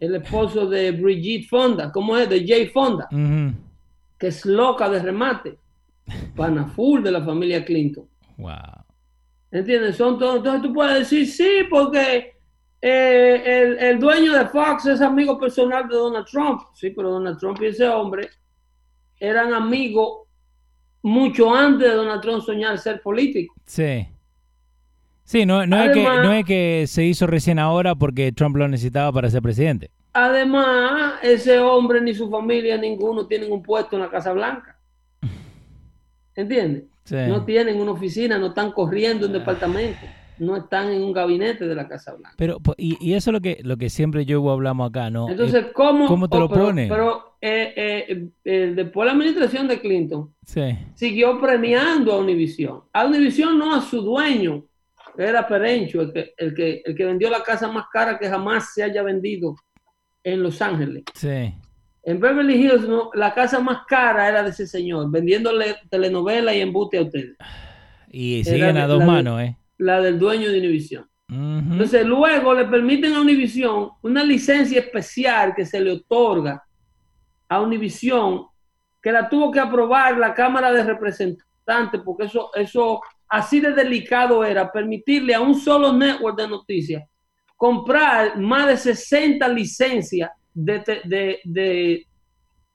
el 0.00 0.14
esposo 0.14 0.66
de 0.66 0.92
Brigitte 0.92 1.48
Fonda, 1.48 1.92
¿cómo 1.92 2.16
es? 2.16 2.28
De 2.28 2.44
Jay 2.46 2.66
Fonda, 2.68 3.06
que 4.18 4.26
es 4.26 4.44
loca 4.46 4.88
de 4.88 4.98
remate, 5.00 5.58
pana 6.34 6.66
full 6.66 7.02
de 7.02 7.12
la 7.12 7.22
familia 7.22 7.64
Clinton. 7.64 8.08
Wow. 8.38 8.84
¿Entiendes? 9.52 9.96
Son 9.96 10.18
todos, 10.18 10.36
entonces 10.36 10.62
tú 10.62 10.72
puedes 10.72 11.00
decir 11.00 11.26
sí, 11.26 11.64
porque 11.68 12.34
eh, 12.80 13.42
el, 13.44 13.78
el 13.78 13.98
dueño 13.98 14.32
de 14.32 14.46
Fox 14.46 14.86
es 14.86 15.00
amigo 15.02 15.38
personal 15.38 15.86
de 15.86 15.94
Donald 15.94 16.26
Trump. 16.26 16.62
Sí, 16.74 16.90
pero 16.90 17.10
Donald 17.10 17.38
Trump 17.38 17.60
y 17.60 17.66
ese 17.66 17.86
hombre 17.88 18.30
eran 19.18 19.52
amigos 19.52 20.28
mucho 21.02 21.54
antes 21.54 21.88
de 21.88 21.94
Donald 21.94 22.22
Trump 22.22 22.42
soñar 22.42 22.78
ser 22.78 23.02
político. 23.02 23.54
Sí. 23.66 24.06
Sí, 25.30 25.46
no, 25.46 25.64
no, 25.64 25.80
es 25.80 25.92
que, 25.92 26.02
no 26.02 26.32
es 26.32 26.44
que 26.44 26.86
se 26.88 27.04
hizo 27.04 27.24
recién 27.28 27.60
ahora 27.60 27.94
porque 27.94 28.32
Trump 28.32 28.56
lo 28.56 28.66
necesitaba 28.66 29.12
para 29.12 29.30
ser 29.30 29.40
presidente. 29.40 29.88
Además, 30.12 31.20
ese 31.22 31.60
hombre 31.60 32.00
ni 32.00 32.12
su 32.14 32.28
familia, 32.28 32.76
ninguno 32.76 33.28
tienen 33.28 33.52
un 33.52 33.62
puesto 33.62 33.94
en 33.94 34.02
la 34.02 34.10
Casa 34.10 34.32
Blanca. 34.32 34.76
¿Entiendes? 36.34 36.82
Sí. 37.04 37.14
No 37.28 37.44
tienen 37.44 37.80
una 37.80 37.92
oficina, 37.92 38.38
no 38.38 38.48
están 38.48 38.72
corriendo 38.72 39.28
un 39.28 39.32
departamento, 39.32 40.00
no 40.40 40.56
están 40.56 40.90
en 40.90 41.00
un 41.00 41.12
gabinete 41.12 41.68
de 41.68 41.76
la 41.76 41.86
Casa 41.86 42.12
Blanca. 42.12 42.34
Pero, 42.36 42.58
po- 42.58 42.74
y, 42.76 42.98
y 43.00 43.14
eso 43.14 43.30
es 43.30 43.32
lo 43.32 43.40
que, 43.40 43.60
lo 43.62 43.76
que 43.76 43.88
siempre 43.88 44.26
yo 44.26 44.50
hablamos 44.50 44.90
acá, 44.90 45.10
¿no? 45.10 45.28
Entonces, 45.28 45.66
Eh, 45.66 45.72
¿cómo, 45.72 46.08
¿cómo 46.08 46.28
te 46.28 46.38
oh, 46.38 46.40
lo 46.40 46.48
pero, 46.48 46.64
ponen? 46.64 46.88
Pero 46.88 47.36
eh, 47.40 47.72
eh, 47.76 48.28
eh, 48.44 48.72
después 48.74 49.04
de 49.04 49.06
la 49.06 49.12
administración 49.12 49.68
de 49.68 49.80
Clinton, 49.80 50.34
sí. 50.44 50.76
siguió 50.96 51.40
premiando 51.40 52.12
a 52.14 52.18
Univision. 52.18 52.80
A 52.92 53.06
Univision 53.06 53.56
no 53.56 53.72
a 53.76 53.80
su 53.80 54.02
dueño, 54.02 54.64
era 55.18 55.46
Perencho, 55.46 56.00
el 56.02 56.12
que, 56.12 56.34
el, 56.36 56.54
que, 56.54 56.82
el 56.84 56.94
que 56.94 57.04
vendió 57.04 57.30
la 57.30 57.42
casa 57.42 57.68
más 57.70 57.86
cara 57.92 58.18
que 58.18 58.28
jamás 58.28 58.72
se 58.74 58.82
haya 58.82 59.02
vendido 59.02 59.54
en 60.22 60.42
Los 60.42 60.60
Ángeles. 60.62 61.04
Sí. 61.14 61.54
En 62.02 62.18
Beverly 62.20 62.54
Hills, 62.54 62.88
no, 62.88 63.10
la 63.14 63.34
casa 63.34 63.60
más 63.60 63.82
cara 63.86 64.28
era 64.28 64.42
de 64.42 64.50
ese 64.50 64.66
señor, 64.66 65.10
vendiéndole 65.10 65.76
telenovela 65.90 66.54
y 66.54 66.60
embute 66.60 66.98
a 66.98 67.02
ustedes. 67.02 67.36
Y 68.10 68.40
Era 68.40 68.50
siguen 68.50 68.76
a 68.76 68.80
la 68.80 68.86
dos 68.86 69.00
de- 69.00 69.06
manos, 69.06 69.40
¿eh? 69.42 69.56
La 69.78 70.00
del 70.00 70.18
dueño 70.18 70.50
de 70.50 70.58
Univision. 70.58 71.06
Entonces, 71.32 72.04
luego 72.04 72.54
le 72.54 72.64
permiten 72.64 73.12
a 73.14 73.20
Univision 73.20 73.90
una 74.02 74.24
licencia 74.24 74.80
especial 74.80 75.54
que 75.54 75.64
se 75.64 75.80
le 75.80 75.92
otorga 75.92 76.60
a 77.48 77.60
Univision, 77.60 78.46
que 79.00 79.12
la 79.12 79.28
tuvo 79.28 79.52
que 79.52 79.60
aprobar 79.60 80.18
la 80.18 80.34
Cámara 80.34 80.72
de 80.72 80.82
Representantes, 80.82 82.00
porque 82.04 82.24
eso, 82.24 82.50
eso 82.54 83.00
así 83.30 83.60
de 83.60 83.72
delicado 83.72 84.44
era, 84.44 84.70
permitirle 84.70 85.34
a 85.34 85.40
un 85.40 85.54
solo 85.54 85.92
network 85.92 86.36
de 86.36 86.48
noticias 86.48 87.02
comprar 87.56 88.38
más 88.38 88.66
de 88.66 88.76
60 88.76 89.46
licencias 89.48 90.30
de, 90.52 90.78
de, 91.04 91.40
de, 91.44 92.06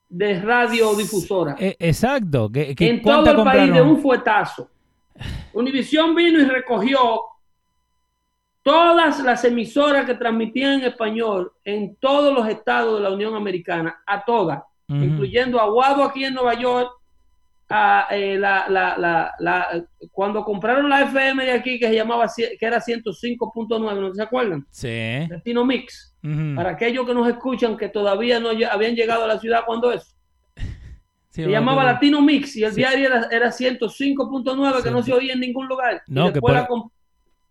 de 0.08 0.40
radiodifusora 0.40 1.56
Eh, 1.58 1.76
exacto. 1.78 2.48
¿Qué, 2.52 2.74
qué- 2.74 2.88
en 2.88 3.02
todo 3.02 3.30
el 3.30 3.36
país 3.44 3.72
de 3.74 3.82
un 3.82 4.00
fuetazo. 4.00 4.70
Univisión 5.52 6.14
vino 6.14 6.38
y 6.40 6.44
recogió 6.44 6.98
todas 8.62 9.20
las 9.20 9.44
emisoras 9.44 10.04
que 10.06 10.14
transmitían 10.14 10.74
en 10.80 10.84
español 10.86 11.52
en 11.64 11.96
todos 11.96 12.34
los 12.34 12.48
estados 12.48 12.96
de 12.98 13.02
la 13.08 13.10
Unión 13.14 13.34
Americana, 13.34 14.02
a 14.06 14.24
todas, 14.24 14.62
incluyendo 14.88 15.60
a 15.60 15.66
Guado 15.68 16.02
aquí 16.04 16.24
en 16.24 16.34
Nueva 16.34 16.54
York, 16.54 16.90
a, 17.68 18.06
eh, 18.12 18.38
la, 18.38 18.66
la- 18.68 18.96
la- 18.96 19.34
la- 19.40 19.84
cuando 20.12 20.44
compraron 20.44 20.88
la 20.88 21.02
FM 21.02 21.44
de 21.44 21.52
aquí 21.52 21.78
que 21.78 21.88
se 21.88 21.94
llamaba, 21.94 22.26
que 22.36 22.64
era 22.66 22.80
105.9, 22.80 24.00
¿no 24.00 24.14
se 24.14 24.22
acuerdan? 24.22 24.64
Sí. 24.70 25.26
Latino 25.28 25.64
Mix. 25.64 26.12
Para 26.56 26.70
aquellos 26.70 27.06
que 27.06 27.14
nos 27.14 27.28
escuchan 27.28 27.76
que 27.76 27.88
todavía 27.88 28.40
no 28.40 28.48
habían 28.70 28.94
llegado 28.96 29.24
a 29.24 29.28
la 29.28 29.38
ciudad 29.38 29.60
cuando 29.66 29.92
eso. 29.92 30.12
Sí, 31.30 31.42
Se 31.44 31.50
llamaba. 31.50 31.84
Latino 31.84 32.22
Mix 32.22 32.56
y 32.56 32.64
el 32.64 32.70
Sí. 32.70 32.76
diario 32.76 33.08
era, 33.08 33.28
era 33.30 33.52
105.9 33.52 34.82
que 34.82 34.90
no 34.90 35.02
Sí. 35.02 35.10
se 35.10 35.16
oía 35.16 35.34
en 35.34 35.40
ningún 35.40 35.68
lugar. 35.68 36.02
Y 36.06 36.12
No, 36.14 36.26
que 36.28 36.32
después 36.32 36.52
por- 36.54 36.62
la 36.62 36.66
com- 36.66 36.90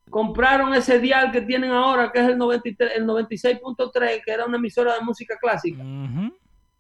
compraron 0.10 0.74
ese 0.74 0.98
dial 1.00 1.32
que 1.32 1.42
tienen 1.42 1.72
ahora, 1.72 2.12
que 2.12 2.20
es 2.20 2.26
el, 2.30 2.38
93, 2.38 2.94
el 2.96 3.06
96.3, 3.06 4.22
que 4.26 4.32
era 4.32 4.46
una 4.46 4.58
emisora 4.58 4.96
de 4.96 5.02
música 5.02 5.36
clásica. 5.40 5.84
Ujú. 5.84 6.34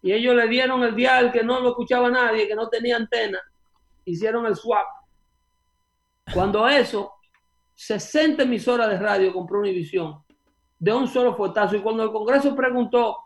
Y 0.06 0.14
ellos 0.14 0.36
le 0.36 0.48
dieron 0.48 0.84
el 0.84 0.94
dial 0.96 1.32
que 1.32 1.44
no 1.44 1.60
lo 1.60 1.70
escuchaba 1.70 2.12
nadie, 2.12 2.48
que 2.48 2.54
no 2.54 2.70
tenía 2.70 2.96
antena. 2.96 3.40
Hicieron 4.06 4.46
el 4.46 4.56
swap. 4.56 4.86
Cuando 6.32 6.68
eso, 6.70 7.12
60 7.74 8.44
emisoras 8.44 8.88
de 8.90 9.00
radio 9.00 9.34
compró 9.34 9.62
Univisión 9.62 10.24
de 10.78 10.94
un 10.94 11.08
solo 11.08 11.36
fuetazo. 11.36 11.76
Y 11.76 11.80
cuando 11.80 12.04
el 12.04 12.12
Congreso 12.12 12.56
preguntó, 12.56 13.18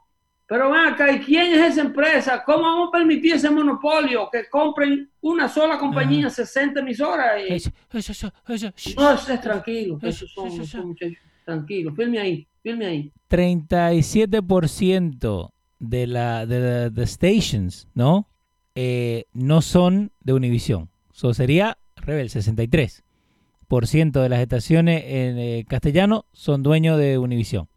pero 0.47 0.71
ven 0.71 0.85
acá, 0.93 1.11
¿y 1.11 1.19
quién 1.19 1.51
es 1.53 1.71
esa 1.73 1.81
empresa? 1.81 2.41
¿Cómo 2.45 2.61
vamos 2.63 2.87
a 2.87 2.91
permitir 2.93 3.33
ese 3.35 3.49
monopolio 3.49 4.29
que 4.31 4.47
compren 4.49 5.11
una 5.19 5.49
sola 5.49 5.77
compañía 5.77 6.29
60 6.29 6.79
emisoras? 6.79 7.41
Y- 7.45 7.55
Eso, 7.55 7.71
eso, 7.91 8.11
eso, 8.13 8.31
eso. 8.47 8.69
Shh. 8.73 8.95
no, 8.95 9.11
estés 9.15 9.41
tranquilo, 9.41 9.97
Eso, 10.01 10.07
esos 10.07 10.31
son, 10.31 10.47
eso, 10.47 10.61
eso. 10.61 10.77
son 10.77 10.87
muchachos. 10.87 11.17
Tranquilo, 11.43 11.93
firme 11.93 12.19
ahí, 12.19 12.47
firme 12.63 12.85
ahí. 12.85 13.11
37% 13.27 15.51
de 15.79 16.07
la 16.07 16.45
de, 16.45 16.89
de 16.89 17.07
stations, 17.07 17.87
¿no? 17.93 18.27
Eh, 18.75 19.25
no 19.33 19.61
son 19.61 20.11
de 20.21 20.33
Univision. 20.33 20.89
Eso 21.13 21.33
sería 21.33 21.77
Rebel 21.95 22.29
63% 22.29 24.21
de 24.21 24.29
las 24.29 24.39
estaciones 24.39 25.03
en 25.05 25.37
eh, 25.37 25.65
castellano 25.67 26.25
son 26.31 26.63
dueños 26.63 26.97
de 26.97 27.17
Univision. 27.17 27.67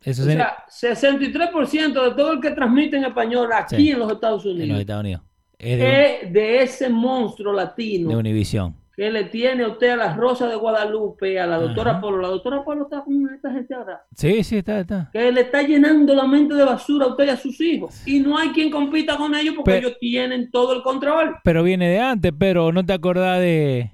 Eso 0.00 0.22
O 0.22 0.26
sea, 0.26 0.64
63% 0.68 1.92
de 1.92 2.14
todo 2.14 2.32
el 2.34 2.40
que 2.40 2.52
transmite 2.52 2.96
en 2.96 3.04
español 3.04 3.50
aquí 3.52 3.76
Sí. 3.76 3.90
en 3.90 3.98
los 3.98 4.12
Estados 4.12 4.44
en 4.44 4.50
los 4.52 4.60
Unidos 4.60 4.80
Estados 4.80 5.00
Unidos. 5.04 5.22
Es 5.58 5.78
de, 5.78 6.16
es 6.22 6.32
de 6.32 6.62
ese 6.62 6.88
monstruo 6.88 7.52
de 7.52 7.56
latino 7.56 8.16
Univision. 8.16 8.76
Que 8.98 9.12
le 9.12 9.22
tiene 9.26 9.62
a 9.62 9.68
usted 9.68 9.90
a 9.90 9.96
la 9.96 10.16
Rosa 10.16 10.48
de 10.48 10.56
Guadalupe, 10.56 11.38
a 11.38 11.46
la 11.46 11.56
doctora 11.58 11.92
Ajá. 11.92 12.00
Polo. 12.00 12.18
La 12.20 12.26
doctora 12.26 12.64
Polo 12.64 12.82
está 12.82 13.04
con 13.04 13.30
esta 13.32 13.52
gente 13.52 13.72
ahora. 13.72 14.02
Sí, 14.12 14.42
sí, 14.42 14.56
está, 14.56 14.80
está. 14.80 15.08
Que 15.12 15.30
le 15.30 15.42
está 15.42 15.62
llenando 15.62 16.16
la 16.16 16.26
mente 16.26 16.54
de 16.54 16.64
basura 16.64 17.06
a 17.06 17.10
usted 17.10 17.26
y 17.26 17.28
a 17.28 17.36
sus 17.36 17.60
hijos. 17.60 18.02
Y 18.08 18.18
no 18.18 18.36
hay 18.36 18.48
quien 18.48 18.72
compita 18.72 19.16
con 19.16 19.36
ellos 19.36 19.54
porque 19.54 19.70
Pero- 19.70 19.86
ellos 19.86 19.98
tienen 20.00 20.50
todo 20.50 20.72
el 20.72 20.82
control. 20.82 21.36
Pero 21.44 21.62
viene 21.62 21.88
de 21.88 22.00
antes, 22.00 22.32
pero 22.36 22.72
no 22.72 22.84
te 22.84 22.92
acordás 22.92 23.38
de... 23.38 23.92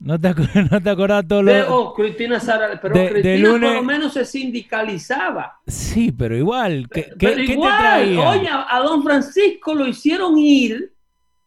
No 0.00 0.18
te, 0.18 0.30
ac- 0.30 0.68
no 0.72 0.82
te 0.82 0.90
acordás 0.90 1.28
todo 1.28 1.44
lo... 1.44 1.52
De, 1.52 1.62
oh, 1.68 1.94
Cristina 1.94 2.40
Sara, 2.40 2.76
pero 2.82 2.92
de- 2.94 3.02
de 3.04 3.08
Cristina 3.10 3.48
lunes- 3.50 3.68
por 3.68 3.76
lo 3.76 3.82
menos 3.84 4.12
se 4.14 4.24
sindicalizaba. 4.24 5.60
Sí, 5.66 6.10
pero 6.10 6.36
igual. 6.36 6.88
¿Qué, 6.92 7.06
Pero 7.18 7.36
qué 7.36 7.46
te 7.46 7.52
igual, 7.52 7.78
traía? 7.78 8.30
oye, 8.30 8.48
a, 8.48 8.66
a 8.76 8.80
don 8.80 9.02
Francisco 9.04 9.74
lo 9.74 9.86
hicieron 9.86 10.36
ir 10.38 10.92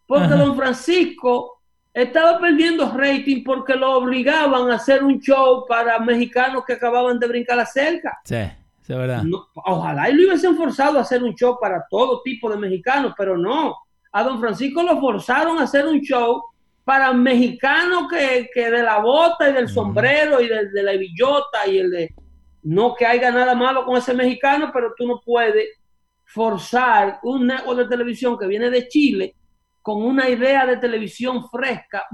porque 0.07 0.25
Ajá. 0.25 0.35
don 0.37 0.55
Francisco 0.55 1.52
estaba 1.93 2.39
perdiendo 2.39 2.91
rating 2.91 3.43
porque 3.43 3.75
lo 3.75 3.97
obligaban 3.97 4.71
a 4.71 4.75
hacer 4.75 5.03
un 5.03 5.19
show 5.19 5.65
para 5.67 5.99
mexicanos 5.99 6.63
que 6.65 6.73
acababan 6.73 7.19
de 7.19 7.27
brincar 7.27 7.57
la 7.57 7.65
cerca. 7.65 8.19
Sí, 8.23 8.35
es 8.35 8.87
verdad. 8.87 9.23
No, 9.23 9.47
ojalá 9.53 10.09
y 10.09 10.13
lo 10.13 10.27
hubiesen 10.27 10.57
forzado 10.57 10.97
a 10.97 11.01
hacer 11.01 11.23
un 11.23 11.35
show 11.35 11.57
para 11.61 11.85
todo 11.89 12.21
tipo 12.23 12.49
de 12.49 12.57
mexicanos, 12.57 13.13
pero 13.15 13.37
no. 13.37 13.77
A 14.11 14.23
don 14.23 14.39
Francisco 14.39 14.81
lo 14.81 14.99
forzaron 14.99 15.59
a 15.59 15.63
hacer 15.63 15.85
un 15.85 16.01
show 16.01 16.41
para 16.83 17.13
mexicanos 17.13 18.07
que, 18.09 18.49
que 18.53 18.69
de 18.69 18.83
la 18.83 18.99
bota 18.99 19.49
y 19.49 19.53
del 19.53 19.69
sombrero 19.69 20.41
y 20.41 20.47
de, 20.47 20.69
de 20.69 20.83
la 20.83 20.93
billota 20.93 21.67
y 21.67 21.77
el 21.77 21.91
de... 21.91 22.15
No 22.63 22.95
que 22.95 23.05
haya 23.05 23.29
nada 23.29 23.55
malo 23.55 23.85
con 23.85 23.97
ese 23.97 24.13
mexicano, 24.13 24.71
pero 24.73 24.93
tú 24.97 25.05
no 25.05 25.21
puedes 25.23 25.67
forzar 26.25 27.19
un 27.23 27.47
network 27.47 27.79
de 27.79 27.87
televisión 27.87 28.37
que 28.37 28.47
viene 28.47 28.69
de 28.69 28.87
Chile 28.87 29.35
con 29.83 30.01
una 30.01 30.27
idea 30.29 30.65
de 30.65 30.77
televisión 30.77 31.47
fresca, 31.51 32.05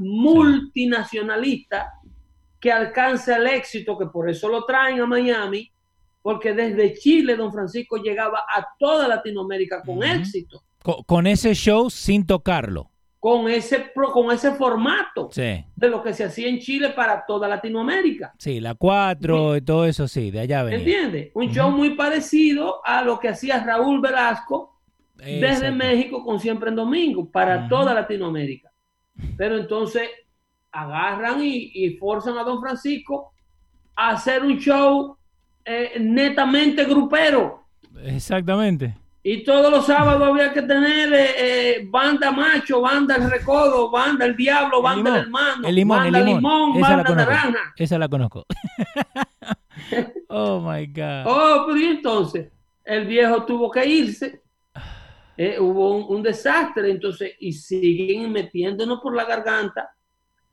multinacionalista, 0.74 1.94
que 2.60 2.72
alcance 2.72 3.34
el 3.34 3.48
éxito, 3.48 3.98
que 3.98 4.08
por 4.08 4.30
eso 4.30 4.50
lo 4.50 4.66
traen 4.66 5.00
a 5.00 5.06
Miami, 5.06 5.72
porque 6.22 6.54
desde 6.54 6.94
Chile 6.96 7.36
don 7.38 7.54
Francisco 7.54 7.96
llegaba 7.98 8.40
a 8.40 8.68
toda 8.78 9.08
Latinoamérica 9.08 9.82
con 9.86 10.04
éxito, 10.04 10.62
Co- 10.84 11.04
Con, 11.04 11.28
ese 11.28 11.54
show 11.54 11.90
sin 11.90 12.26
tocarlo. 12.26 12.90
con 13.20 13.50
ese, 13.50 13.80
pro- 13.94 14.12
con 14.12 14.32
ese 14.32 14.52
formato 14.54 15.30
Sí, 15.32 15.64
de 15.76 15.90
lo 15.90 16.02
que 16.02 16.14
se 16.14 16.24
hacía 16.26 16.48
en 16.50 16.60
Chile 16.60 16.90
para 16.90 17.26
toda 17.26 17.48
Latinoamérica. 17.48 18.34
sí, 18.38 18.60
la 18.60 18.76
4 18.76 19.58
y 19.58 19.62
todo 19.62 19.86
eso, 19.86 20.08
sí, 20.08 20.32
de 20.32 20.40
allá 20.42 20.64
venía. 20.64 20.80
¿Entiendes? 20.80 21.32
Un 21.36 21.52
show 21.52 21.70
muy 21.72 21.92
parecido 21.96 22.82
a 22.86 23.02
lo 23.04 23.20
que 23.20 23.30
hacía 23.30 23.64
Raúl 23.64 24.02
Velasco 24.02 24.79
desde. 25.20 25.72
México 25.72 26.24
con 26.24 26.40
Siempre 26.40 26.70
en 26.70 26.76
Domingo 26.76 27.30
para 27.30 27.68
toda 27.68 27.94
Latinoamérica. 27.94 28.72
Pero 29.38 29.58
entonces 29.58 30.10
agarran 30.72 31.44
y, 31.44 31.72
y 31.74 31.98
forzan 31.98 32.38
a 32.38 32.44
Don 32.44 32.62
Francisco 32.62 33.34
a 33.96 34.12
hacer 34.12 34.44
un 34.44 34.58
show 34.58 35.18
eh, 35.66 35.98
netamente 36.00 36.86
grupero. 36.86 37.66
Exactamente. 38.04 38.96
Y 39.22 39.44
todos 39.44 39.70
los 39.70 39.86
sábados 39.86 40.28
había 40.28 40.54
que 40.54 40.62
tener 40.62 41.14
eh, 41.14 41.28
eh, 41.38 41.88
banda 41.90 42.32
macho, 42.32 42.82
banda 42.82 43.16
el 43.16 43.30
recodo, 43.30 43.92
banda 43.92 44.26
el 44.26 44.36
diablo, 44.36 44.82
banda 44.82 45.18
el 45.18 45.26
limón, 45.26 45.42
hermano, 45.44 45.68
el 45.68 45.76
limón, 45.76 45.98
banda 45.98 46.20
el 46.20 46.26
limón. 46.26 46.78
Esa 46.78 46.90
la 46.90 46.96
banda 46.96 47.10
conozco. 47.10 47.32
naranja. 47.32 47.74
Esa 47.76 48.00
la 48.00 48.08
conozco. 48.08 48.46
oh 50.30 50.60
my 50.62 50.86
God. 50.88 51.24
Oh, 51.26 51.64
pero 51.68 51.78
y 51.78 51.86
entonces 51.86 52.52
el 52.86 53.06
viejo 53.06 53.44
tuvo 53.46 53.70
que 53.70 53.86
irse. 53.86 54.42
Eh, 55.42 55.58
hubo 55.58 55.96
un, 55.96 56.18
un 56.18 56.22
desastre, 56.22 56.92
entonces, 56.92 57.32
y 57.40 57.54
siguen 57.54 58.30
metiéndonos 58.32 59.00
por 59.00 59.16
la 59.16 59.24
garganta 59.24 59.90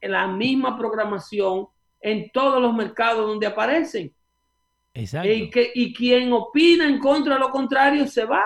la 0.00 0.28
misma 0.28 0.78
programación 0.78 1.66
en 2.00 2.30
todos 2.30 2.62
los 2.62 2.72
mercados 2.72 3.26
donde 3.26 3.46
aparecen. 3.48 4.14
Exacto. 4.94 5.28
Y, 5.28 5.50
que, 5.50 5.72
y 5.74 5.92
quien 5.92 6.32
opina 6.32 6.86
en 6.86 7.00
contra 7.00 7.34
de 7.34 7.40
lo 7.40 7.50
contrario 7.50 8.06
se 8.06 8.24
va. 8.24 8.44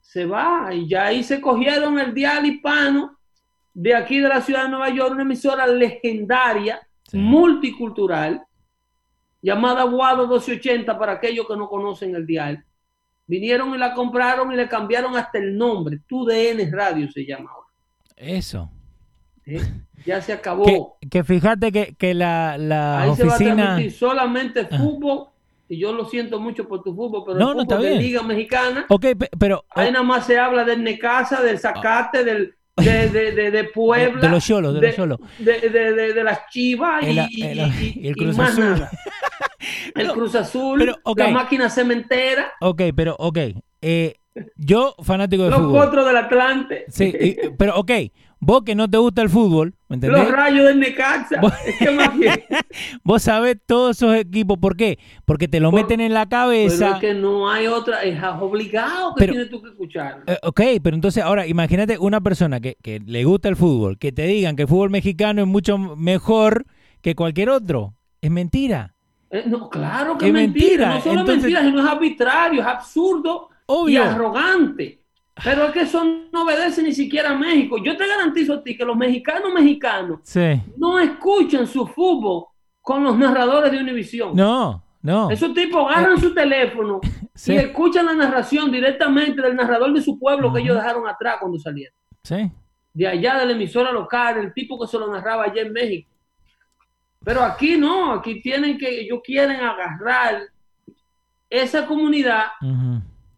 Se 0.00 0.26
va. 0.26 0.74
Y 0.74 0.88
ya 0.88 1.06
ahí 1.06 1.22
se 1.22 1.40
cogieron 1.40 1.98
el 2.00 2.12
dial 2.12 2.44
hispano 2.44 3.16
de 3.72 3.94
aquí 3.94 4.18
de 4.18 4.28
la 4.28 4.40
ciudad 4.40 4.64
de 4.64 4.70
Nueva 4.70 4.90
York, 4.90 5.12
una 5.12 5.22
emisora 5.22 5.66
legendaria, 5.68 6.80
Sí. 7.08 7.18
multicultural, 7.18 8.42
llamada 9.40 9.84
Guado 9.84 10.26
1280 10.26 10.98
para 10.98 11.12
aquellos 11.12 11.46
que 11.46 11.56
no 11.56 11.68
conocen 11.68 12.16
el 12.16 12.26
dial. 12.26 12.64
Vinieron 13.26 13.74
y 13.74 13.78
la 13.78 13.92
compraron 13.94 14.52
y 14.52 14.56
le 14.56 14.68
cambiaron 14.68 15.16
hasta 15.16 15.38
el 15.38 15.56
nombre. 15.56 15.98
TUDN 16.06 16.70
Radio 16.72 17.10
se 17.10 17.24
llama 17.26 17.50
ahora. 17.52 17.66
Eso. 18.16 18.70
¿eh? 19.44 19.60
Ya 20.04 20.20
se 20.20 20.26
Que, 20.28 20.38
acabó. 20.38 20.98
que 21.10 21.24
fíjate 21.24 21.72
que, 21.72 21.94
que 21.96 22.14
la, 22.14 22.56
la 22.58 23.02
Ahí 23.02 23.14
se 23.16 23.24
va 23.24 23.32
a 23.32 23.34
oficina. 23.36 23.56
transmitir 23.56 23.92
solamente 23.92 24.66
fútbol. 24.66 25.28
Y 25.68 25.78
yo 25.78 25.92
lo 25.92 26.04
siento 26.04 26.38
mucho 26.38 26.68
por 26.68 26.84
tu 26.84 26.94
fútbol, 26.94 27.24
pero 27.26 27.38
No, 27.40 27.50
el 27.50 27.56
no, 27.56 27.62
está 27.62 27.74
fútbol 27.74 27.84
de 27.90 27.90
bien. 27.98 28.02
Liga 28.02 28.22
Mexicana, 28.22 28.86
Ok, 28.88 29.02
pe- 29.18 29.30
pero. 29.36 29.64
ahí 29.70 29.90
nada 29.90 30.04
más 30.04 30.24
se 30.24 30.38
habla 30.38 30.62
del 30.62 30.84
Necasa, 30.84 31.42
del 31.42 31.58
Zacate, 31.58 32.22
del, 32.22 32.54
de, 32.76 33.08
de, 33.08 33.32
de, 33.32 33.50
de 33.50 33.64
Puebla. 33.64 34.20
De 34.20 34.28
los 34.28 34.44
Xolos, 34.44 34.74
de 34.74 34.80
los 34.86 34.94
Xolos. 34.96 35.18
De, 35.38 35.60
de, 35.70 35.92
de, 35.94 36.12
de 36.12 36.24
las 36.24 36.46
Chivas 36.50 37.02
y, 37.02 37.06
El- 37.18 37.26
y- 37.30 37.42
el- 37.42 38.06
y- 38.06 38.12
Cruz 38.14 38.36
más 38.36 38.50
Azul. 38.52 38.64
nada. 38.64 38.90
El 39.94 40.06
No, 40.08 40.14
Cruz 40.14 40.34
Azul, 40.34 40.78
pero, 40.78 40.96
la 41.16 41.28
máquina 41.28 41.68
cementera, 41.70 42.52
Ok, 42.60 42.82
pero, 42.94 43.16
ok. 43.18 43.38
Eh, 43.80 44.14
yo, 44.56 44.94
fanático 45.02 45.44
de 45.44 45.50
los 45.50 45.58
fútbol. 45.60 45.84
potros 45.86 46.06
del 46.06 46.16
Atlante, 46.18 46.84
Sí, 46.88 47.12
y- 47.18 47.36
pero, 47.58 47.76
ok. 47.76 47.90
Vos 48.38 48.62
que 48.64 48.74
no 48.74 48.88
te 48.88 48.98
gusta 48.98 49.22
el 49.22 49.30
fútbol, 49.30 49.74
¿me 49.88 49.96
los 49.96 50.30
rayos 50.30 50.66
del 50.66 50.78
Necaxa. 50.78 51.40
Vos- 51.40 51.54
¿Qué 51.78 51.90
más 51.90 52.10
quieres? 52.10 52.44
Vos 53.02 53.22
sabés 53.22 53.56
todos 53.64 53.96
esos 53.96 54.14
equipos. 54.14 54.58
¿Por 54.58 54.76
qué? 54.76 54.98
Porque 55.24 55.48
te 55.48 55.58
lo 55.58 55.70
Por- 55.70 55.80
meten 55.80 56.00
en 56.00 56.12
la 56.12 56.26
Pero 56.26 56.42
cabeza. 56.42 56.90
es 56.92 57.00
que 57.00 57.14
no 57.14 57.50
hay 57.50 57.66
otra, 57.66 58.02
es 58.02 58.22
obligado 58.38 59.14
que 59.14 59.20
Pero- 59.20 59.32
tienes 59.32 59.50
tú 59.50 59.62
que 59.62 59.70
escuchar. 59.70 60.22
Eh, 60.26 60.36
ok, 60.42 60.60
pero 60.82 60.94
entonces 60.94 61.22
ahora 61.24 61.46
imagínate 61.46 61.98
una 61.98 62.20
persona 62.20 62.60
que, 62.60 62.76
que 62.82 63.00
le 63.04 63.24
gusta 63.24 63.48
el 63.48 63.56
fútbol, 63.56 63.98
que 63.98 64.12
te 64.12 64.26
digan 64.26 64.54
que 64.54 64.62
el 64.62 64.68
fútbol 64.68 64.90
mexicano 64.90 65.40
es 65.40 65.48
mucho 65.48 65.78
mejor 65.78 66.66
que 67.00 67.14
cualquier 67.14 67.48
otro. 67.48 67.94
Es 68.20 68.30
mentira. 68.30 68.94
Eh, 69.30 69.44
no, 69.46 69.70
claro 69.70 70.18
que 70.18 70.26
Es 70.26 70.32
mentira. 70.32 70.88
mentira. 70.90 70.94
No 70.96 71.00
solo 71.00 71.20
Entonces- 71.20 71.36
es 71.46 71.52
mentira, 71.54 71.62
sino 71.62 71.80
es 71.86 71.90
arbitrario, 71.90 72.60
es 72.60 72.66
absurdo 72.66 73.48
y 73.88 73.96
arrogante. 73.96 75.02
Pero 75.44 75.64
es 75.66 75.72
que 75.72 75.80
eso 75.80 76.02
no 76.32 76.42
obedece 76.44 76.82
ni 76.82 76.92
siquiera 76.92 77.30
a 77.30 77.34
México. 77.36 77.76
Yo 77.82 77.96
te 77.96 78.06
garantizo 78.06 78.54
a 78.54 78.62
ti 78.62 78.76
que 78.76 78.84
los 78.84 78.96
mexicanos 78.96 79.52
mexicanos 79.52 80.20
Sí. 80.22 80.60
no 80.78 80.98
escuchan 80.98 81.66
su 81.66 81.86
fútbol 81.86 82.46
con 82.80 83.04
los 83.04 83.18
narradores 83.18 83.70
de 83.70 83.78
Univisión. 83.78 84.34
No, 84.34 84.82
no. 85.02 85.30
Esos 85.30 85.52
tipos 85.52 85.90
agarran 85.90 86.18
su 86.18 86.32
teléfono 86.32 87.00
Sí. 87.34 87.52
y 87.52 87.56
escuchan 87.56 88.06
la 88.06 88.14
narración 88.14 88.72
directamente 88.72 89.42
del 89.42 89.54
narrador 89.56 89.92
de 89.92 90.00
su 90.00 90.18
pueblo 90.18 90.52
que 90.52 90.60
ellos 90.60 90.76
dejaron 90.76 91.06
atrás 91.06 91.36
cuando 91.38 91.58
salieron. 91.58 91.94
Sí. 92.22 92.50
De 92.94 93.06
allá 93.06 93.36
de 93.38 93.46
la 93.46 93.52
emisora 93.52 93.92
local, 93.92 94.38
el 94.38 94.54
tipo 94.54 94.80
que 94.80 94.86
se 94.86 94.98
lo 94.98 95.12
narraba 95.12 95.44
allá 95.44 95.60
en 95.60 95.72
México. 95.72 96.10
Pero 97.22 97.42
aquí 97.42 97.76
no, 97.76 98.12
aquí 98.12 98.40
tienen 98.40 98.78
que, 98.78 99.00
ellos 99.00 99.18
quieren 99.22 99.56
agarrar 99.60 100.40
esa 101.50 101.86
comunidad. 101.86 102.46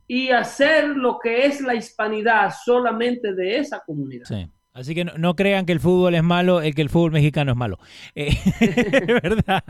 Y 0.08 0.30
hacer 0.30 0.88
lo 0.88 1.18
que 1.22 1.44
es 1.46 1.60
la 1.60 1.74
hispanidad 1.74 2.52
solamente 2.64 3.34
de 3.34 3.58
esa 3.58 3.80
comunidad. 3.84 4.24
Sí. 4.26 4.48
Así 4.72 4.94
que 4.94 5.04
no, 5.04 5.12
no 5.18 5.34
crean 5.34 5.66
que 5.66 5.72
el 5.72 5.80
fútbol 5.80 6.14
es 6.14 6.22
malo, 6.22 6.60
el 6.62 6.72
que 6.72 6.82
el 6.82 6.88
fútbol 6.88 7.10
mexicano 7.10 7.50
es 7.50 7.56
malo. 7.58 7.80
Eh, 8.14 8.30
verdad. 9.22 9.64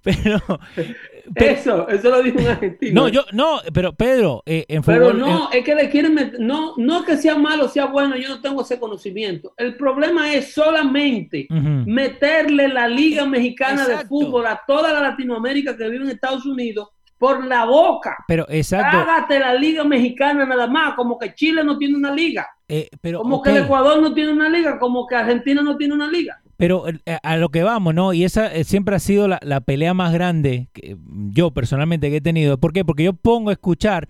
Pero, 0.00 0.40
pero- 1.34 1.50
Eso, 1.50 1.88
eso 1.88 2.08
lo 2.08 2.22
dijo 2.22 2.38
un 2.38 2.46
argentino. 2.46 3.02
no, 3.02 3.08
yo 3.08 3.24
no, 3.32 3.60
pero 3.74 3.92
Pedro, 3.94 4.44
eh, 4.46 4.64
en 4.68 4.82
Pero 4.82 5.06
fútbol 5.06 5.18
no, 5.20 5.50
es 5.50 5.64
que 5.64 5.74
le 5.74 5.90
quieren 5.90 6.14
meter, 6.14 6.38
no, 6.38 6.74
no 6.76 7.04
que 7.04 7.16
sea 7.16 7.36
malo, 7.36 7.68
sea 7.68 7.86
bueno, 7.86 8.16
yo 8.16 8.28
no 8.28 8.40
tengo 8.40 8.62
ese 8.62 8.78
conocimiento. 8.78 9.54
El 9.56 9.76
problema 9.76 10.32
es 10.32 10.52
solamente 10.54 11.48
meterle 11.50 12.68
la 12.68 12.86
Liga 12.86 13.26
Mexicana 13.26 13.88
de. 13.88 14.06
Fútbol 14.06 14.46
a 14.46 14.60
toda 14.66 14.92
la 14.92 15.00
Latinoamérica 15.00 15.76
que 15.76 15.88
vive 15.88 16.04
en 16.04 16.10
Estados 16.10 16.46
Unidos 16.46 16.90
por 17.22 17.46
la 17.46 17.64
boca. 17.66 18.16
pero 18.26 18.44
exacto, 18.48 18.96
Hágate 18.98 19.38
la 19.38 19.54
Liga 19.54 19.84
Mexicana 19.84 20.44
nada 20.44 20.66
más, 20.66 20.94
como 20.94 21.16
que 21.20 21.32
Chile 21.36 21.62
no 21.62 21.78
tiene 21.78 21.94
una 21.96 22.12
liga, 22.12 22.48
eh, 22.68 22.88
pero 23.00 23.20
como 23.20 23.40
que 23.40 23.50
el 23.50 23.58
Ecuador 23.58 24.02
no 24.02 24.12
tiene 24.12 24.32
una 24.32 24.48
liga, 24.48 24.76
como 24.80 25.06
que 25.06 25.14
Argentina 25.14 25.62
no 25.62 25.76
tiene 25.76 25.94
una 25.94 26.08
liga. 26.10 26.40
Pero 26.56 26.88
eh, 26.88 27.18
a 27.22 27.36
lo 27.36 27.48
que 27.50 27.62
vamos, 27.62 27.94
¿no? 27.94 28.12
Y 28.12 28.24
esa 28.24 28.52
eh, 28.52 28.64
siempre 28.64 28.96
ha 28.96 28.98
sido 28.98 29.28
la, 29.28 29.38
la 29.42 29.60
pelea 29.60 29.94
más 29.94 30.12
grande 30.12 30.68
que 30.72 30.96
yo 31.30 31.52
personalmente 31.52 32.10
que 32.10 32.16
he 32.16 32.20
tenido. 32.20 32.58
¿Por 32.58 32.72
qué? 32.72 32.84
Porque 32.84 33.04
yo 33.04 33.12
pongo 33.12 33.50
a 33.50 33.52
escuchar 33.52 34.08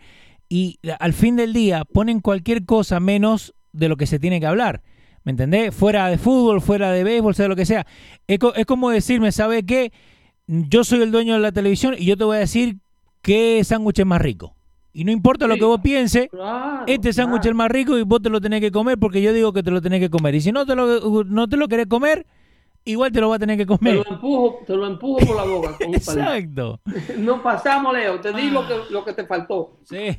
y 0.48 0.78
al 0.98 1.12
fin 1.12 1.36
del 1.36 1.52
día 1.52 1.84
ponen 1.84 2.20
cualquier 2.20 2.64
cosa 2.64 2.98
menos 2.98 3.54
de 3.72 3.88
lo 3.90 3.96
que 3.96 4.06
se 4.06 4.18
tiene 4.18 4.40
que 4.40 4.46
hablar. 4.46 4.80
¿Me 5.24 5.32
entendés? 5.32 5.74
Fuera 5.74 6.08
de 6.08 6.16
fútbol, 6.16 6.62
fuera 6.62 6.90
de 6.92 7.04
béisbol, 7.04 7.34
sea 7.34 7.46
lo 7.48 7.56
que 7.56 7.66
sea. 7.66 7.86
Es, 8.26 8.38
co- 8.38 8.54
es 8.54 8.64
como 8.64 8.88
decirme, 8.90 9.32
¿sabe 9.32 9.64
qué? 9.64 9.92
Yo 10.48 10.82
soy 10.82 11.00
el 11.02 11.12
dueño 11.12 11.34
de 11.34 11.40
la 11.40 11.52
televisión 11.52 11.94
y 11.96 12.04
yo 12.06 12.16
te 12.16 12.24
voy 12.24 12.36
a 12.36 12.40
decir 12.40 12.78
qué 13.22 13.62
sándwich 13.64 14.00
es 14.00 14.06
más 14.06 14.20
rico. 14.20 14.54
Y 14.94 15.04
no 15.04 15.10
importa 15.12 15.46
lo 15.46 15.54
que 15.56 15.64
vos 15.64 15.80
pienses, 15.80 16.28
Claro, 16.30 16.84
este 16.86 17.12
sándwich 17.14 17.38
es 17.38 17.42
claro. 17.44 17.50
el 17.52 17.54
más 17.54 17.70
rico 17.70 17.96
y 17.96 18.02
vos 18.02 18.20
te 18.20 18.28
lo 18.28 18.40
tenés 18.42 18.60
que 18.60 18.70
comer 18.70 18.98
porque 18.98 19.22
yo 19.22 19.32
digo 19.32 19.52
que 19.52 19.62
te 19.62 19.70
lo 19.70 19.80
tenés 19.80 20.00
que 20.00 20.10
comer. 20.10 20.34
Y 20.34 20.40
si 20.42 20.52
no 20.52 20.66
te 20.66 20.74
lo, 20.76 21.24
no 21.24 21.48
te 21.48 21.56
lo 21.56 21.66
querés 21.66 21.86
comer, 21.86 22.26
igual 22.84 23.10
te 23.10 23.20
lo 23.22 23.30
vas 23.30 23.36
a 23.36 23.38
tener 23.38 23.56
que 23.56 23.64
Te 23.64 23.68
comer. 23.68 23.94
lo 23.96 24.04
empujo, 24.10 24.58
te 24.66 24.76
lo 24.76 24.86
empujo 24.86 25.24
por 25.26 25.36
la 25.36 25.44
boca 25.44 25.76
con. 25.78 25.94
Exacto. 25.94 26.80
No 27.16 27.42
pasamos, 27.42 27.94
Leo, 27.94 28.20
te 28.20 28.32
di 28.34 28.50
lo 28.50 28.66
que, 28.68 28.74
lo 28.90 29.02
que 29.04 29.14
te 29.14 29.24
faltó. 29.24 29.78
Sí. 29.84 30.18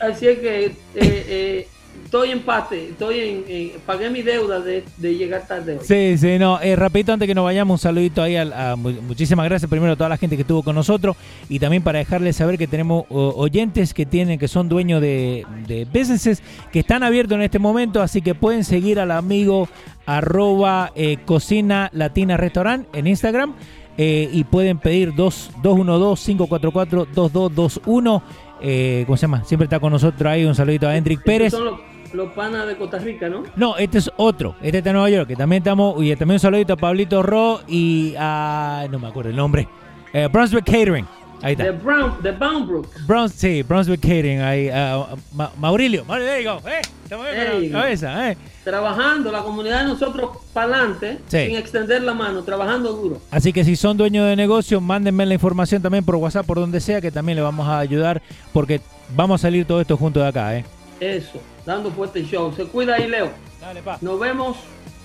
Así 0.00 0.28
es 0.28 0.38
que 0.38 0.64
eh, 0.66 0.76
eh, 0.94 1.68
estoy 2.04 2.30
en 2.30 2.38
empate, 2.38 2.88
estoy 2.90 3.44
en, 3.48 3.72
pagué 3.86 4.10
mi 4.10 4.22
deuda 4.22 4.60
de, 4.60 4.84
de 4.98 5.14
llegar 5.16 5.46
tarde 5.46 5.78
hoy. 5.78 5.84
Sí, 5.86 6.18
sí, 6.18 6.38
no. 6.38 6.60
Eh, 6.60 6.76
rapidito, 6.76 7.12
antes 7.12 7.26
que 7.26 7.34
nos 7.34 7.44
vayamos, 7.44 7.74
un 7.74 7.78
saludito 7.82 8.22
ahí. 8.22 8.36
A, 8.36 8.76
mu- 8.76 8.90
muchísimas 9.02 9.44
gracias 9.46 9.68
primero 9.70 9.92
a 9.92 9.96
toda 9.96 10.08
la 10.10 10.16
gente 10.16 10.36
que 10.36 10.42
estuvo 10.42 10.62
con 10.62 10.74
nosotros 10.74 11.16
y 11.48 11.58
también 11.58 11.82
para 11.82 11.98
dejarles 12.00 12.36
saber 12.36 12.58
que 12.58 12.66
tenemos 12.66 13.04
oyentes 13.08 13.94
que 13.94 14.04
tienen, 14.06 14.38
que 14.38 14.48
son 14.48 14.68
dueños 14.68 15.00
de, 15.00 15.44
de 15.66 15.84
businesses 15.86 16.42
que 16.70 16.80
están 16.80 17.02
abiertos 17.02 17.36
en 17.36 17.42
este 17.42 17.58
momento, 17.58 18.00
así 18.02 18.20
que 18.22 18.34
pueden 18.34 18.64
seguir 18.64 19.00
al 19.00 19.10
amigo 19.10 19.68
arroba 20.04 20.90
eh, 20.96 21.18
cocina 21.24 21.88
latina 21.92 22.36
restaurant 22.36 22.86
en 22.94 23.06
Instagram 23.06 23.54
eh, 23.98 24.28
y 24.32 24.44
pueden 24.44 24.78
pedir 24.78 25.14
dos- 25.14 25.50
212-544-2221. 25.62 28.22
Eh, 28.62 29.02
¿Cómo 29.06 29.16
se 29.16 29.22
llama? 29.22 29.44
Siempre 29.44 29.64
está 29.64 29.80
con 29.80 29.92
nosotros 29.92 30.30
ahí. 30.30 30.44
Un 30.44 30.54
saludito 30.54 30.88
a 30.88 30.96
Hendrik 30.96 31.22
Pérez. 31.22 31.52
Estos 31.52 31.60
son 31.60 31.80
los, 32.12 32.14
los 32.14 32.32
panas 32.32 32.66
de 32.66 32.76
Costa 32.76 32.98
Rica, 32.98 33.28
¿no? 33.28 33.42
No, 33.56 33.76
este 33.76 33.98
es 33.98 34.10
otro. 34.16 34.54
Este 34.62 34.78
está 34.78 34.90
en 34.90 34.94
Nueva 34.94 35.10
York, 35.10 35.28
que 35.28 35.36
también 35.36 35.62
estamos. 35.62 36.02
Y 36.02 36.14
también 36.16 36.36
un 36.36 36.40
saludito 36.40 36.74
a 36.74 36.76
Pablito 36.76 37.22
Ro 37.22 37.60
y 37.66 38.14
a. 38.18 38.86
No 38.90 38.98
me 38.98 39.08
acuerdo 39.08 39.30
el 39.30 39.36
nombre. 39.36 39.68
Eh, 40.12 40.28
Brunswick 40.32 40.64
Catering. 40.64 41.06
Ahí 41.42 41.54
De 41.56 41.68
está. 41.70 41.84
Brown, 41.84 42.22
de 42.22 42.30
Boundbrook. 42.32 42.86
Bruns, 43.06 43.32
sí, 43.32 43.62
Brunswick 43.62 44.00
Catering. 44.00 44.40
Ahí. 44.40 44.68
a- 44.68 45.06
Ma- 45.32 45.50
Maurilio. 45.58 46.04
Mauro, 46.04 46.24
there 46.24 46.42
you 46.42 46.50
go. 46.50 46.68
Eh, 46.68 46.80
estamos 47.04 47.26
bien 47.30 47.46
con 47.52 47.72
la 47.72 47.78
cabeza. 47.80 48.30
Eh. 48.30 48.36
Trabajando, 48.64 49.32
la 49.32 49.42
comunidad 49.42 49.80
de 49.82 49.88
nosotros 49.88 50.30
para 50.52 50.66
adelante, 50.76 51.18
Sí. 51.26 51.46
sin 51.46 51.56
extender 51.56 52.02
la 52.02 52.14
mano, 52.14 52.42
trabajando 52.44 52.92
duro. 52.92 53.18
Así 53.30 53.52
que 53.52 53.64
si 53.64 53.74
son 53.74 53.96
dueños 53.96 54.26
de 54.28 54.36
negocio, 54.36 54.80
mándenme 54.80 55.26
la 55.26 55.34
información 55.34 55.82
también 55.82 56.04
por 56.04 56.14
WhatsApp, 56.16 56.46
por 56.46 56.60
donde 56.60 56.80
sea, 56.80 57.00
que 57.00 57.10
también 57.10 57.36
le 57.36 57.42
vamos 57.42 57.66
a 57.66 57.78
ayudar. 57.80 58.22
Porque 58.52 58.80
vamos 59.16 59.40
a 59.40 59.42
salir 59.42 59.66
todo 59.66 59.80
esto 59.80 59.96
juntos 59.96 60.22
de 60.22 60.28
acá. 60.28 60.56
Eh. 60.56 60.64
Eso, 61.00 61.40
dando 61.66 61.90
fuerte 61.90 62.22
show. 62.24 62.52
Se 62.56 62.64
cuida 62.66 62.94
ahí, 62.94 63.08
Leo. 63.08 63.30
Dale, 63.60 63.82
pa. 63.82 63.98
Nos 64.00 64.20
vemos, 64.20 64.56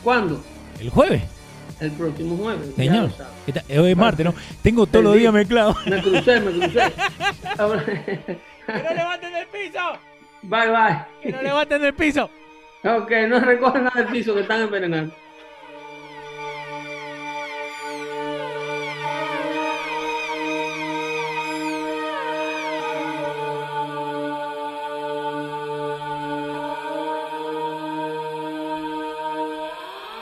¿cuándo? 0.04 0.40
El 0.80 0.92
jueves. 0.92 1.24
El 1.80 1.92
próximo 1.92 2.38
jueves. 2.38 2.76
ya 2.76 2.84
Señor. 2.84 3.12
Hoy 3.80 3.92
es 3.92 3.98
martes, 3.98 4.26
¿no? 4.26 4.34
Tengo 4.62 4.86
todos 4.88 5.04
los 5.06 5.16
días 5.16 5.34
mezclados. 5.34 5.76
Me 5.86 6.02
crucé, 6.02 6.40
me 6.40 6.52
crucé. 6.52 6.94
Ahora- 7.58 7.84
levanten 8.68 9.34
del 9.34 9.48
piso! 9.48 9.80
bye, 10.44 10.68
bye. 10.70 11.42
levanten 11.44 11.82
del 11.82 11.94
piso! 11.94 12.30
Ok, 12.84 13.12
no 13.28 13.40
recojan 13.40 13.84
nada 13.86 14.02
del 14.02 14.08
piso 14.08 14.34
que 14.34 14.42
están 14.42 14.62
envenenando. 14.62 15.14